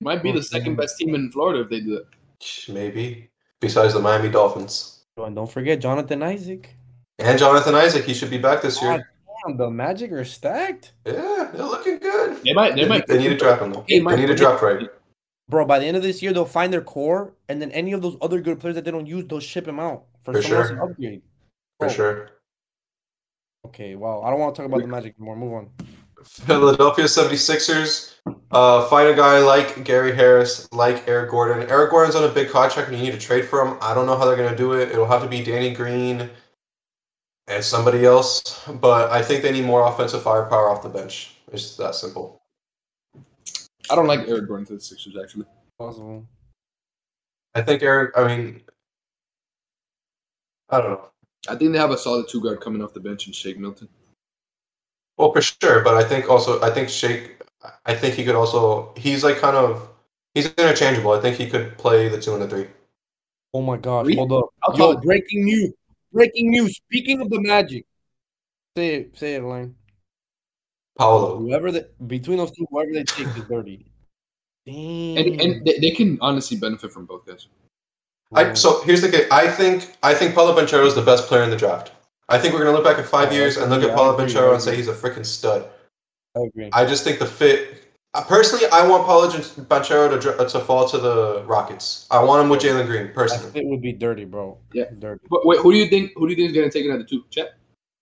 Might 0.00 0.22
be 0.22 0.32
the 0.32 0.42
second 0.42 0.76
best 0.76 0.98
team 0.98 1.14
in 1.14 1.30
Florida 1.30 1.60
if 1.62 1.70
they 1.70 1.80
do 1.80 1.94
it. 1.96 2.06
Maybe 2.68 3.30
besides 3.60 3.94
the 3.94 4.00
Miami 4.00 4.28
Dolphins 4.28 5.00
And 5.16 5.34
don't 5.34 5.50
forget 5.50 5.80
Jonathan 5.80 6.22
Isaac. 6.22 6.76
and 7.18 7.38
Jonathan 7.38 7.74
Isaac. 7.74 8.04
He 8.04 8.12
should 8.12 8.28
be 8.30 8.36
back 8.38 8.60
this 8.60 8.82
year. 8.82 9.08
Damn, 9.46 9.56
the 9.56 9.70
Magic 9.70 10.12
are 10.12 10.24
stacked. 10.24 10.92
Yeah, 11.06 11.50
they're 11.54 11.64
looking 11.64 11.98
good. 11.98 12.42
They 12.44 12.52
might. 12.52 12.74
They, 12.74 12.82
They, 12.82 12.88
might. 12.88 13.06
they 13.06 13.16
need 13.18 13.28
to 13.28 13.36
draft 13.36 13.62
him 13.62 13.72
though. 13.72 13.84
They 13.88 13.98
They 13.98 14.00
might- 14.02 14.16
need 14.18 14.26
to 14.26 14.34
draft 14.34 14.62
right. 14.62 14.88
Bro, 15.48 15.66
by 15.66 15.78
the 15.78 15.86
end 15.86 15.96
of 15.96 16.02
this 16.02 16.22
year, 16.22 16.32
they'll 16.32 16.44
find 16.44 16.72
their 16.72 16.82
core, 16.82 17.34
and 17.48 17.62
then 17.62 17.70
any 17.70 17.92
of 17.92 18.02
those 18.02 18.16
other 18.20 18.40
good 18.40 18.58
players 18.58 18.74
that 18.74 18.84
they 18.84 18.90
don't 18.90 19.06
use, 19.06 19.24
they'll 19.26 19.40
ship 19.40 19.64
them 19.64 19.78
out 19.78 20.04
for, 20.24 20.32
For 20.32 20.38
else 20.38 20.46
sure. 20.46 20.82
upgrade. 20.82 21.22
For 21.78 21.88
sure. 21.88 22.30
Okay, 23.66 23.94
wow. 23.94 24.22
I 24.22 24.30
don't 24.30 24.40
want 24.40 24.54
to 24.54 24.62
talk 24.62 24.66
about 24.66 24.80
the 24.80 24.88
Magic 24.88 25.14
anymore. 25.18 25.36
Move 25.36 25.52
on. 25.52 25.70
Philadelphia 26.24 27.04
76ers, 27.04 28.14
uh, 28.50 28.86
find 28.88 29.08
a 29.08 29.14
guy 29.14 29.38
like 29.38 29.84
Gary 29.84 30.14
Harris, 30.14 30.68
like 30.72 31.06
Eric 31.06 31.30
Gordon. 31.30 31.68
Eric 31.70 31.90
Gordon's 31.90 32.16
on 32.16 32.24
a 32.24 32.28
big 32.28 32.50
contract 32.50 32.88
and 32.88 32.98
you 32.98 33.04
need 33.04 33.12
to 33.12 33.24
trade 33.24 33.44
for 33.44 33.64
him. 33.64 33.78
I 33.80 33.94
don't 33.94 34.06
know 34.06 34.16
how 34.16 34.24
they're 34.24 34.36
going 34.36 34.50
to 34.50 34.56
do 34.56 34.72
it. 34.72 34.90
It'll 34.90 35.06
have 35.06 35.22
to 35.22 35.28
be 35.28 35.44
Danny 35.44 35.72
Green 35.72 36.28
and 37.46 37.62
somebody 37.62 38.04
else, 38.04 38.64
but 38.80 39.10
I 39.10 39.22
think 39.22 39.42
they 39.42 39.52
need 39.52 39.64
more 39.64 39.86
offensive 39.86 40.22
firepower 40.22 40.68
off 40.68 40.82
the 40.82 40.88
bench. 40.88 41.36
It's 41.52 41.76
that 41.76 41.94
simple. 41.94 42.42
I 43.90 43.94
don't 43.94 44.06
like 44.06 44.28
Eric 44.28 44.48
Gordon 44.48 44.66
to 44.66 44.74
the 44.74 44.80
Sixers 44.80 45.16
actually. 45.22 45.46
Possible. 45.78 46.26
I 47.54 47.62
think 47.62 47.82
Eric, 47.82 48.12
I 48.16 48.26
mean, 48.26 48.62
I 50.68 50.80
don't 50.80 50.90
know. 50.92 51.08
I 51.48 51.54
think 51.54 51.72
they 51.72 51.78
have 51.78 51.90
a 51.90 51.98
solid 51.98 52.28
two 52.28 52.40
guard 52.40 52.60
coming 52.60 52.82
off 52.82 52.92
the 52.92 53.00
bench 53.00 53.26
in 53.26 53.32
Shake 53.32 53.58
Milton. 53.58 53.88
Well, 55.16 55.32
for 55.32 55.40
sure, 55.40 55.82
but 55.82 55.94
I 55.94 56.04
think 56.04 56.28
also, 56.28 56.60
I 56.60 56.70
think 56.70 56.88
Shake, 56.88 57.40
I 57.86 57.94
think 57.94 58.14
he 58.14 58.24
could 58.24 58.34
also, 58.34 58.92
he's 58.96 59.24
like 59.24 59.38
kind 59.38 59.56
of, 59.56 59.88
he's 60.34 60.46
interchangeable. 60.46 61.12
I 61.12 61.20
think 61.20 61.36
he 61.36 61.48
could 61.48 61.78
play 61.78 62.08
the 62.08 62.20
two 62.20 62.34
and 62.34 62.42
the 62.42 62.48
three. 62.48 62.66
Oh 63.54 63.62
my 63.62 63.76
gosh. 63.78 64.06
Really? 64.06 64.16
Hold 64.18 64.32
up. 64.32 64.48
I'll 64.64 64.76
Yo, 64.76 64.94
talk- 64.94 65.02
breaking 65.04 65.44
news. 65.44 65.72
Breaking 66.12 66.50
news. 66.50 66.76
Speaking 66.76 67.20
of 67.20 67.30
the 67.30 67.40
Magic. 67.40 67.86
Say 68.76 68.94
it. 68.96 69.18
Say 69.18 69.34
it, 69.36 69.42
Line. 69.42 69.74
Paolo. 70.98 71.38
Whoever 71.38 71.70
the 71.70 71.88
between 72.06 72.38
those 72.38 72.50
two, 72.52 72.66
whoever 72.70 72.92
they 72.92 73.04
take 73.04 73.26
is 73.28 73.44
dirty. 73.44 73.86
Damn. 74.64 75.16
And, 75.18 75.40
and 75.40 75.64
they, 75.64 75.78
they 75.78 75.90
can 75.90 76.18
honestly 76.20 76.56
benefit 76.56 76.92
from 76.92 77.06
both 77.06 77.26
guys. 77.26 77.46
I, 78.34 78.54
so 78.54 78.82
here's 78.82 79.00
the 79.00 79.08
thing. 79.08 79.26
I 79.30 79.46
think 79.48 79.96
I 80.02 80.12
think 80.12 80.34
Paolo 80.34 80.58
Banchero 80.58 80.84
is 80.84 80.94
the 80.94 81.02
best 81.02 81.26
player 81.28 81.44
in 81.44 81.50
the 81.50 81.56
draft. 81.56 81.92
I 82.28 82.38
think 82.38 82.54
we're 82.54 82.64
gonna 82.64 82.76
look 82.76 82.84
back 82.84 82.98
in 82.98 83.04
five 83.04 83.32
years 83.32 83.56
and 83.56 83.70
look 83.70 83.82
yeah, 83.82 83.90
at 83.90 83.96
Paolo 83.96 84.18
Banchero 84.18 84.52
and 84.52 84.60
say 84.60 84.74
he's 84.74 84.88
a 84.88 84.92
freaking 84.94 85.24
stud. 85.24 85.68
I 86.36 86.40
agree. 86.40 86.70
I 86.72 86.84
just 86.84 87.04
think 87.04 87.20
the 87.20 87.26
fit. 87.26 87.84
uh, 88.14 88.24
Personally, 88.24 88.64
I 88.72 88.86
want 88.86 89.06
Paolo 89.06 89.28
Banchero 89.28 90.20
to 90.20 90.48
to 90.48 90.60
fall 90.64 90.88
to 90.88 90.98
the 90.98 91.44
Rockets. 91.44 92.08
I 92.10 92.22
want 92.24 92.42
him 92.42 92.48
with 92.48 92.60
Jalen 92.60 92.86
Green 92.86 93.06
That 93.06 93.14
personally. 93.14 93.52
fit 93.52 93.64
would 93.66 93.80
be 93.80 93.92
dirty, 93.92 94.24
bro. 94.24 94.58
Yeah. 94.72 94.86
Dirty. 94.98 95.24
But 95.30 95.46
wait, 95.46 95.60
who 95.60 95.70
do 95.70 95.78
you 95.78 95.88
think? 95.88 96.12
Who 96.16 96.26
do 96.26 96.32
you 96.32 96.36
think 96.36 96.50
is 96.50 96.56
going 96.56 96.68
to 96.68 96.76
take 96.76 96.84
it 96.84 96.90
at 96.92 96.98
the 96.98 97.04
two? 97.04 97.24
Chet. 97.30 97.54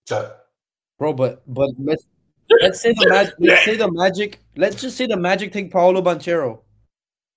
Chet. 0.09 0.37
Bro, 0.97 1.13
but 1.13 1.43
but 1.53 1.69
let's 1.77 2.07
let's 2.61 2.81
say 2.81 2.93
the 2.93 3.07
magic 3.09 3.33
let's 3.39 3.65
say 3.65 3.75
the 3.75 3.91
magic 3.91 4.39
let's 4.55 4.81
just 4.81 4.97
say 4.97 5.05
the 5.07 5.17
magic 5.17 5.51
take 5.51 5.71
Paolo 5.71 6.01
Banchero. 6.01 6.59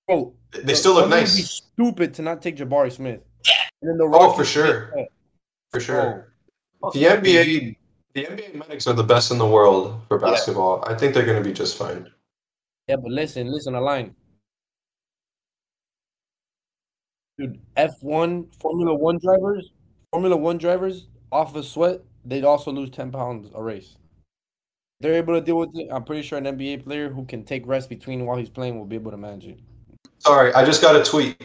Bro, 0.07 0.33
They 0.63 0.73
still 0.73 0.93
look 0.93 1.03
Thunder 1.03 1.17
would 1.17 1.25
be 1.25 1.41
nice 1.41 1.61
stupid 1.73 2.13
to 2.15 2.21
not 2.21 2.41
take 2.41 2.57
Jabari 2.57 2.91
Smith. 2.91 3.21
And 3.81 3.89
then 3.91 3.97
the 3.97 4.09
Oh, 4.11 4.33
for 4.33 4.43
sure. 4.45 4.93
for 5.71 5.79
sure. 5.79 6.33
Bro, 6.81 6.91
The 6.91 7.03
NBA, 7.05 7.75
the 8.13 8.25
NBA 8.25 8.55
medics 8.55 8.87
are 8.87 8.93
the 8.93 9.03
best 9.03 9.31
in 9.31 9.37
the 9.37 9.47
world 9.47 10.01
for 10.07 10.19
Yeah. 10.19 10.31
basketball. 10.31 10.83
I 10.85 10.95
think 10.95 11.13
they're 11.13 11.25
gonna 11.25 11.41
be 11.43 11.53
just 11.53 11.77
fine. 11.77 12.11
Yeah, 12.87 12.95
but 12.97 13.11
listen, 13.11 13.51
listen, 13.51 13.75
a 13.75 13.81
line. 13.81 14.15
Dude, 17.37 17.59
F1 17.77 18.53
Formula 18.59 18.93
One 18.93 19.17
drivers, 19.19 19.71
Formula 20.11 20.35
One 20.35 20.57
drivers 20.57 21.07
off 21.31 21.55
of 21.55 21.65
sweat, 21.65 22.01
they'd 22.25 22.43
also 22.43 22.71
lose 22.71 22.89
10 22.89 23.11
pounds 23.11 23.49
a 23.53 23.61
race. 23.63 23.95
They're 25.01 25.13
able 25.13 25.33
to 25.35 25.41
deal 25.41 25.57
with 25.57 25.69
it. 25.75 25.87
I'm 25.91 26.03
pretty 26.03 26.23
sure 26.23 26.37
an 26.37 26.43
NBA 26.43 26.83
player 26.83 27.09
who 27.09 27.25
can 27.25 27.43
take 27.43 27.65
rest 27.65 27.89
between 27.89 28.25
while 28.25 28.37
he's 28.37 28.49
playing 28.49 28.77
will 28.77 28.85
be 28.85 28.95
able 28.95 29.11
to 29.11 29.17
manage 29.17 29.45
it. 29.45 29.59
Sorry, 30.17 30.53
I 30.53 30.65
just 30.65 30.81
got 30.81 30.95
a 30.95 31.03
tweet. 31.03 31.41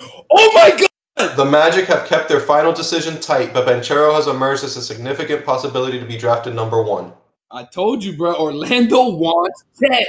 Oh 0.32 0.50
my 0.54 0.70
god! 0.70 1.36
The 1.36 1.44
Magic 1.44 1.86
have 1.86 2.06
kept 2.06 2.28
their 2.28 2.40
final 2.40 2.72
decision 2.72 3.20
tight, 3.20 3.52
but 3.52 3.66
Banchero 3.66 4.14
has 4.14 4.28
emerged 4.28 4.64
as 4.64 4.76
a 4.76 4.82
significant 4.82 5.44
possibility 5.44 5.98
to 6.00 6.06
be 6.06 6.16
drafted 6.16 6.54
number 6.54 6.82
one. 6.82 7.12
I 7.50 7.64
told 7.64 8.02
you, 8.02 8.16
bro. 8.16 8.34
Orlando 8.36 9.10
wants 9.10 9.64
Chet. 9.78 10.06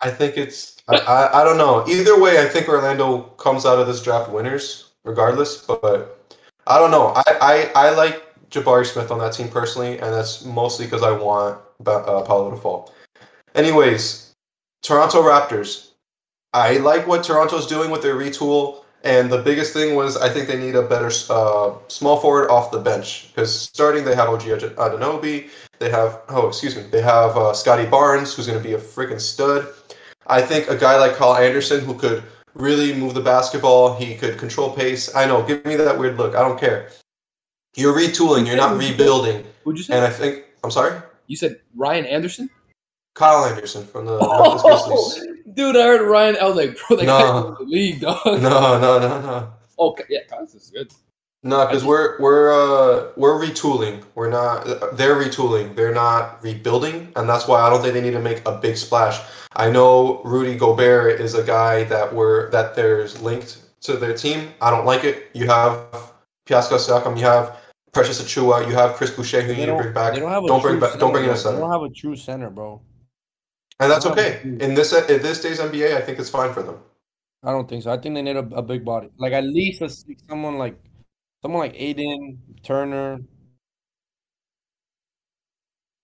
I 0.00 0.10
think 0.10 0.38
it's 0.38 0.76
I, 0.88 0.96
I, 0.96 1.40
I 1.40 1.44
don't 1.44 1.58
know. 1.58 1.84
Either 1.86 2.20
way, 2.20 2.40
I 2.40 2.48
think 2.48 2.68
Orlando 2.68 3.22
comes 3.36 3.66
out 3.66 3.78
of 3.78 3.86
this 3.86 4.02
draft 4.02 4.30
winners, 4.30 4.92
regardless. 5.04 5.58
But 5.58 6.36
I 6.66 6.78
don't 6.78 6.90
know. 6.90 7.12
I, 7.14 7.22
I, 7.74 7.88
I 7.88 7.90
like 7.90 8.31
Jabari 8.52 8.86
Smith 8.86 9.10
on 9.10 9.18
that 9.18 9.32
team 9.32 9.48
personally, 9.48 9.98
and 9.98 10.12
that's 10.12 10.44
mostly 10.44 10.84
because 10.84 11.02
I 11.02 11.10
want 11.10 11.58
uh, 11.86 12.22
Paolo 12.22 12.50
to 12.50 12.56
fall. 12.56 12.92
Anyways, 13.54 14.34
Toronto 14.82 15.22
Raptors. 15.22 15.88
I 16.54 16.76
like 16.78 17.06
what 17.06 17.24
Toronto's 17.24 17.66
doing 17.66 17.90
with 17.90 18.02
their 18.02 18.14
retool, 18.14 18.84
and 19.04 19.32
the 19.32 19.38
biggest 19.38 19.72
thing 19.72 19.94
was 19.94 20.18
I 20.18 20.28
think 20.28 20.48
they 20.48 20.58
need 20.58 20.74
a 20.74 20.82
better 20.82 21.10
uh, 21.30 21.74
small 21.88 22.20
forward 22.20 22.50
off 22.50 22.70
the 22.70 22.78
bench 22.78 23.28
because 23.28 23.58
starting 23.58 24.04
they 24.04 24.14
have 24.14 24.28
OG 24.28 24.42
Anunoby, 24.42 25.48
they 25.78 25.90
have 25.90 26.20
oh 26.28 26.48
excuse 26.48 26.76
me, 26.76 26.82
they 26.82 27.00
have 27.00 27.36
uh, 27.36 27.54
Scottie 27.54 27.88
Barnes 27.88 28.34
who's 28.34 28.46
going 28.46 28.58
to 28.58 28.64
be 28.64 28.74
a 28.74 28.78
freaking 28.78 29.20
stud. 29.20 29.66
I 30.26 30.42
think 30.42 30.68
a 30.68 30.76
guy 30.76 30.98
like 30.98 31.16
Carl 31.16 31.36
Anderson 31.36 31.84
who 31.84 31.94
could 31.94 32.22
really 32.54 32.94
move 32.94 33.14
the 33.14 33.20
basketball, 33.20 33.96
he 33.96 34.14
could 34.14 34.38
control 34.38 34.70
pace. 34.70 35.14
I 35.16 35.26
know, 35.26 35.42
give 35.42 35.64
me 35.64 35.76
that 35.76 35.98
weird 35.98 36.18
look. 36.18 36.34
I 36.34 36.40
don't 36.40 36.60
care. 36.60 36.90
You're 37.76 37.94
retooling, 37.94 38.46
you're 38.46 38.56
not 38.56 38.76
rebuilding, 38.76 39.44
Who'd 39.64 39.78
you 39.78 39.82
say? 39.84 39.94
and 39.96 40.04
I 40.04 40.10
think 40.10 40.44
I'm 40.64 40.70
sorry, 40.70 41.00
you 41.26 41.36
said 41.36 41.60
Ryan 41.74 42.06
Anderson. 42.06 42.50
Kyle 43.14 43.44
Anderson 43.44 43.84
from 43.84 44.06
the 44.06 44.18
Grizzlies. 44.62 45.26
dude, 45.54 45.76
I 45.76 45.82
heard 45.86 46.06
Ryan. 46.08 46.36
I 46.40 46.44
was 46.46 46.56
like, 46.56 46.78
bro, 46.88 46.96
that 46.96 47.04
No. 47.06 47.56
the 47.58 47.64
league, 47.64 48.00
dog. 48.00 48.18
No, 48.24 48.78
no, 48.78 48.98
no, 48.98 49.20
no. 49.20 49.52
Okay, 49.78 50.04
yeah, 50.08 50.20
Cousins 50.30 50.64
is 50.64 50.70
good. 50.70 50.92
No, 51.42 51.66
because 51.66 51.84
we're 51.84 52.20
we're 52.20 52.52
uh, 52.52 53.08
we're 53.16 53.38
retooling. 53.40 54.02
We're 54.14 54.30
not. 54.30 54.64
They're 54.96 55.16
retooling. 55.16 55.74
They're 55.74 55.92
not 55.92 56.40
rebuilding, 56.42 57.12
and 57.16 57.28
that's 57.28 57.48
why 57.48 57.60
I 57.60 57.68
don't 57.68 57.82
think 57.82 57.94
they 57.94 58.00
need 58.00 58.12
to 58.12 58.20
make 58.20 58.46
a 58.46 58.52
big 58.52 58.76
splash. 58.76 59.20
I 59.56 59.68
know 59.68 60.22
Rudy 60.22 60.54
Gobert 60.56 61.20
is 61.20 61.34
a 61.34 61.42
guy 61.42 61.82
that 61.84 62.14
we're 62.14 62.48
that 62.50 62.76
there's 62.76 63.20
linked 63.20 63.58
to 63.82 63.94
their 63.96 64.14
team. 64.16 64.50
I 64.60 64.70
don't 64.70 64.86
like 64.86 65.02
it. 65.04 65.30
You 65.34 65.46
have 65.48 65.80
Pascal 66.46 66.78
Siakam. 66.78 67.18
You 67.18 67.24
have 67.24 67.56
Precious 67.92 68.22
Achiuwa. 68.22 68.66
You 68.66 68.74
have 68.74 68.94
Chris 68.94 69.10
Boucher, 69.10 69.42
who 69.42 69.52
you 69.52 69.58
need 69.58 69.60
to 69.60 69.66
don't, 69.66 69.82
bring 69.82 69.94
back. 69.94 70.14
don't 70.14 70.46
Don't 70.46 70.62
bring 70.62 70.80
back. 70.80 70.98
Don't 70.98 71.12
bring 71.12 71.24
in 71.24 71.30
a 71.30 71.36
center. 71.36 71.56
They 71.56 71.62
don't 71.62 71.72
have 71.72 71.82
a 71.82 71.90
true 71.90 72.16
center, 72.16 72.50
bro. 72.50 72.80
and 73.80 73.90
that's 73.90 74.04
they 74.04 74.10
don't 74.10 74.18
have 74.18 74.36
okay. 74.44 74.64
In 74.64 74.74
this 74.74 74.92
in 74.92 75.22
this 75.22 75.42
day's 75.42 75.60
NBA, 75.60 75.96
I 75.96 76.00
think 76.00 76.18
it's 76.18 76.30
fine 76.30 76.52
for 76.52 76.62
them. 76.62 76.78
I 77.42 77.50
don't 77.50 77.68
think 77.68 77.82
so. 77.82 77.92
I 77.92 77.98
think 77.98 78.14
they 78.14 78.22
need 78.22 78.36
a, 78.36 78.46
a 78.54 78.62
big 78.62 78.84
body, 78.84 79.10
like 79.18 79.32
at 79.32 79.44
least 79.44 79.82
a, 79.82 79.90
someone 80.28 80.58
like 80.58 80.78
Someone 81.42 81.58
like 81.58 81.74
Aiden 81.74 82.38
Turner. 82.62 83.18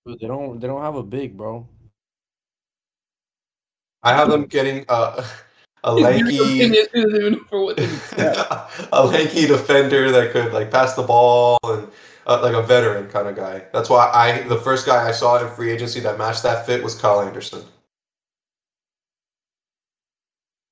They 0.05 0.27
don't. 0.27 0.59
They 0.59 0.67
don't 0.67 0.83
have 0.83 0.97
a 0.97 1.03
big, 1.03 1.37
bro. 1.37 1.69
I 4.03 4.15
have 4.15 4.31
them 4.31 4.47
getting 4.47 4.85
uh, 4.89 5.25
a 5.85 5.95
lanky, 5.95 6.39
opinion 6.39 6.87
isn't 6.93 7.17
even 7.17 7.45
for 7.45 7.65
what 7.65 7.77
they- 7.77 7.89
a 8.93 9.07
lanky 9.07 9.47
defender 9.47 10.11
that 10.11 10.33
could 10.33 10.53
like 10.53 10.71
pass 10.71 10.95
the 10.95 11.03
ball 11.03 11.59
and 11.65 11.89
uh, 12.27 12.41
like 12.43 12.55
a 12.55 12.63
veteran 12.63 13.09
kind 13.09 13.29
of 13.29 13.37
guy. 13.37 13.65
That's 13.73 13.89
why 13.89 14.11
I 14.13 14.43
the 14.49 14.59
first 14.59 14.87
guy 14.87 15.09
I 15.09 15.13
saw 15.13 15.45
in 15.45 15.55
free 15.55 15.71
agency 15.71 16.01
that 16.01 16.19
matched 16.19 16.43
that 16.43 16.67
fit 16.67 16.83
was 16.83 16.95
Kyle 16.95 17.21
Anderson. 17.21 17.63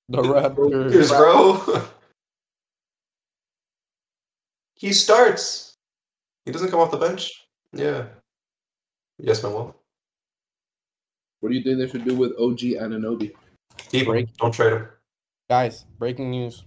The 0.09 0.23
Here's 0.23 1.11
Raptors. 1.11 1.65
bro. 1.67 1.83
he 4.75 4.93
starts. 4.93 5.75
He 6.45 6.53
doesn't 6.53 6.71
come 6.71 6.79
off 6.79 6.93
the 6.93 6.97
bench. 6.97 7.45
Yeah. 7.73 8.05
Yes, 9.19 9.43
Manuel. 9.43 9.75
What 11.41 11.51
do 11.51 11.57
you 11.57 11.63
think 11.63 11.79
they 11.79 11.89
should 11.89 12.05
do 12.05 12.15
with 12.15 12.33
OG 12.39 12.59
Anunoby? 12.81 13.35
Keep 13.91 14.07
him. 14.09 14.29
Don't 14.39 14.53
trade 14.53 14.73
him. 14.75 14.89
Guys, 15.49 15.85
breaking 15.99 16.31
news. 16.31 16.65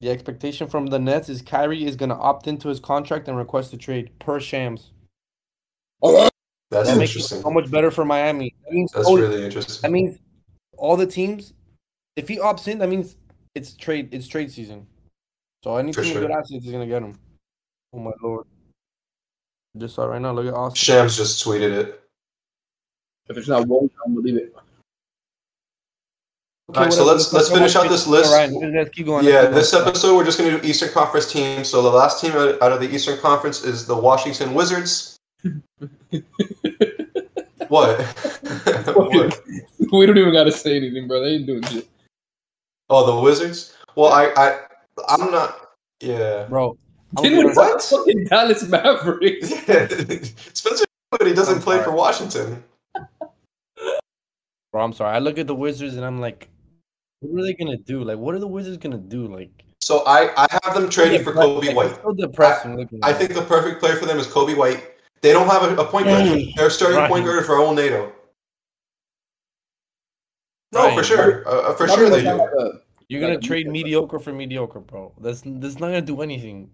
The 0.00 0.10
expectation 0.10 0.68
from 0.68 0.86
the 0.86 0.98
Nets 0.98 1.28
is 1.28 1.42
Kyrie 1.42 1.84
is 1.84 1.96
gonna 1.96 2.18
opt 2.18 2.46
into 2.46 2.68
his 2.68 2.80
contract 2.80 3.28
and 3.28 3.36
request 3.36 3.72
a 3.72 3.76
trade 3.76 4.10
per 4.18 4.40
Shams. 4.40 4.92
That's 6.00 6.30
That 6.70 6.98
makes 6.98 7.10
it 7.10 7.16
interesting. 7.16 7.42
so 7.42 7.50
much 7.50 7.70
better 7.70 7.90
for 7.90 8.04
Miami. 8.04 8.54
That 8.64 8.72
means 8.72 8.92
That's 8.92 9.08
oh, 9.08 9.16
really 9.16 9.44
interesting. 9.44 9.82
that 9.82 9.90
means 9.90 10.18
all 10.76 10.96
the 10.96 11.06
teams. 11.06 11.52
If 12.16 12.28
he 12.28 12.38
opts 12.38 12.68
in, 12.68 12.78
that 12.78 12.88
means 12.88 13.16
it's 13.54 13.74
trade. 13.74 14.08
It's 14.12 14.28
trade 14.28 14.50
season. 14.50 14.86
So 15.64 15.76
any 15.76 15.92
For 15.92 16.02
team 16.02 16.12
sure. 16.12 16.20
with 16.22 16.30
good 16.30 16.36
assets 16.36 16.64
is 16.64 16.72
gonna 16.72 16.86
get 16.86 17.02
him. 17.02 17.14
Oh 17.92 17.98
my 17.98 18.12
lord! 18.22 18.46
Just 19.76 19.94
saw 19.96 20.04
it 20.04 20.08
right 20.08 20.20
now. 20.22 20.32
Look 20.32 20.46
at 20.46 20.54
Austin. 20.54 20.76
Shams 20.76 21.16
just 21.16 21.44
tweeted 21.44 21.72
it. 21.72 22.02
If 23.28 23.36
it's 23.36 23.48
not 23.48 23.66
Woj, 23.66 23.90
I'm 24.06 24.14
gonna 24.14 24.24
leave 24.24 24.36
it. 24.36 24.54
Okay, 26.70 26.80
All 26.80 26.84
right, 26.84 26.92
so 26.92 27.04
let's- 27.06 27.32
let's 27.32 27.48
finish 27.48 27.74
out 27.76 27.88
this 27.88 28.06
list. 28.06 28.30
All 28.30 28.36
right, 28.36 28.50
let's 28.74 28.90
keep 28.90 29.06
going. 29.06 29.24
Yeah, 29.24 29.46
this 29.46 29.72
episode 29.72 30.16
we're 30.16 30.24
just 30.24 30.38
going 30.38 30.50
to 30.50 30.60
do 30.60 30.68
Eastern 30.68 30.90
Conference 30.90 31.32
teams. 31.32 31.66
So 31.68 31.80
the 31.80 31.88
last 31.88 32.20
team 32.20 32.32
out 32.32 32.60
out 32.60 32.72
of 32.72 32.80
the 32.80 32.94
Eastern 32.94 33.16
Conference 33.18 33.64
is 33.64 33.86
the 33.86 33.96
Washington 33.96 34.52
Wizards. 34.52 35.16
what? 37.68 38.00
what? 38.94 39.40
we 39.92 40.04
don't 40.06 40.18
even 40.18 40.32
gotta 40.32 40.52
say 40.52 40.76
anything, 40.76 41.08
bro. 41.08 41.22
They 41.22 41.30
ain't 41.36 41.46
doing 41.46 41.62
shit. 41.64 41.88
Oh, 42.90 43.14
the 43.14 43.20
Wizards. 43.22 43.74
Well, 43.96 44.12
I, 44.12 44.26
I, 44.36 44.58
I'm 45.08 45.30
not. 45.30 45.70
Yeah. 46.00 46.44
bro. 46.50 46.76
I'm 47.16 47.22
Didn't 47.22 47.46
we 47.46 47.52
What? 47.54 47.82
fucking 47.82 48.24
Dallas 48.24 48.68
Mavericks? 48.68 49.48
Spencer, 50.52 50.84
but 51.10 51.26
he 51.26 51.32
doesn't 51.32 51.56
I'm 51.56 51.62
play 51.62 51.76
sorry. 51.76 51.84
for 51.84 51.92
Washington. 51.92 52.62
Bro, 54.70 54.84
I'm 54.84 54.92
sorry. 54.92 55.16
I 55.16 55.18
look 55.18 55.38
at 55.38 55.46
the 55.46 55.54
Wizards 55.54 55.96
and 55.96 56.04
I'm 56.04 56.20
like, 56.20 56.50
what 57.20 57.40
are 57.40 57.44
they 57.44 57.54
gonna 57.54 57.76
do? 57.76 58.04
Like, 58.04 58.18
what 58.18 58.34
are 58.34 58.38
the 58.38 58.46
Wizards 58.46 58.76
gonna 58.78 58.98
do? 58.98 59.26
Like, 59.26 59.50
So 59.80 60.04
I, 60.06 60.30
I 60.36 60.46
have 60.64 60.74
them 60.74 60.88
trading 60.88 61.22
for 61.24 61.32
Coby 61.32 61.66
like, 61.68 61.76
White. 61.76 62.02
So 62.02 62.12
depressing. 62.12 62.76
looking 62.76 63.00
I 63.02 63.12
think 63.12 63.34
the 63.34 63.42
perfect 63.42 63.80
player 63.80 63.96
for 63.96 64.06
them 64.06 64.18
is 64.18 64.26
Coby 64.26 64.56
White. 64.56 64.82
They 65.20 65.32
don't 65.32 65.48
have 65.48 65.62
a, 65.64 65.76
a 65.76 65.84
point 65.84 66.06
guard. 66.06 66.24
Mm. 66.26 66.54
Their 66.54 66.70
starting 66.70 66.98
Right. 66.98 67.10
point 67.10 67.24
guard 67.24 67.42
is 67.42 67.48
Raul 67.48 67.74
Neto. 67.74 68.12
No, 70.72 70.84
Right. 70.84 70.96
for 70.98 71.02
sure. 71.02 71.48
Uh, 71.48 71.74
for 71.74 71.88
sure 71.88 72.10
they 72.10 72.22
do. 72.22 72.40
a- 72.42 72.80
You're 73.08 73.20
gonna 73.22 73.34
Like 73.34 73.42
trade 73.42 73.66
mediocre. 73.66 73.72
mediocre 73.72 74.18
for 74.18 74.32
mediocre, 74.32 74.80
bro. 74.80 75.12
That's 75.20 75.42
that's 75.44 75.78
not 75.80 75.86
gonna 75.88 76.02
do 76.02 76.20
anything. 76.22 76.70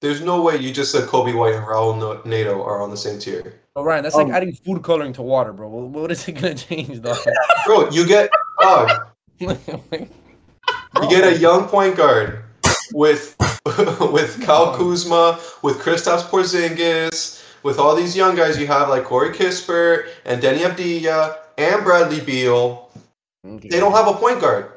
There's 0.00 0.20
no 0.20 0.42
way 0.42 0.56
you 0.56 0.72
just 0.72 0.92
said 0.92 1.08
Coby 1.08 1.34
White 1.36 1.54
and 1.54 1.64
Raul 1.64 2.24
Neto 2.26 2.62
are 2.62 2.82
on 2.82 2.90
the 2.90 2.96
same 2.96 3.18
tier. 3.18 3.60
All 3.74 3.84
right, 3.84 4.02
that's 4.02 4.14
Um, 4.16 4.28
like 4.28 4.36
adding 4.36 4.52
food 4.54 4.82
coloring 4.82 5.12
to 5.14 5.22
water, 5.22 5.52
bro. 5.52 5.68
What, 5.68 5.88
what 5.88 6.10
is 6.12 6.26
it 6.28 6.32
gonna 6.32 6.54
change, 6.68 7.00
though? 7.00 7.16
Bro, 7.66 7.90
you 7.90 8.06
get 8.06 8.30
dog, 8.60 8.90
you 9.38 9.48
you 11.00 11.08
get 11.08 11.24
a 11.24 11.38
young 11.38 11.68
point 11.68 11.96
guard 11.96 12.42
with 12.92 13.36
with 14.12 14.42
Kyle 14.44 14.74
Kuzma, 14.76 15.38
with 15.62 15.78
Kristaps 15.78 16.22
Porzingis, 16.22 17.42
with 17.62 17.78
all 17.78 17.94
these 17.94 18.16
young 18.16 18.34
guys 18.36 18.58
you 18.58 18.66
have 18.66 18.88
like 18.88 19.04
Corey 19.04 19.30
Kispert 19.30 20.08
and 20.24 20.42
Deni 20.42 20.58
Avdija 20.60 21.38
and 21.58 21.84
Bradley 21.84 22.20
Beal. 22.20 22.90
They 23.44 23.80
don't 23.80 23.92
have 23.92 24.08
a 24.08 24.14
point 24.14 24.40
guard. 24.40 24.72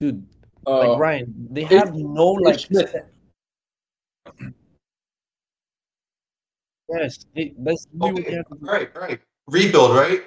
dude. 0.00 0.26
uh, 0.66 0.78
Like 0.78 0.98
Ryan, 0.98 1.48
they 1.50 1.64
have 1.64 1.94
no 1.94 2.26
like. 2.28 2.58
Smith. 2.60 2.94
Yes, 6.88 7.24
they, 7.34 7.54
that's 7.58 7.86
they 7.92 8.08
Okay, 8.10 8.34
have 8.36 8.46
to 8.48 8.54
do. 8.60 8.66
right, 8.66 8.94
right. 8.96 9.20
Rebuild, 9.48 9.94
right? 9.96 10.22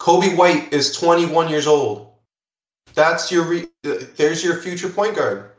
Coby 0.00 0.36
White 0.36 0.72
is 0.72 0.96
21 0.96 1.48
years 1.48 1.66
old. 1.66 2.12
That's 2.94 3.30
your 3.30 3.44
re- 3.44 3.68
there's 3.82 4.42
your 4.42 4.56
future 4.56 4.88
point 4.88 5.16
guard. 5.16 5.52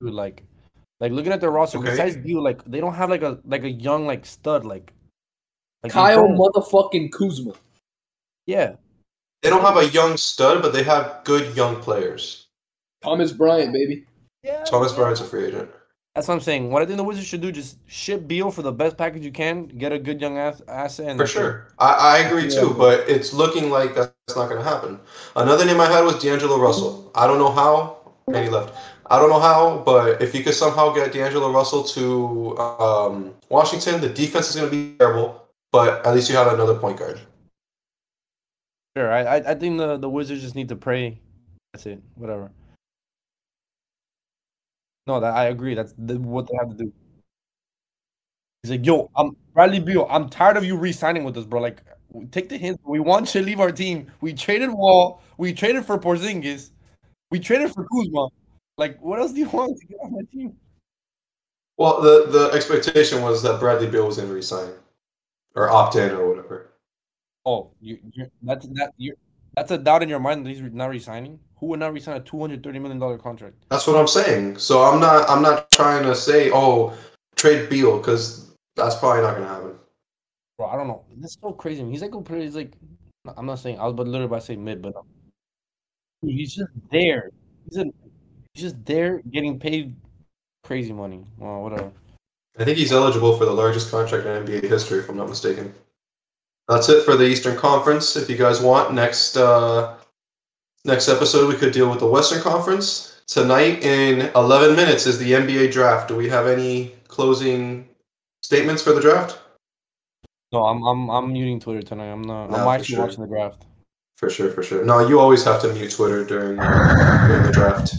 Dude, 0.00 0.14
like, 0.14 0.42
like 0.98 1.12
looking 1.12 1.32
at 1.32 1.40
their 1.40 1.50
roster, 1.50 1.78
Okay. 1.78 1.90
besides 1.90 2.16
you, 2.24 2.40
like 2.40 2.64
they 2.64 2.80
don't 2.80 2.94
have 2.94 3.10
like 3.10 3.22
a 3.22 3.38
like 3.44 3.64
a 3.64 3.70
young 3.70 4.06
like 4.06 4.24
stud 4.24 4.64
like. 4.64 4.92
like 5.82 5.92
Kyle 5.92 6.26
motherfucking 6.28 7.12
Kuzma. 7.12 7.52
Yeah, 8.46 8.76
They 9.42 9.50
don't 9.50 9.60
have 9.62 9.76
a 9.76 9.86
young 9.88 10.16
stud, 10.16 10.60
but 10.62 10.72
they 10.72 10.82
have 10.82 11.20
good 11.24 11.54
young 11.56 11.76
players. 11.76 12.48
Thomas 13.02 13.32
Bryant, 13.32 13.72
baby. 13.72 14.04
yeah. 14.42 14.64
Thomas 14.64 14.92
Bryant's 14.92 15.20
a 15.20 15.24
free 15.24 15.46
agent. 15.46 15.70
That's 16.14 16.26
what 16.26 16.34
I'm 16.34 16.40
saying. 16.40 16.70
What 16.70 16.82
I 16.82 16.86
think 16.86 16.96
the 16.96 17.04
Wizards 17.04 17.26
should 17.28 17.40
do 17.40 17.52
just 17.52 17.78
ship 17.88 18.26
Beal 18.26 18.50
for 18.50 18.62
the 18.62 18.72
best 18.72 18.96
package 18.96 19.24
you 19.24 19.30
can, 19.30 19.66
get 19.66 19.92
a 19.92 19.98
good 19.98 20.20
young 20.20 20.38
ass 20.38 20.60
asset, 20.66 21.08
and 21.08 21.18
For 21.20 21.26
sure. 21.26 21.68
I, 21.78 21.92
I 21.92 22.18
agree 22.18 22.44
Yeah. 22.44 22.60
too, 22.60 22.74
but 22.74 23.08
it's 23.08 23.32
looking 23.32 23.70
like 23.70 23.94
that's 23.94 24.36
not 24.36 24.48
going 24.48 24.62
to 24.62 24.68
happen. 24.68 24.98
Another 25.36 25.64
name 25.64 25.80
I 25.80 25.86
had 25.86 26.04
was 26.04 26.20
D'Angelo 26.20 26.58
Russell. 26.58 27.10
I 27.14 27.26
don't 27.28 27.38
know 27.38 27.52
how, 27.52 28.12
and 28.26 28.36
he 28.36 28.48
left. 28.50 28.74
I 29.06 29.18
don't 29.20 29.30
know 29.30 29.40
how, 29.40 29.82
but 29.86 30.20
if 30.20 30.34
you 30.34 30.42
could 30.42 30.54
somehow 30.54 30.92
get 30.92 31.12
D'Angelo 31.12 31.52
Russell 31.52 31.84
to 31.84 32.58
um, 32.58 33.34
Washington, 33.48 34.00
the 34.00 34.08
defense 34.08 34.50
is 34.50 34.56
going 34.56 34.68
to 34.68 34.76
be 34.76 34.96
terrible, 34.98 35.46
but 35.70 36.04
at 36.04 36.14
least 36.14 36.28
you 36.28 36.36
have 36.36 36.52
another 36.52 36.74
point 36.74 36.98
guard. 36.98 37.20
Sure, 38.96 39.12
I, 39.12 39.20
I 39.22 39.36
I 39.52 39.54
think 39.54 39.78
the 39.78 39.96
the 39.96 40.10
Wizards 40.10 40.42
just 40.42 40.56
need 40.56 40.68
to 40.68 40.76
pray. 40.76 41.20
That's 41.72 41.86
it. 41.86 42.02
Whatever. 42.16 42.50
No, 45.06 45.20
that 45.20 45.34
I 45.34 45.46
agree. 45.46 45.74
That's 45.74 45.94
the, 45.98 46.18
what 46.18 46.46
they 46.46 46.56
have 46.58 46.70
to 46.70 46.84
do. 46.84 46.92
He's 48.62 48.70
like, 48.70 48.84
yo, 48.84 49.10
I'm 49.16 49.36
Bradley 49.54 49.80
Beal. 49.80 50.06
I'm 50.10 50.28
tired 50.28 50.56
of 50.56 50.64
you 50.64 50.76
re-signing 50.76 51.24
with 51.24 51.36
us, 51.36 51.44
bro. 51.44 51.60
Like, 51.60 51.82
take 52.30 52.48
the 52.48 52.58
hint. 52.58 52.78
We 52.84 53.00
want 53.00 53.34
you 53.34 53.40
to 53.40 53.46
leave 53.46 53.60
our 53.60 53.72
team. 53.72 54.10
We 54.20 54.34
traded 54.34 54.70
Wall. 54.70 55.22
We 55.38 55.52
traded 55.54 55.86
for 55.86 55.98
Porzingis. 55.98 56.70
We 57.30 57.40
traded 57.40 57.72
for 57.72 57.86
Kuzma. 57.86 58.28
Like, 58.76 59.00
what 59.00 59.18
else 59.18 59.32
do 59.32 59.40
you 59.40 59.48
want 59.52 59.78
to 59.80 59.86
get 59.86 59.98
on 60.02 60.12
my 60.12 60.22
team? 60.32 60.56
Well, 61.78 62.02
the, 62.02 62.26
the 62.28 62.50
expectation 62.52 63.22
was 63.22 63.42
that 63.42 63.58
Bradley 63.58 63.88
Beal 63.88 64.06
was 64.06 64.16
going 64.16 64.28
to 64.28 64.34
resign 64.34 64.70
or 65.54 65.70
opt 65.70 65.96
in 65.96 66.10
or 66.10 66.28
whatever. 66.28 66.72
Oh, 67.46 67.70
you, 67.80 67.98
you 68.12 68.30
that's 68.42 68.66
that 68.68 68.92
you 68.98 69.14
that's 69.56 69.70
a 69.70 69.78
doubt 69.78 70.02
in 70.02 70.08
your 70.08 70.20
mind 70.20 70.44
that 70.44 70.50
he's 70.50 70.62
re- 70.62 70.70
not 70.72 70.90
resigning. 70.90 71.38
Who 71.60 71.66
would 71.66 71.80
not 71.80 71.92
resign 71.92 72.16
a 72.16 72.20
two 72.20 72.40
hundred 72.40 72.64
thirty 72.64 72.78
million 72.78 72.98
dollar 72.98 73.18
contract? 73.18 73.54
That's 73.68 73.86
what 73.86 73.96
I'm 73.96 74.08
saying. 74.08 74.58
So 74.58 74.82
I'm 74.82 74.98
not 74.98 75.28
I'm 75.28 75.42
not 75.42 75.70
trying 75.70 76.02
to 76.04 76.14
say 76.14 76.50
oh 76.52 76.94
trade 77.36 77.68
Beal 77.68 77.98
because 77.98 78.50
that's 78.76 78.96
probably 78.96 79.22
not 79.22 79.36
going 79.36 79.46
to 79.46 79.48
happen. 79.48 79.74
Bro, 80.56 80.68
I 80.68 80.76
don't 80.76 80.88
know. 80.88 81.04
This 81.16 81.32
is 81.32 81.38
so 81.40 81.52
crazy. 81.52 81.84
He's 81.84 82.02
like 82.02 82.14
a 82.14 82.20
pretty. 82.20 82.44
He's 82.44 82.56
like, 82.56 82.72
I'm 83.36 83.46
not 83.46 83.58
saying 83.58 83.78
I 83.78 83.84
was, 83.84 83.94
but 83.94 84.06
literally 84.06 84.26
about 84.26 84.40
to 84.40 84.46
say 84.46 84.56
mid, 84.56 84.82
but 84.82 84.94
he's 86.22 86.54
just 86.54 86.70
there. 86.90 87.30
He's 87.68 87.78
a, 87.78 87.84
he's 88.54 88.62
just 88.62 88.84
there 88.84 89.20
getting 89.30 89.58
paid 89.58 89.94
crazy 90.64 90.92
money. 90.92 91.24
Well, 91.36 91.62
whatever. 91.62 91.92
I 92.58 92.64
think 92.64 92.78
he's 92.78 92.92
eligible 92.92 93.36
for 93.36 93.44
the 93.44 93.52
largest 93.52 93.90
contract 93.90 94.26
in 94.26 94.44
NBA 94.44 94.68
history, 94.68 94.98
if 94.98 95.08
I'm 95.08 95.16
not 95.16 95.28
mistaken. 95.28 95.74
That's 96.68 96.88
it 96.88 97.04
for 97.04 97.16
the 97.16 97.24
Eastern 97.24 97.56
Conference. 97.56 98.16
If 98.16 98.28
you 98.28 98.36
guys 98.36 98.60
want, 98.60 98.94
next 98.94 99.36
uh, 99.36 99.96
next 100.84 101.08
episode 101.08 101.48
we 101.48 101.56
could 101.58 101.72
deal 101.72 101.90
with 101.90 102.00
the 102.00 102.06
Western 102.06 102.40
Conference. 102.40 103.22
Tonight 103.26 103.82
in 103.84 104.30
11 104.34 104.74
minutes 104.74 105.06
is 105.06 105.18
the 105.18 105.32
NBA 105.32 105.72
draft. 105.72 106.08
Do 106.08 106.16
we 106.16 106.28
have 106.28 106.46
any 106.46 106.92
closing 107.08 107.88
statements 108.42 108.82
for 108.82 108.92
the 108.92 109.00
draft? 109.00 109.38
No, 110.52 110.64
I'm 110.64 110.82
I'm 110.82 111.08
I'm 111.10 111.32
muting 111.32 111.60
Twitter 111.60 111.82
tonight. 111.82 112.10
I'm 112.10 112.22
not. 112.22 112.50
No, 112.50 112.56
I'm 112.56 112.80
actually 112.80 112.96
sure. 112.96 113.06
watching 113.06 113.22
the 113.22 113.28
draft. 113.28 113.66
For 114.16 114.28
sure, 114.28 114.50
for 114.50 114.62
sure. 114.62 114.84
No, 114.84 115.06
you 115.06 115.20
always 115.20 115.44
have 115.44 115.62
to 115.62 115.72
mute 115.72 115.92
Twitter 115.92 116.24
during 116.24 116.56
during 116.56 117.42
the 117.44 117.52
draft. 117.52 117.94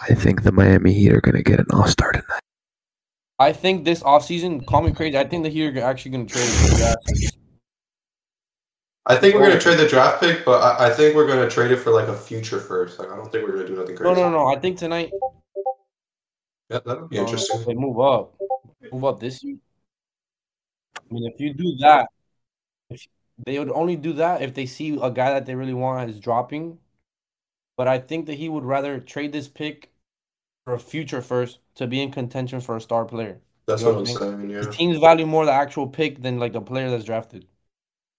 I 0.00 0.14
think 0.14 0.42
the 0.42 0.52
Miami 0.52 0.92
Heat 0.92 1.12
are 1.12 1.20
going 1.20 1.36
to 1.36 1.42
get 1.42 1.58
an 1.58 1.66
All 1.72 1.86
Star 1.88 2.12
tonight. 2.12 2.40
I 3.38 3.52
think 3.52 3.84
this 3.84 4.02
offseason, 4.02 4.64
call 4.64 4.82
me 4.82 4.92
crazy. 4.92 5.18
I 5.18 5.24
think 5.24 5.42
the 5.42 5.50
Heat 5.50 5.76
are 5.76 5.84
actually 5.84 6.12
going 6.12 6.26
to 6.26 6.34
trade. 6.34 7.30
For 9.06 9.14
the 9.14 9.16
assets. 9.16 9.18
I 9.18 9.20
think 9.20 9.34
we're 9.34 9.48
gonna 9.48 9.60
trade 9.60 9.78
the 9.78 9.88
draft 9.88 10.20
pick, 10.20 10.44
but 10.44 10.62
I, 10.62 10.88
I 10.88 10.90
think 10.90 11.14
we're 11.14 11.26
gonna 11.26 11.50
trade 11.50 11.70
it 11.70 11.76
for 11.76 11.90
like 11.90 12.08
a 12.08 12.14
future 12.16 12.60
first. 12.60 12.98
Like 12.98 13.10
I 13.10 13.16
don't 13.16 13.30
think 13.30 13.46
we're 13.46 13.56
gonna 13.56 13.68
do 13.68 13.76
nothing 13.76 13.94
No, 13.96 14.10
crazy. 14.10 14.20
no, 14.20 14.30
no. 14.30 14.38
No. 14.38 14.46
I 14.54 14.58
think 14.58 14.78
tonight 14.78 15.10
Yeah, 16.70 16.80
that 16.84 17.00
would 17.00 17.10
be 17.10 17.18
uh, 17.18 17.22
interesting. 17.22 17.64
They 17.66 17.74
move 17.74 18.00
up, 18.00 18.34
move 18.92 19.04
up 19.04 19.20
this 19.20 19.42
year. 19.42 19.56
I 20.96 21.14
mean, 21.14 21.30
if 21.32 21.40
you 21.40 21.54
do 21.54 21.76
that, 21.80 22.08
if 22.90 23.06
they 23.44 23.58
would 23.58 23.70
only 23.70 23.96
do 23.96 24.12
that 24.14 24.42
if 24.42 24.54
they 24.54 24.66
see 24.66 24.98
a 25.00 25.10
guy 25.10 25.32
that 25.32 25.46
they 25.46 25.54
really 25.54 25.74
want 25.74 26.08
is 26.10 26.20
dropping. 26.20 26.78
But 27.76 27.88
I 27.88 27.98
think 27.98 28.26
that 28.26 28.34
he 28.34 28.48
would 28.48 28.64
rather 28.64 29.00
trade 29.00 29.32
this 29.32 29.48
pick 29.48 29.90
for 30.64 30.74
a 30.74 30.78
future 30.78 31.20
first 31.22 31.58
to 31.76 31.86
be 31.86 32.00
in 32.02 32.12
contention 32.12 32.60
for 32.60 32.76
a 32.76 32.80
star 32.80 33.04
player. 33.04 33.40
That's 33.66 33.82
you 33.82 33.88
know 33.88 33.94
what 33.94 34.00
I'm 34.00 34.06
saying. 34.06 34.50
Yeah, 34.50 34.60
The 34.60 34.70
teams 34.72 34.98
value 34.98 35.26
more 35.26 35.44
the 35.44 35.52
actual 35.52 35.88
pick 35.88 36.22
than 36.22 36.38
like 36.38 36.52
the 36.52 36.60
player 36.60 36.90
that's 36.90 37.04
drafted. 37.04 37.46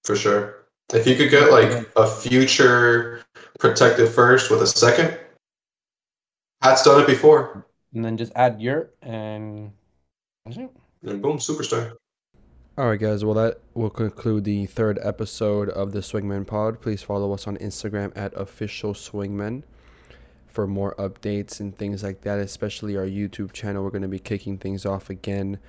for 0.03 0.15
sure. 0.15 0.64
If 0.93 1.07
you 1.07 1.15
could 1.15 1.31
get 1.31 1.51
like 1.51 1.89
a 1.95 2.07
future 2.07 3.23
protected 3.59 4.09
first 4.09 4.51
with 4.51 4.61
a 4.61 4.67
second, 4.67 5.17
Pat's 6.61 6.83
done 6.83 7.01
it 7.01 7.07
before, 7.07 7.65
And 7.93 8.05
then 8.05 8.17
just 8.17 8.31
add 8.35 8.61
your 8.61 8.91
and 9.01 9.71
that's 10.45 10.57
and 10.57 11.21
boom, 11.21 11.37
superstar. 11.37 11.93
All 12.77 12.89
right, 12.89 12.99
guys. 12.99 13.23
Well, 13.23 13.35
that 13.35 13.59
will 13.73 13.89
conclude 13.89 14.43
the 14.43 14.65
third 14.65 14.99
episode 15.01 15.69
of 15.69 15.91
the 15.91 15.99
Swingman 16.01 16.45
Pod. 16.45 16.81
Please 16.81 17.01
follow 17.01 17.31
us 17.33 17.47
on 17.47 17.57
Instagram 17.57 18.11
at 18.17 18.33
official 18.33 18.93
Swingmen 18.93 19.63
for 20.47 20.67
more 20.67 20.93
updates 20.95 21.59
and 21.59 21.77
things 21.77 22.03
like 22.03 22.21
that. 22.21 22.39
Especially 22.39 22.97
our 22.97 23.05
YouTube 23.05 23.53
channel. 23.53 23.83
We're 23.83 23.91
going 23.91 24.01
to 24.01 24.07
be 24.07 24.19
kicking 24.19 24.57
things 24.57 24.85
off 24.85 25.09
again. 25.09 25.59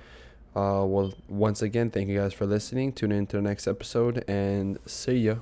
Uh, 0.57 0.83
well, 0.83 1.13
once 1.29 1.61
again, 1.61 1.91
thank 1.91 2.09
you 2.09 2.17
guys 2.17 2.33
for 2.33 2.47
listening. 2.47 2.91
Tune 2.91 3.11
in 3.11 3.27
to 3.27 3.35
the 3.35 3.43
next 3.43 3.67
episode 3.67 4.23
and 4.27 4.79
see 4.87 5.17
ya. 5.17 5.35